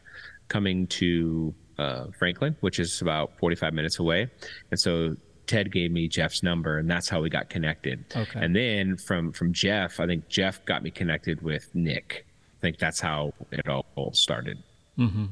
coming 0.50 0.86
to 0.88 1.54
uh, 1.80 2.06
Franklin, 2.18 2.56
which 2.60 2.80
is 2.80 3.02
about 3.02 3.38
45 3.40 3.74
minutes 3.74 4.00
away, 4.00 4.30
and 4.70 4.80
so 4.80 5.16
Ted 5.48 5.72
gave 5.72 5.92
me 5.92 6.08
Jeff's 6.08 6.44
number, 6.44 6.78
and 6.78 6.90
that's 6.90 7.10
how 7.10 7.22
we 7.22 7.30
got 7.30 7.50
connected. 7.50 8.06
Okay. 8.16 8.40
And 8.40 8.56
then 8.56 8.98
from 8.98 9.32
from 9.32 9.54
Jeff, 9.54 10.00
I 10.00 10.06
think 10.08 10.28
Jeff 10.28 10.64
got 10.66 10.84
me 10.84 10.92
connected 10.92 11.42
with 11.42 11.74
Nick. 11.74 12.26
I 12.58 12.62
think 12.62 12.78
that's 12.80 13.00
how 13.00 13.34
it 13.52 13.66
all 13.68 14.12
started. 14.14 14.62
Mm-hmm. 14.98 15.26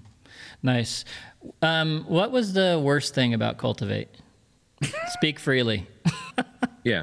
Nice. 0.64 1.06
Um, 1.62 2.06
what 2.08 2.32
was 2.32 2.54
the 2.54 2.80
worst 2.84 3.14
thing 3.14 3.34
about 3.34 3.58
Cultivate? 3.58 4.10
Speak 5.10 5.40
freely. 5.40 5.88
Yeah. 6.86 7.02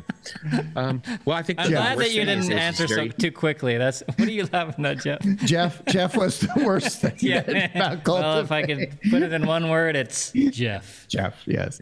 Um, 0.77 1.03
well, 1.25 1.37
I 1.37 1.43
think 1.43 1.59
I'm 1.59 1.65
the 1.67 1.73
glad 1.73 1.97
worst 1.97 2.11
that 2.11 2.15
you 2.15 2.25
didn't 2.25 2.45
it's 2.45 2.51
answer 2.53 2.87
so 2.87 3.09
too 3.09 3.33
quickly. 3.33 3.79
That's 3.79 4.01
what 4.17 4.29
are 4.29 4.31
you 4.31 4.49
laughing 4.53 4.87
at, 4.87 4.99
Jeff? 5.01 5.21
Jeff 5.45 5.85
Jeff 5.87 6.17
was 6.17 6.39
the 6.39 6.63
worst 6.65 7.01
thing 7.01 7.17
Yeah. 7.19 7.41
about 7.41 8.07
well, 8.07 8.39
if 8.39 8.53
I 8.53 8.63
Cultivate. 8.63 9.01
could 9.03 9.11
put 9.11 9.23
it 9.23 9.33
in 9.33 9.45
one 9.45 9.69
word, 9.69 9.97
it's 9.97 10.31
Jeff. 10.31 11.09
Jeff, 11.09 11.43
yes. 11.47 11.81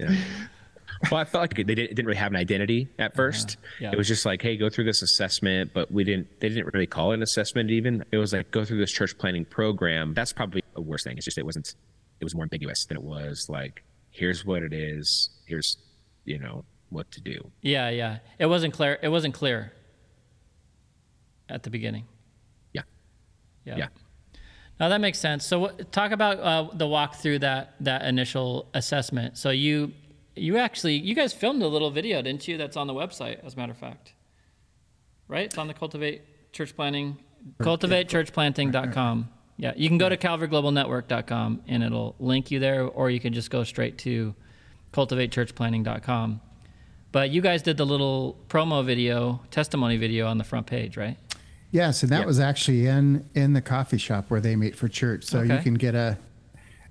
Well, 1.10 1.20
I 1.20 1.24
felt 1.24 1.42
like 1.42 1.54
they 1.54 1.62
didn't, 1.62 1.94
didn't 1.94 2.06
really 2.06 2.18
have 2.18 2.32
an 2.32 2.36
identity 2.36 2.88
at 2.98 3.16
1st 3.16 3.56
yeah. 3.80 3.90
It 3.90 3.96
was 3.96 4.06
just 4.06 4.26
like, 4.26 4.42
hey, 4.42 4.56
go 4.56 4.68
through 4.68 4.84
this 4.84 5.02
assessment, 5.02 5.72
but 5.72 5.90
we 5.90 6.04
didn't. 6.04 6.40
They 6.40 6.48
didn't 6.48 6.72
really 6.74 6.86
call 6.86 7.12
it 7.12 7.14
an 7.14 7.22
assessment. 7.22 7.70
Even 7.70 8.04
it 8.12 8.18
was 8.18 8.32
like 8.32 8.50
go 8.50 8.64
through 8.64 8.78
this 8.78 8.92
church 8.92 9.16
planting 9.16 9.44
program. 9.44 10.12
That's 10.14 10.32
probably 10.32 10.62
the 10.74 10.82
worst 10.82 11.04
thing. 11.04 11.16
It's 11.16 11.24
just 11.24 11.38
it 11.38 11.46
wasn't. 11.46 11.74
It 12.20 12.24
was 12.24 12.34
more 12.34 12.44
ambiguous 12.44 12.84
than 12.84 12.98
it 12.98 13.02
was 13.02 13.48
like, 13.48 13.82
here's 14.10 14.44
what 14.44 14.62
it 14.62 14.74
is. 14.74 15.30
Here's, 15.46 15.78
you 16.26 16.38
know, 16.38 16.64
what 16.90 17.10
to 17.12 17.20
do. 17.22 17.50
Yeah, 17.62 17.88
yeah. 17.88 18.18
It 18.38 18.46
wasn't 18.46 18.74
clear. 18.74 18.98
It 19.02 19.08
wasn't 19.08 19.32
clear 19.32 19.72
at 21.48 21.62
the 21.62 21.70
beginning. 21.70 22.04
Yeah. 22.72 22.82
Yeah. 23.64 23.76
Yeah. 23.76 23.86
Now 24.78 24.88
that 24.88 25.00
makes 25.00 25.18
sense. 25.18 25.46
So 25.46 25.68
talk 25.92 26.12
about 26.12 26.40
uh, 26.40 26.74
the 26.74 26.86
walk 26.86 27.16
through 27.16 27.40
that 27.40 27.74
that 27.80 28.04
initial 28.04 28.68
assessment. 28.74 29.36
So 29.38 29.50
you 29.50 29.92
you 30.40 30.56
actually 30.58 30.96
you 30.96 31.14
guys 31.14 31.32
filmed 31.32 31.62
a 31.62 31.68
little 31.68 31.90
video, 31.90 32.22
didn't 32.22 32.46
you? 32.48 32.56
That's 32.56 32.76
on 32.76 32.86
the 32.86 32.94
website, 32.94 33.44
as 33.44 33.54
a 33.54 33.56
matter 33.56 33.72
of 33.72 33.78
fact. 33.78 34.14
Right? 35.28 35.44
It's 35.44 35.58
on 35.58 35.68
the 35.68 35.74
Cultivate 35.74 36.22
Church 36.52 36.74
Planting, 36.74 37.16
cultivatechurchplanting.com. 37.60 39.28
Yeah, 39.56 39.72
you 39.76 39.88
can 39.88 39.98
go 39.98 40.08
to 40.08 40.16
calvaryglobalnetwork.com 40.16 41.62
and 41.68 41.82
it'll 41.82 42.16
link 42.18 42.50
you 42.50 42.58
there, 42.58 42.84
or 42.84 43.10
you 43.10 43.20
can 43.20 43.32
just 43.32 43.50
go 43.50 43.62
straight 43.62 43.98
to 43.98 44.34
cultivatechurchplanting.com. 44.92 46.40
But 47.12 47.30
you 47.30 47.40
guys 47.42 47.62
did 47.62 47.76
the 47.76 47.84
little 47.84 48.38
promo 48.48 48.84
video, 48.84 49.42
testimony 49.50 49.96
video 49.96 50.26
on 50.26 50.38
the 50.38 50.44
front 50.44 50.66
page, 50.66 50.96
right? 50.96 51.16
Yes, 51.72 52.02
and 52.02 52.10
that 52.10 52.20
Yeah. 52.20 52.26
was 52.26 52.40
actually 52.40 52.86
in 52.86 53.28
in 53.34 53.52
the 53.52 53.60
coffee 53.60 53.98
shop 53.98 54.26
where 54.30 54.40
they 54.40 54.56
meet 54.56 54.74
for 54.76 54.88
church. 54.88 55.24
So 55.24 55.42
you 55.42 55.58
can 55.58 55.74
get 55.74 55.94
a 55.94 56.18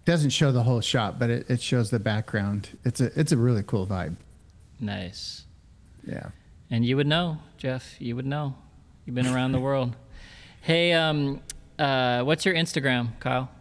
doesn't 0.10 0.32
show 0.32 0.52
the 0.52 0.64
whole 0.64 0.82
shot, 0.82 1.20
but 1.20 1.30
it, 1.30 1.50
it 1.50 1.62
shows 1.62 1.92
the 1.92 2.00
background. 2.00 2.78
It's 2.84 3.00
a 3.00 3.12
it's 3.20 3.32
a 3.32 3.38
really 3.38 3.62
cool 3.62 3.86
vibe. 3.86 4.16
Nice. 4.80 5.46
Yeah. 6.04 6.30
And 6.72 6.84
you 6.84 6.98
would 6.98 7.06
know, 7.06 7.38
Jeff. 7.58 7.96
You 8.02 8.16
would 8.16 8.26
know. 8.26 8.56
You've 9.06 9.16
been 9.16 9.28
around 9.28 9.52
the 9.52 9.60
world. 9.70 9.96
Hey, 10.62 10.94
um, 10.94 11.42
uh, 11.78 12.24
what's 12.24 12.44
your 12.44 12.56
Instagram, 12.56 13.20
Kyle? 13.20 13.52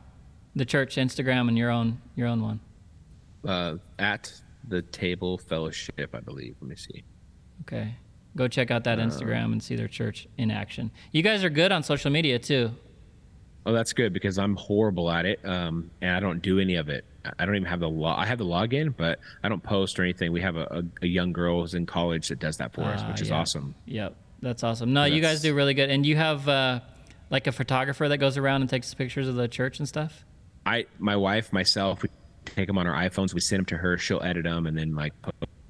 The 0.56 0.64
church 0.64 0.96
Instagram 0.96 1.48
and 1.48 1.58
your 1.58 1.70
own 1.70 2.00
your 2.16 2.28
own 2.28 2.42
one. 2.42 2.60
Uh, 3.46 3.76
at 3.98 4.32
the 4.66 4.80
table 4.80 5.36
fellowship, 5.36 6.14
I 6.14 6.20
believe. 6.20 6.56
Let 6.62 6.70
me 6.70 6.76
see. 6.76 7.04
Okay. 7.62 7.94
Go 8.36 8.48
check 8.48 8.70
out 8.70 8.84
that 8.84 8.98
Instagram 8.98 9.52
and 9.52 9.62
see 9.62 9.76
their 9.76 9.88
church 9.88 10.26
in 10.38 10.50
action. 10.50 10.92
You 11.12 11.22
guys 11.22 11.44
are 11.44 11.50
good 11.50 11.72
on 11.72 11.82
social 11.82 12.10
media 12.10 12.38
too. 12.38 12.70
Oh, 13.68 13.72
that's 13.74 13.92
good 13.92 14.14
because 14.14 14.38
I'm 14.38 14.56
horrible 14.56 15.10
at 15.10 15.26
it, 15.26 15.40
um, 15.44 15.90
and 16.00 16.12
I 16.16 16.20
don't 16.20 16.40
do 16.40 16.58
any 16.58 16.76
of 16.76 16.88
it. 16.88 17.04
I 17.38 17.44
don't 17.44 17.54
even 17.54 17.68
have 17.68 17.80
the 17.80 17.88
log. 17.90 18.18
I 18.18 18.24
have 18.24 18.38
the 18.38 18.46
login, 18.46 18.94
but 18.96 19.20
I 19.44 19.50
don't 19.50 19.62
post 19.62 20.00
or 20.00 20.04
anything. 20.04 20.32
We 20.32 20.40
have 20.40 20.56
a, 20.56 20.62
a, 21.02 21.04
a 21.04 21.06
young 21.06 21.34
girl 21.34 21.60
who's 21.60 21.74
in 21.74 21.84
college 21.84 22.28
that 22.28 22.38
does 22.38 22.56
that 22.56 22.72
for 22.72 22.80
us, 22.80 23.00
Ah, 23.04 23.10
which 23.10 23.20
is 23.20 23.28
yeah. 23.28 23.36
awesome. 23.36 23.74
Yep, 23.84 24.16
that's 24.40 24.62
awesome. 24.64 24.94
No, 24.94 25.04
you 25.04 25.20
guys 25.20 25.42
do 25.42 25.54
really 25.54 25.74
good. 25.74 25.90
And 25.90 26.06
you 26.06 26.16
have 26.16 26.48
uh, 26.48 26.80
like 27.28 27.46
a 27.46 27.52
photographer 27.52 28.08
that 28.08 28.16
goes 28.16 28.38
around 28.38 28.62
and 28.62 28.70
takes 28.70 28.94
pictures 28.94 29.28
of 29.28 29.34
the 29.34 29.48
church 29.48 29.80
and 29.80 29.86
stuff. 29.86 30.24
I, 30.64 30.86
my 30.98 31.16
wife, 31.16 31.52
myself, 31.52 32.02
we 32.02 32.08
take 32.46 32.68
them 32.68 32.78
on 32.78 32.86
our 32.86 32.94
iPhones. 32.94 33.34
We 33.34 33.40
send 33.40 33.58
them 33.60 33.66
to 33.66 33.76
her. 33.76 33.98
She'll 33.98 34.22
edit 34.22 34.44
them 34.44 34.66
and 34.66 34.78
then 34.78 34.94
like 34.94 35.12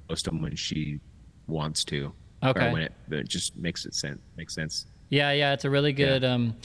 post 0.07 0.23
them 0.23 0.41
when 0.41 0.55
she 0.55 1.01
wants 1.47 1.83
to. 1.85 2.13
Okay. 2.43 2.71
When 2.71 2.83
it, 2.83 2.93
it 3.11 3.27
just 3.27 3.57
makes 3.57 3.85
it 3.85 3.93
sense. 3.93 4.21
Makes 4.37 4.55
sense. 4.55 4.85
Yeah, 5.09 5.33
yeah, 5.33 5.51
it's 5.51 5.65
a 5.65 5.69
really 5.69 5.91
good. 5.91 6.23
Um, 6.23 6.55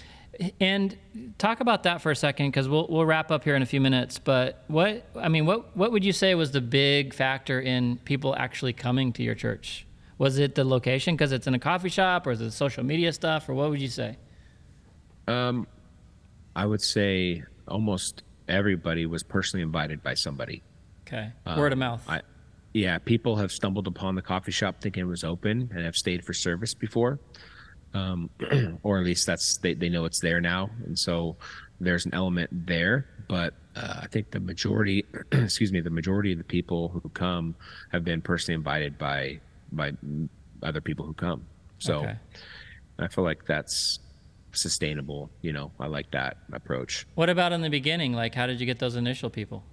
and 0.61 0.97
talk 1.39 1.61
about 1.61 1.83
that 1.85 2.01
for 2.01 2.11
a 2.11 2.17
second 2.17 2.49
because 2.49 2.69
we'll 2.69 2.87
we'll 2.89 3.07
wrap 3.07 3.31
up 3.31 3.45
here 3.45 3.55
in 3.57 3.63
a 3.63 3.67
few 3.67 3.81
minutes. 3.81 4.19
But 4.19 4.65
what 4.69 5.07
I 5.17 5.29
mean, 5.29 5.47
what 5.47 5.77
what 5.77 5.93
would 5.93 6.05
you 6.05 6.13
say 6.13 6.35
was 6.35 6.51
the 6.53 6.61
big 6.61 7.15
factor 7.15 7.61
in 7.61 7.97
people 8.05 8.35
actually 8.37 8.73
coming 8.73 9.13
to 9.15 9.23
your 9.23 9.35
church? 9.35 9.87
Was 10.19 10.39
it 10.39 10.55
the 10.55 10.65
location 10.65 11.15
because 11.17 11.33
it's 11.33 11.47
in 11.47 11.55
a 11.55 11.59
coffee 11.59 11.89
shop, 11.89 12.27
or 12.27 12.31
is 12.33 12.41
it 12.41 12.53
social 12.53 12.85
media 12.85 13.13
stuff, 13.13 13.49
or 13.49 13.55
what 13.55 13.71
would 13.71 13.81
you 13.81 13.89
say? 13.89 14.17
I 16.57 16.67
would 16.67 16.83
say 16.83 17.43
almost 17.67 18.23
everybody 18.49 19.07
was 19.07 19.23
personally 19.23 19.63
invited 19.63 20.03
by 20.03 20.15
somebody. 20.15 20.63
Okay, 21.07 21.33
Uh, 21.45 21.57
word 21.59 21.73
of 21.73 21.79
mouth. 21.79 22.03
I, 22.09 22.21
yeah, 22.73 22.99
people 22.99 23.37
have 23.37 23.51
stumbled 23.53 23.87
upon 23.87 24.15
the 24.15 24.23
coffee 24.23 24.53
shop 24.53 24.81
thinking 24.81 25.03
it 25.03 25.07
was 25.07 25.25
open 25.25 25.71
and 25.75 25.85
have 25.85 25.97
stayed 25.97 26.25
for 26.25 26.33
service 26.33 26.75
before, 26.75 27.19
um, 27.95 28.29
or 28.83 28.99
at 28.99 29.05
least 29.05 29.27
that's 29.27 29.57
they, 29.59 29.75
they 29.75 29.89
know 29.89 30.05
it's 30.05 30.21
there 30.21 30.41
now, 30.41 30.71
and 30.85 30.99
so 30.99 31.37
there's 31.81 32.07
an 32.07 32.15
element 32.15 32.51
there. 32.67 33.07
But 33.29 33.55
uh, 33.75 34.01
I 34.03 34.07
think 34.09 34.31
the 34.31 34.41
majority, 34.41 35.05
excuse 35.33 35.73
me, 35.73 35.81
the 35.81 35.91
majority 35.91 36.33
of 36.33 36.39
the 36.39 36.45
people 36.45 36.89
who 36.89 37.09
come 37.11 37.55
have 37.93 38.05
been 38.05 38.21
personally 38.21 38.57
invited 38.57 38.99
by 38.99 39.41
by 39.73 39.93
other 40.63 40.81
people 40.81 41.07
who 41.07 41.15
come. 41.15 41.47
So 41.79 42.01
Okay. 42.01 42.17
I 42.99 43.09
feel 43.09 43.25
like 43.25 43.45
that's 43.45 43.99
sustainable. 44.53 45.31
You 45.43 45.53
know, 45.53 45.73
I 45.81 45.87
like 45.87 46.11
that 46.13 46.37
approach. 46.53 47.07
What 47.15 47.29
about 47.29 47.53
in 47.53 47.61
the 47.61 47.71
beginning? 47.71 48.13
Like, 48.13 48.35
how 48.35 48.47
did 48.47 48.61
you 48.61 48.67
get 48.67 48.79
those 48.79 48.95
initial 48.97 49.31
people? 49.31 49.65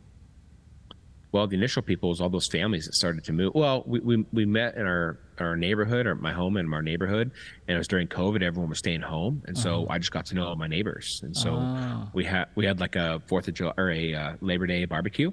Well, 1.32 1.48
the 1.48 1.56
initial 1.56 1.82
people 1.82 2.10
was 2.10 2.20
all 2.20 2.30
those 2.30 2.48
families 2.48 2.86
that 2.88 2.94
started 2.96 3.24
to 3.26 3.32
move. 3.34 3.54
Well, 3.56 3.84
we, 3.86 4.00
we, 4.00 4.26
we 4.34 4.46
met 4.46 4.76
in 4.76 4.86
our, 4.86 5.18
our 5.44 5.56
neighborhood 5.56 6.06
or 6.08 6.16
my 6.16 6.32
home 6.32 6.58
in 6.58 6.74
our 6.74 6.82
neighborhood, 6.82 7.32
and 7.68 7.76
it 7.76 7.78
was 7.78 7.88
during 7.88 8.08
COVID. 8.08 8.42
Everyone 8.42 8.70
was 8.70 8.80
staying 8.80 9.02
home, 9.02 9.42
and 9.46 9.58
so 9.58 9.88
I 9.90 9.98
just 9.98 10.12
got 10.12 10.26
to 10.28 10.36
know 10.36 10.46
all 10.48 10.56
my 10.56 10.68
neighbors. 10.68 11.22
And 11.24 11.36
so 11.36 11.56
Oh. 11.56 12.10
we 12.14 12.24
had 12.26 12.46
we 12.56 12.66
had 12.66 12.80
like 12.80 12.96
a 12.96 13.22
Fourth 13.28 13.48
of 13.48 13.54
July 13.54 13.74
or 13.78 13.90
a 13.92 14.14
uh, 14.14 14.36
Labor 14.42 14.68
Day 14.68 14.86
barbecue, 14.86 15.32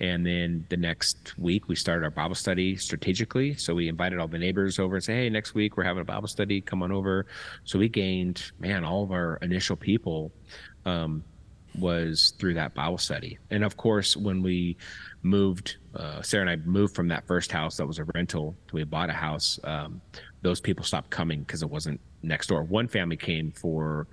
and 0.00 0.24
then 0.26 0.66
the 0.68 0.76
next 0.76 1.36
week 1.38 1.68
we 1.68 1.74
started 1.76 2.04
our 2.04 2.10
Bible 2.10 2.34
study 2.34 2.76
strategically. 2.76 3.54
So 3.54 3.74
we 3.74 3.88
invited 3.88 4.18
all 4.18 4.28
the 4.28 4.38
neighbors 4.38 4.78
over 4.78 4.96
and 4.96 5.04
say, 5.04 5.14
"Hey, 5.14 5.30
next 5.30 5.54
week 5.54 5.76
we're 5.76 5.84
having 5.84 6.02
a 6.02 6.04
Bible 6.04 6.28
study. 6.28 6.60
Come 6.60 6.82
on 6.82 6.92
over." 6.92 7.26
So 7.64 7.78
we 7.78 7.88
gained, 7.88 8.52
man, 8.58 8.84
all 8.84 9.02
of 9.02 9.10
our 9.12 9.38
initial 9.42 9.76
people. 9.76 10.32
Um, 10.84 11.24
was 11.78 12.32
through 12.38 12.54
that 12.54 12.72
Bible 12.72 12.96
study. 12.96 13.36
And 13.50 13.62
of 13.62 13.76
course, 13.76 14.16
when 14.16 14.40
we 14.40 14.78
moved, 15.26 15.76
uh, 15.94 16.22
Sarah 16.22 16.42
and 16.42 16.50
I 16.50 16.56
moved 16.64 16.94
from 16.94 17.08
that 17.08 17.26
first 17.26 17.52
house 17.52 17.76
that 17.76 17.86
was 17.86 17.98
a 17.98 18.04
rental 18.14 18.56
to 18.68 18.74
we 18.76 18.84
bought 18.84 19.10
a 19.10 19.14
house. 19.14 19.58
Um, 19.64 20.00
those 20.42 20.60
people 20.60 20.84
stopped 20.84 21.10
coming 21.10 21.40
because 21.40 21.62
it 21.62 21.68
wasn't 21.70 22.00
next 22.22 22.46
door. 22.46 22.62
One 22.62 22.88
family 22.88 23.16
came 23.16 23.50
for 23.52 24.06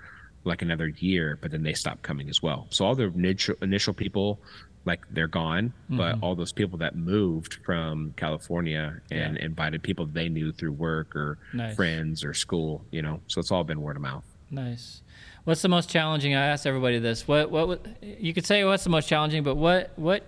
like 0.43 0.61
another 0.61 0.88
year, 0.88 1.38
but 1.41 1.51
then 1.51 1.64
they 1.64 1.74
stopped 1.74 2.01
coming 2.01 2.28
as 2.30 2.41
well. 2.43 2.68
So 2.72 2.86
all 2.86 2.95
the 2.95 3.03
initial, 3.03 3.55
initial 3.61 3.93
people, 3.93 4.39
like 4.86 5.01
they're 5.11 5.28
gone, 5.28 5.72
but 5.89 6.18
all 6.22 6.36
those 6.36 6.51
people 6.51 6.78
that 6.80 6.95
moved 6.97 7.59
from 7.66 8.14
California 8.18 8.99
and 9.11 9.38
Yeah. 9.38 9.45
invited 9.45 9.82
people 9.84 10.05
they 10.05 10.28
knew 10.28 10.51
through 10.51 10.74
work 10.74 11.16
or 11.16 11.38
Nice. 11.53 11.76
friends 11.76 12.26
or 12.26 12.34
school, 12.34 12.84
you 12.91 13.01
know, 13.01 13.22
so 13.28 13.39
it's 13.39 13.51
all 13.51 13.64
been 13.64 13.82
word 13.82 13.95
of 13.95 14.01
mouth. 14.01 14.26
Nice. 14.51 15.01
What's 15.45 15.61
the 15.61 15.70
most 15.70 15.89
challenging? 15.89 16.36
I 16.36 16.45
asked 16.47 16.68
everybody 16.68 16.99
this. 16.99 17.28
What 17.28 17.49
what 17.49 17.86
you 18.01 18.34
could 18.34 18.45
say 18.45 18.64
what's 18.66 18.84
the 18.84 18.89
most 18.89 19.07
challenging, 19.07 19.43
but 19.43 19.55
what 19.55 19.91
what 19.95 20.26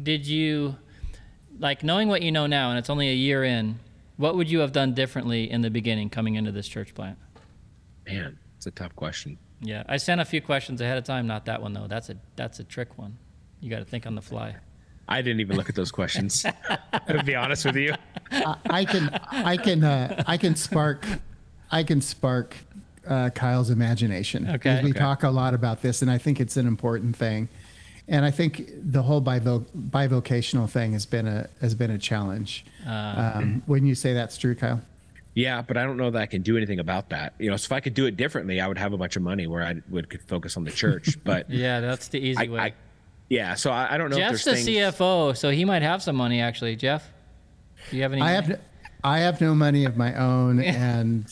did 0.00 0.26
you 0.26 0.76
like 1.58 1.82
knowing 1.84 2.08
what 2.08 2.22
you 2.22 2.32
know 2.32 2.46
now 2.46 2.70
and 2.70 2.78
it's 2.78 2.90
only 2.90 3.08
a 3.10 3.14
year 3.14 3.44
in, 3.44 3.78
what 4.16 4.36
would 4.36 4.50
you 4.50 4.60
have 4.60 4.72
done 4.72 4.94
differently 4.94 5.50
in 5.50 5.60
the 5.62 5.70
beginning 5.70 6.10
coming 6.10 6.34
into 6.34 6.52
this 6.52 6.66
church 6.68 6.94
plant? 6.94 7.18
Man, 8.06 8.38
it's 8.56 8.66
a 8.66 8.70
tough 8.70 8.94
question. 8.96 9.38
Yeah, 9.60 9.82
I 9.88 9.96
sent 9.96 10.20
a 10.20 10.24
few 10.24 10.42
questions 10.42 10.80
ahead 10.80 10.98
of 10.98 11.04
time, 11.04 11.26
not 11.26 11.46
that 11.46 11.62
one 11.62 11.72
though. 11.72 11.86
That's 11.86 12.10
a 12.10 12.16
that's 12.36 12.58
a 12.60 12.64
trick 12.64 12.98
one. 12.98 13.16
You 13.60 13.70
got 13.70 13.78
to 13.78 13.84
think 13.84 14.06
on 14.06 14.14
the 14.14 14.20
fly. 14.22 14.56
I 15.08 15.22
didn't 15.22 15.40
even 15.40 15.56
look 15.56 15.68
at 15.68 15.74
those 15.74 15.92
questions. 15.92 16.42
to 17.08 17.22
be 17.24 17.34
honest 17.34 17.64
with 17.64 17.76
you. 17.76 17.94
I, 18.30 18.56
I 18.70 18.84
can 18.84 19.08
I 19.30 19.56
can 19.56 19.84
uh, 19.84 20.22
I 20.26 20.36
can 20.36 20.54
spark 20.56 21.06
I 21.70 21.82
can 21.82 22.00
spark 22.00 22.56
uh, 23.06 23.30
Kyle's 23.30 23.70
imagination. 23.70 24.48
Okay. 24.50 24.82
We 24.82 24.90
Okay. 24.90 24.98
talk 24.98 25.22
a 25.22 25.30
lot 25.30 25.54
about 25.54 25.82
this, 25.82 26.02
and 26.02 26.10
I 26.10 26.18
think 26.18 26.40
it's 26.40 26.56
an 26.56 26.66
important 26.66 27.16
thing. 27.16 27.48
And 28.06 28.24
I 28.24 28.30
think 28.30 28.70
the 28.82 29.02
whole 29.02 29.22
bivo- 29.22 29.64
bivocational 29.90 30.68
thing 30.68 30.92
has 30.92 31.06
been 31.06 31.26
a 31.26 31.48
has 31.60 31.74
been 31.74 31.90
a 31.90 31.98
challenge. 31.98 32.64
um, 32.86 33.62
wouldn't 33.66 33.88
you 33.88 33.94
say 33.94 34.12
that's 34.12 34.36
true, 34.36 34.54
Kyle? 34.54 34.82
Yeah, 35.34 35.62
but 35.62 35.76
I 35.76 35.82
don't 35.84 35.96
know 35.96 36.10
that 36.10 36.22
I 36.22 36.26
can 36.26 36.42
do 36.42 36.56
anything 36.56 36.78
about 36.78 37.08
that. 37.10 37.34
You 37.38 37.50
know, 37.50 37.56
so 37.56 37.66
if 37.66 37.72
I 37.72 37.80
could 37.80 37.94
do 37.94 38.06
it 38.06 38.16
differently, 38.16 38.60
I 38.60 38.68
would 38.68 38.78
have 38.78 38.92
a 38.92 38.96
bunch 38.96 39.16
of 39.16 39.22
money 39.22 39.46
where 39.46 39.62
I 39.64 39.76
would 39.88 40.08
could 40.10 40.22
focus 40.22 40.56
on 40.56 40.64
the 40.64 40.70
church. 40.70 41.16
But 41.24 41.50
Yeah, 41.50 41.80
that's 41.80 42.08
the 42.08 42.18
easy 42.20 42.46
I, 42.46 42.50
way. 42.52 42.60
I, 42.60 42.74
yeah, 43.30 43.54
so 43.54 43.70
I, 43.72 43.94
I 43.94 43.98
don't 43.98 44.10
know 44.10 44.16
Jeff's 44.18 44.46
if 44.46 44.54
the 44.54 44.62
things. 44.62 44.68
CFO, 44.96 45.36
so 45.36 45.50
he 45.50 45.64
might 45.64 45.82
have 45.82 46.02
some 46.02 46.14
money 46.14 46.40
actually. 46.40 46.76
Jeff, 46.76 47.08
do 47.90 47.96
you 47.96 48.02
have 48.02 48.12
any? 48.12 48.20
I 48.22 48.30
have 48.32 48.60
I 49.02 49.18
have 49.20 49.40
no 49.40 49.54
money 49.54 49.86
of 49.86 49.96
my 49.96 50.14
own, 50.14 50.60
and 50.62 51.26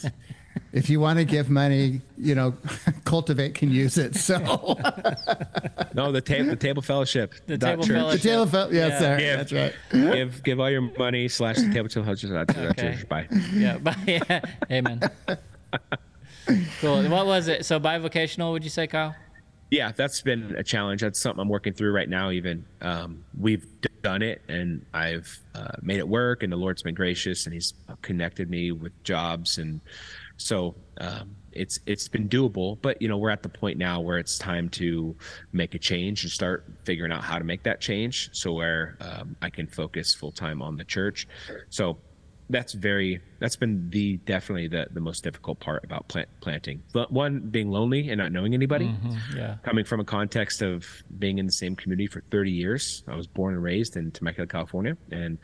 if 0.73 0.89
you 0.91 1.01
want 1.01 1.19
to 1.19 1.25
give 1.25 1.49
money, 1.51 2.01
you 2.17 2.35
know, 2.35 2.55
cultivate 3.05 3.55
can 3.55 3.71
use 3.71 3.99
it. 3.99 4.15
So 4.17 4.39
No, 5.95 6.11
the 6.13 6.21
table, 6.25 6.51
the 6.51 6.57
table 6.57 6.83
fellowship. 6.83 7.35
The 7.47 7.59
table 7.59 7.85
church. 7.85 7.97
fellowship. 7.97 8.21
tail 8.23 8.47
fell. 8.47 8.73
Yes, 8.73 8.93
Yeah. 8.93 8.99
sir. 8.99 9.19
Give, 9.19 9.37
That's 9.39 9.53
right. 9.53 9.75
give 10.15 10.43
give 10.43 10.61
all 10.61 10.71
your 10.71 10.83
money 10.99 11.29
slash 11.29 11.57
the 11.57 11.73
table 11.73 11.89
fellowship. 11.89 12.31
dot- 12.31 12.47
dot 12.49 12.57
Okay. 12.71 12.95
church. 12.97 13.09
Bye. 13.09 13.29
Yeah, 13.53 13.79
but, 13.79 13.97
yeah. 14.07 14.41
Amen. 14.71 15.01
cool. 16.81 17.03
What 17.09 17.27
was 17.27 17.49
it? 17.49 17.65
So 17.67 17.79
bivocational, 17.81 18.53
would 18.53 18.65
you 18.65 18.71
say, 18.71 18.87
Kyle? 18.87 19.15
yeah 19.71 19.91
that's 19.91 20.21
been 20.21 20.55
a 20.59 20.63
challenge 20.63 21.01
that's 21.01 21.19
something 21.19 21.41
i'm 21.41 21.49
working 21.49 21.73
through 21.73 21.93
right 21.93 22.11
now 22.11 22.31
even 22.31 22.63
um, 22.83 23.25
we've 23.41 23.65
done 24.03 24.21
it 24.21 24.43
and 24.47 24.85
i've 24.93 25.41
uh, 25.55 25.69
made 25.81 25.97
it 25.99 26.07
work 26.07 26.43
and 26.43 26.53
the 26.53 26.57
lord's 26.59 26.83
been 26.83 26.95
gracious 26.95 27.47
and 27.47 27.55
he's 27.55 27.73
connected 28.03 28.51
me 28.51 28.71
with 28.71 28.93
jobs 29.03 29.57
and 29.57 29.81
so 30.43 30.75
um, 31.01 31.35
it's 31.53 31.79
it's 31.87 32.09
been 32.09 32.29
doable 32.29 32.79
but 32.83 33.01
you 33.01 33.09
know 33.09 33.17
we're 33.19 33.31
at 33.31 33.43
the 33.43 33.49
point 33.49 33.79
now 33.79 34.01
where 34.01 34.19
it's 34.19 34.39
time 34.39 34.69
to 34.71 35.15
make 35.53 35.75
a 35.75 35.79
change 35.79 36.23
and 36.25 36.33
start 36.33 36.65
figuring 36.85 37.13
out 37.13 37.23
how 37.23 37.39
to 37.39 37.45
make 37.45 37.63
that 37.63 37.81
change 37.81 38.31
so 38.33 38.53
where 38.53 38.97
um, 39.01 39.37
i 39.43 39.49
can 39.51 39.67
focus 39.67 40.15
full 40.15 40.33
time 40.33 40.63
on 40.63 40.77
the 40.77 40.85
church 40.85 41.27
so 41.71 41.99
that's 42.51 42.73
very 42.73 43.21
that's 43.39 43.57
been 43.57 43.89
the 43.91 44.17
definitely 44.19 44.67
the 44.69 44.87
the 44.93 45.01
most 45.01 45.23
difficult 45.25 45.59
part 45.61 45.85
about 45.85 46.07
plant 46.09 46.29
planting 46.41 46.83
but 46.93 47.11
one 47.13 47.41
being 47.41 47.71
lonely 47.71 48.09
and 48.11 48.19
not 48.19 48.33
knowing 48.33 48.53
anybody 48.55 48.91
Yeah. 49.35 49.57
coming 49.63 49.85
from 49.85 50.01
a 50.01 50.05
context 50.05 50.61
of 50.63 50.87
being 51.19 51.39
in 51.39 51.47
the 51.47 51.53
same 51.53 51.77
community 51.77 52.07
for 52.07 52.23
30 52.31 52.51
years. 52.51 53.05
I 53.09 53.15
was 53.17 53.27
born 53.27 53.55
and 53.55 53.63
raised 53.63 53.97
in 53.97 54.11
Temecula, 54.11 54.47
California, 54.49 54.97
and 55.11 55.39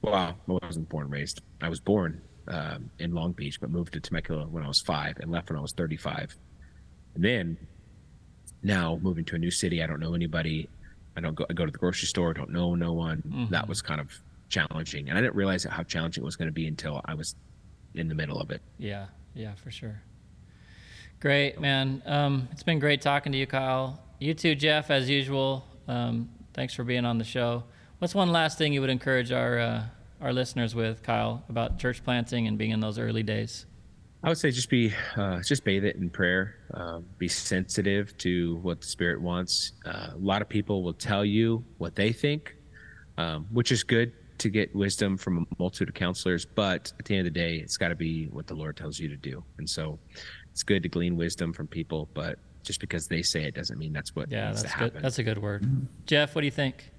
well, 0.00 0.14
I 0.14 0.34
wasn't 0.46 0.88
born 0.88 1.04
and 1.04 1.12
raised. 1.12 1.42
I 1.60 1.68
was 1.68 1.80
born 1.80 2.22
um, 2.48 2.90
in 2.98 3.14
Long 3.14 3.32
Beach, 3.32 3.60
but 3.60 3.70
moved 3.70 3.92
to 3.94 4.00
Temecula 4.00 4.46
when 4.46 4.62
I 4.64 4.68
was 4.68 4.80
five 4.80 5.18
and 5.20 5.30
left 5.30 5.50
when 5.50 5.58
I 5.58 5.62
was 5.62 5.72
35. 5.72 6.36
And 7.14 7.24
then 7.24 7.56
now 8.62 8.98
moving 9.02 9.24
to 9.26 9.36
a 9.36 9.38
new 9.38 9.50
city, 9.50 9.82
I 9.82 9.86
don't 9.86 10.00
know 10.00 10.14
anybody. 10.14 10.68
I 11.16 11.20
don't 11.20 11.34
go. 11.34 11.46
I 11.48 11.52
go 11.52 11.64
to 11.64 11.70
the 11.70 11.78
grocery 11.78 12.08
store, 12.08 12.34
don't 12.34 12.50
know 12.50 12.74
no 12.74 12.92
one. 12.92 13.46
That 13.50 13.68
was 13.68 13.80
kind 13.80 14.00
of 14.00 14.10
challenging, 14.48 15.08
and 15.08 15.16
I 15.16 15.20
didn't 15.20 15.36
realize 15.36 15.64
how 15.64 15.82
challenging 15.84 16.22
it 16.22 16.26
was 16.26 16.36
going 16.36 16.48
to 16.48 16.52
be 16.52 16.66
until 16.66 17.00
I 17.04 17.14
was 17.14 17.36
in 17.94 18.08
the 18.08 18.14
middle 18.14 18.40
of 18.40 18.50
it. 18.50 18.60
Yeah. 18.78 19.06
Yeah, 19.34 19.54
for 19.54 19.70
sure. 19.70 20.00
Great, 21.20 21.60
man. 21.60 22.02
Um, 22.06 22.48
it's 22.52 22.62
been 22.62 22.78
great 22.78 23.00
talking 23.00 23.32
to 23.32 23.38
you, 23.38 23.46
Kyle. 23.46 24.00
You 24.18 24.34
too, 24.34 24.54
Jeff, 24.54 24.90
as 24.90 25.08
usual. 25.08 25.64
Um, 25.88 26.28
thanks 26.52 26.74
for 26.74 26.84
being 26.84 27.04
on 27.04 27.18
the 27.18 27.24
show. 27.24 27.64
What's 27.98 28.14
one 28.14 28.30
last 28.30 28.58
thing 28.58 28.72
you 28.72 28.80
would 28.80 28.90
encourage 28.90 29.32
our 29.32 29.58
uh, 29.58 29.82
our 30.24 30.32
listeners 30.32 30.74
with, 30.74 31.02
Kyle, 31.02 31.44
about 31.50 31.78
church 31.78 32.02
planting 32.02 32.48
and 32.48 32.56
being 32.56 32.70
in 32.70 32.80
those 32.80 32.98
early 32.98 33.22
days? 33.22 33.66
I 34.22 34.28
would 34.30 34.38
say 34.38 34.50
just 34.50 34.70
be, 34.70 34.90
uh, 35.16 35.42
just 35.42 35.64
bathe 35.64 35.84
it 35.84 35.96
in 35.96 36.08
prayer. 36.08 36.56
Um, 36.72 37.04
be 37.18 37.28
sensitive 37.28 38.16
to 38.18 38.56
what 38.56 38.80
the 38.80 38.86
Spirit 38.86 39.20
wants. 39.20 39.72
Uh, 39.84 40.08
a 40.14 40.16
lot 40.18 40.40
of 40.40 40.48
people 40.48 40.82
will 40.82 40.94
tell 40.94 41.26
you 41.26 41.62
what 41.76 41.94
they 41.94 42.10
think, 42.10 42.56
um, 43.18 43.46
which 43.52 43.70
is 43.70 43.84
good 43.84 44.12
to 44.38 44.48
get 44.48 44.74
wisdom 44.74 45.18
from 45.18 45.38
a 45.38 45.56
multitude 45.58 45.90
of 45.90 45.94
counselors. 45.94 46.46
But 46.46 46.90
at 46.98 47.04
the 47.04 47.16
end 47.18 47.28
of 47.28 47.34
the 47.34 47.38
day, 47.38 47.56
it's 47.56 47.76
got 47.76 47.88
to 47.88 47.94
be 47.94 48.26
what 48.28 48.46
the 48.46 48.54
Lord 48.54 48.78
tells 48.78 48.98
you 48.98 49.08
to 49.08 49.16
do. 49.16 49.44
And 49.58 49.68
so, 49.68 49.98
it's 50.52 50.62
good 50.62 50.82
to 50.84 50.88
glean 50.88 51.16
wisdom 51.16 51.52
from 51.52 51.66
people, 51.66 52.08
but 52.14 52.38
just 52.62 52.80
because 52.80 53.06
they 53.08 53.20
say 53.22 53.42
it 53.44 53.54
doesn't 53.54 53.76
mean 53.78 53.92
that's 53.92 54.16
what 54.16 54.30
Yeah, 54.32 54.48
needs 54.48 54.62
that's 54.62 54.72
to 54.72 54.78
good. 54.78 54.84
happen. 54.84 55.02
That's 55.02 55.18
a 55.18 55.22
good 55.22 55.36
word. 55.38 55.66
Jeff, 56.06 56.34
what 56.34 56.40
do 56.40 56.46
you 56.46 56.50
think? 56.52 56.90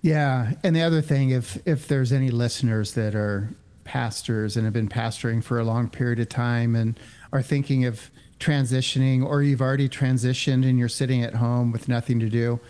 Yeah, 0.00 0.52
and 0.62 0.76
the 0.76 0.82
other 0.82 1.02
thing, 1.02 1.30
if 1.30 1.58
if 1.66 1.88
there's 1.88 2.12
any 2.12 2.30
listeners 2.30 2.94
that 2.94 3.14
are 3.14 3.50
pastors 3.84 4.56
and 4.56 4.64
have 4.64 4.74
been 4.74 4.88
pastoring 4.88 5.42
for 5.42 5.58
a 5.58 5.64
long 5.64 5.88
period 5.88 6.20
of 6.20 6.28
time 6.28 6.76
and 6.76 6.98
are 7.32 7.42
thinking 7.42 7.84
of 7.84 8.10
transitioning, 8.38 9.24
or 9.24 9.42
you've 9.42 9.60
already 9.62 9.88
transitioned 9.88 10.68
and 10.68 10.78
you're 10.78 10.88
sitting 10.88 11.22
at 11.24 11.34
home 11.34 11.72
with 11.72 11.88
nothing 11.88 12.20
to 12.20 12.28
do, 12.28 12.60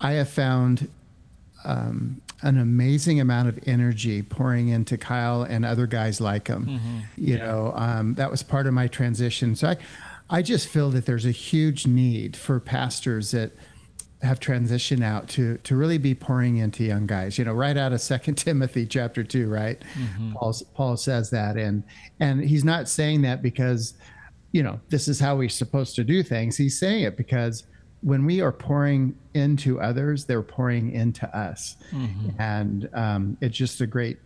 I 0.00 0.12
have 0.12 0.28
found 0.30 0.88
um, 1.64 2.22
an 2.42 2.58
amazing 2.58 3.20
amount 3.20 3.48
of 3.48 3.58
energy 3.66 4.22
pouring 4.22 4.68
into 4.68 4.96
Kyle 4.96 5.42
and 5.42 5.64
other 5.64 5.86
guys 5.86 6.20
like 6.20 6.48
him. 6.48 6.66
You 7.16 7.38
know, 7.38 7.72
um, 7.76 8.14
that 8.14 8.30
was 8.30 8.42
part 8.42 8.66
of 8.66 8.72
my 8.74 8.86
transition. 8.86 9.56
So 9.56 9.68
I, 9.68 9.76
I 10.30 10.42
just 10.42 10.68
feel 10.68 10.90
that 10.90 11.04
there's 11.04 11.26
a 11.26 11.30
huge 11.30 11.86
need 11.86 12.36
for 12.36 12.60
pastors 12.60 13.32
that 13.32 13.52
have 14.24 14.40
transitioned 14.40 15.04
out 15.04 15.28
to 15.28 15.58
to 15.58 15.76
really 15.76 15.98
be 15.98 16.14
pouring 16.14 16.56
into 16.56 16.84
young 16.84 17.06
guys. 17.06 17.38
You 17.38 17.44
know, 17.44 17.52
right 17.52 17.76
out 17.76 17.92
of 17.92 18.00
Second 18.00 18.34
Timothy 18.36 18.86
chapter 18.86 19.22
two, 19.22 19.48
right? 19.48 19.80
Paul 20.34 20.54
Paul 20.74 20.96
says 20.96 21.30
that, 21.30 21.56
and 21.56 21.84
and 22.20 22.42
he's 22.42 22.64
not 22.64 22.88
saying 22.88 23.22
that 23.22 23.42
because, 23.42 23.94
you 24.52 24.62
know, 24.62 24.80
this 24.88 25.08
is 25.08 25.20
how 25.20 25.36
we're 25.36 25.48
supposed 25.48 25.94
to 25.96 26.04
do 26.04 26.22
things. 26.22 26.56
He's 26.56 26.78
saying 26.78 27.02
it 27.02 27.16
because 27.16 27.64
when 28.00 28.24
we 28.26 28.40
are 28.40 28.52
pouring 28.52 29.16
into 29.32 29.80
others, 29.80 30.26
they're 30.26 30.42
pouring 30.42 30.92
into 30.92 31.26
us, 31.36 31.76
mm-hmm. 31.90 32.40
and 32.40 32.88
um, 32.94 33.36
it's 33.40 33.56
just 33.56 33.80
a 33.80 33.86
great. 33.86 34.18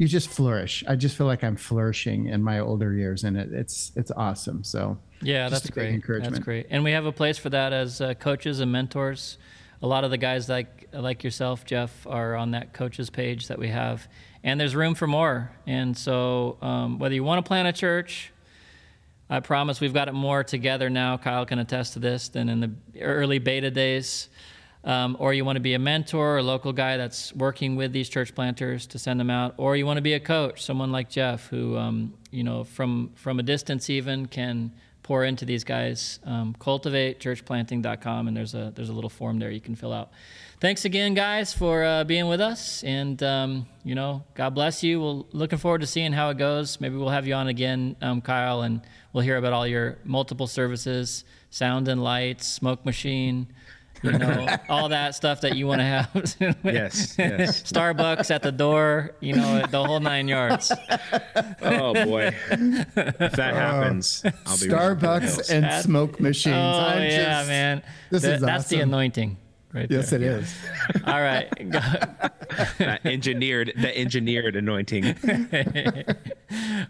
You 0.00 0.08
just 0.08 0.30
flourish. 0.30 0.82
I 0.88 0.96
just 0.96 1.14
feel 1.14 1.26
like 1.26 1.44
I'm 1.44 1.56
flourishing 1.56 2.28
in 2.28 2.42
my 2.42 2.60
older 2.60 2.94
years, 2.94 3.24
and 3.24 3.36
it, 3.36 3.52
it's 3.52 3.92
it's 3.96 4.10
awesome. 4.10 4.64
So 4.64 4.96
yeah, 5.20 5.50
that's 5.50 5.68
great. 5.68 5.92
Encouragement. 5.92 6.32
That's 6.32 6.42
great, 6.42 6.68
and 6.70 6.82
we 6.82 6.92
have 6.92 7.04
a 7.04 7.12
place 7.12 7.36
for 7.36 7.50
that 7.50 7.74
as 7.74 8.00
uh, 8.00 8.14
coaches 8.14 8.60
and 8.60 8.72
mentors. 8.72 9.36
A 9.82 9.86
lot 9.86 10.04
of 10.04 10.10
the 10.10 10.16
guys 10.16 10.48
like 10.48 10.88
like 10.94 11.22
yourself, 11.22 11.66
Jeff, 11.66 12.06
are 12.06 12.34
on 12.34 12.52
that 12.52 12.72
coaches 12.72 13.10
page 13.10 13.48
that 13.48 13.58
we 13.58 13.68
have, 13.68 14.08
and 14.42 14.58
there's 14.58 14.74
room 14.74 14.94
for 14.94 15.06
more. 15.06 15.50
And 15.66 15.94
so, 15.94 16.56
um, 16.62 16.98
whether 16.98 17.14
you 17.14 17.22
want 17.22 17.44
to 17.44 17.46
plant 17.46 17.68
a 17.68 17.72
church, 17.72 18.32
I 19.28 19.40
promise 19.40 19.82
we've 19.82 19.92
got 19.92 20.08
it 20.08 20.14
more 20.14 20.42
together 20.42 20.88
now. 20.88 21.18
Kyle 21.18 21.44
can 21.44 21.58
attest 21.58 21.92
to 21.92 21.98
this 21.98 22.28
than 22.28 22.48
in 22.48 22.60
the 22.60 23.02
early 23.02 23.38
beta 23.38 23.70
days. 23.70 24.30
Um, 24.82 25.16
or 25.18 25.34
you 25.34 25.44
want 25.44 25.56
to 25.56 25.60
be 25.60 25.74
a 25.74 25.78
mentor 25.78 26.36
or 26.36 26.38
a 26.38 26.42
local 26.42 26.72
guy 26.72 26.96
that's 26.96 27.34
working 27.34 27.76
with 27.76 27.92
these 27.92 28.08
church 28.08 28.34
planters 28.34 28.86
to 28.86 28.98
send 28.98 29.20
them 29.20 29.28
out, 29.28 29.54
or 29.58 29.76
you 29.76 29.84
want 29.84 29.98
to 29.98 30.02
be 30.02 30.14
a 30.14 30.20
coach, 30.20 30.62
someone 30.62 30.90
like 30.90 31.10
Jeff, 31.10 31.48
who 31.48 31.76
um, 31.76 32.14
you 32.30 32.42
know 32.42 32.64
from 32.64 33.10
from 33.14 33.38
a 33.38 33.42
distance 33.42 33.90
even 33.90 34.24
can 34.26 34.72
pour 35.02 35.24
into 35.24 35.44
these 35.44 35.64
guys. 35.64 36.20
Um, 36.24 36.54
cultivatechurchplanting.com, 36.60 38.28
and 38.28 38.36
there's 38.36 38.54
a 38.54 38.72
there's 38.74 38.88
a 38.88 38.92
little 38.92 39.10
form 39.10 39.38
there 39.38 39.50
you 39.50 39.60
can 39.60 39.74
fill 39.74 39.92
out. 39.92 40.12
Thanks 40.60 40.84
again, 40.84 41.14
guys, 41.14 41.52
for 41.52 41.84
uh, 41.84 42.04
being 42.04 42.28
with 42.28 42.40
us, 42.40 42.84
and 42.84 43.20
um, 43.22 43.66
you 43.82 43.94
know, 43.94 44.22
God 44.34 44.54
bless 44.54 44.84
you. 44.84 45.00
We're 45.00 45.24
looking 45.32 45.58
forward 45.58 45.80
to 45.80 45.86
seeing 45.86 46.12
how 46.12 46.30
it 46.30 46.38
goes. 46.38 46.80
Maybe 46.80 46.96
we'll 46.96 47.08
have 47.08 47.26
you 47.26 47.34
on 47.34 47.48
again, 47.48 47.96
um, 48.00 48.20
Kyle, 48.20 48.62
and 48.62 48.82
we'll 49.12 49.24
hear 49.24 49.36
about 49.36 49.52
all 49.52 49.66
your 49.66 49.98
multiple 50.04 50.46
services, 50.46 51.24
sound 51.50 51.88
and 51.88 52.02
lights, 52.04 52.46
smoke 52.46 52.86
machine, 52.86 53.48
you 54.02 54.12
know, 54.12 54.56
all 54.68 54.88
that 54.88 55.14
stuff 55.14 55.40
that 55.42 55.56
you 55.56 55.66
want 55.66 55.80
to 55.80 55.84
have. 55.84 56.10
yes, 56.64 57.14
yes. 57.18 57.62
Starbucks 57.72 58.30
at 58.30 58.42
the 58.42 58.52
door, 58.52 59.14
you 59.20 59.34
know, 59.34 59.64
the 59.66 59.84
whole 59.84 60.00
nine 60.00 60.28
yards. 60.28 60.72
oh 61.62 61.92
boy, 61.92 62.34
if 62.50 63.32
that 63.32 63.54
uh, 63.54 63.54
happens, 63.54 64.22
I'll 64.24 64.56
be 64.56 64.66
Starbucks 64.66 65.50
and 65.50 65.64
that, 65.64 65.84
smoke 65.84 66.20
machines. 66.20 66.54
Oh 66.54 66.80
I'm 66.80 67.02
yeah, 67.02 67.38
just, 67.38 67.48
man. 67.48 67.82
This 68.10 68.22
the, 68.22 68.34
is 68.34 68.40
that's 68.40 68.66
awesome. 68.66 68.78
the 68.78 68.82
anointing. 68.84 69.36
Right 69.72 69.88
yes, 69.88 70.10
there. 70.10 70.20
it 70.20 70.24
is. 70.24 70.52
All 71.06 71.20
right. 71.20 71.48
that 72.78 73.00
engineered, 73.04 73.72
the 73.76 73.96
engineered 73.96 74.56
anointing. 74.56 75.04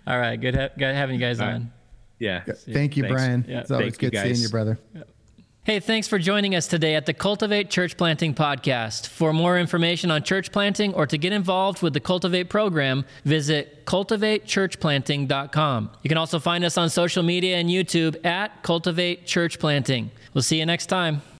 all 0.07 0.19
right. 0.19 0.41
Good, 0.41 0.55
ha- 0.55 0.71
good 0.79 0.95
having 0.95 1.17
you 1.17 1.21
guys 1.21 1.41
on. 1.41 1.71
Yeah. 2.19 2.43
Thank 2.45 2.97
you, 2.97 3.03
Thanks. 3.03 3.15
Brian. 3.15 3.45
Yeah. 3.47 3.61
It's 3.61 3.71
always 3.71 3.97
Thank 3.97 4.13
good 4.15 4.23
seeing 4.23 4.43
you, 4.43 4.49
brother. 4.49 4.79
Yeah. 4.95 5.03
Hey, 5.63 5.79
thanks 5.79 6.09
for 6.09 6.19
joining 6.19 6.55
us 6.55 6.67
today 6.67 6.95
at 6.95 7.05
the 7.05 7.13
Cultivate 7.13 7.69
Church 7.69 7.99
Planting 7.99 8.35
Podcast. 8.35 9.09
For 9.09 9.35
more 9.35 9.59
information 9.59 10.11
on 10.11 10.23
church 10.23 10.53
planting 10.53 10.95
or 10.95 11.07
to 11.07 11.19
get 11.19 11.35
involved 11.35 11.83
with 11.83 11.93
the 11.93 12.01
Cultivate 12.01 12.45
program, 12.45 13.05
visit 13.27 13.85
cultivatechurchplanting.com. 13.85 15.91
You 16.03 16.09
can 16.09 16.17
also 16.17 16.39
find 16.39 16.65
us 16.65 16.79
on 16.79 16.89
social 16.89 17.23
media 17.23 17.59
and 17.59 17.69
YouTube 17.69 18.25
at 18.25 18.63
Cultivate 18.63 19.27
Church 19.27 19.59
Planting. 19.59 20.11
We'll 20.33 20.41
see 20.41 20.59
you 20.59 20.65
next 20.65 20.87
time. 20.87 21.21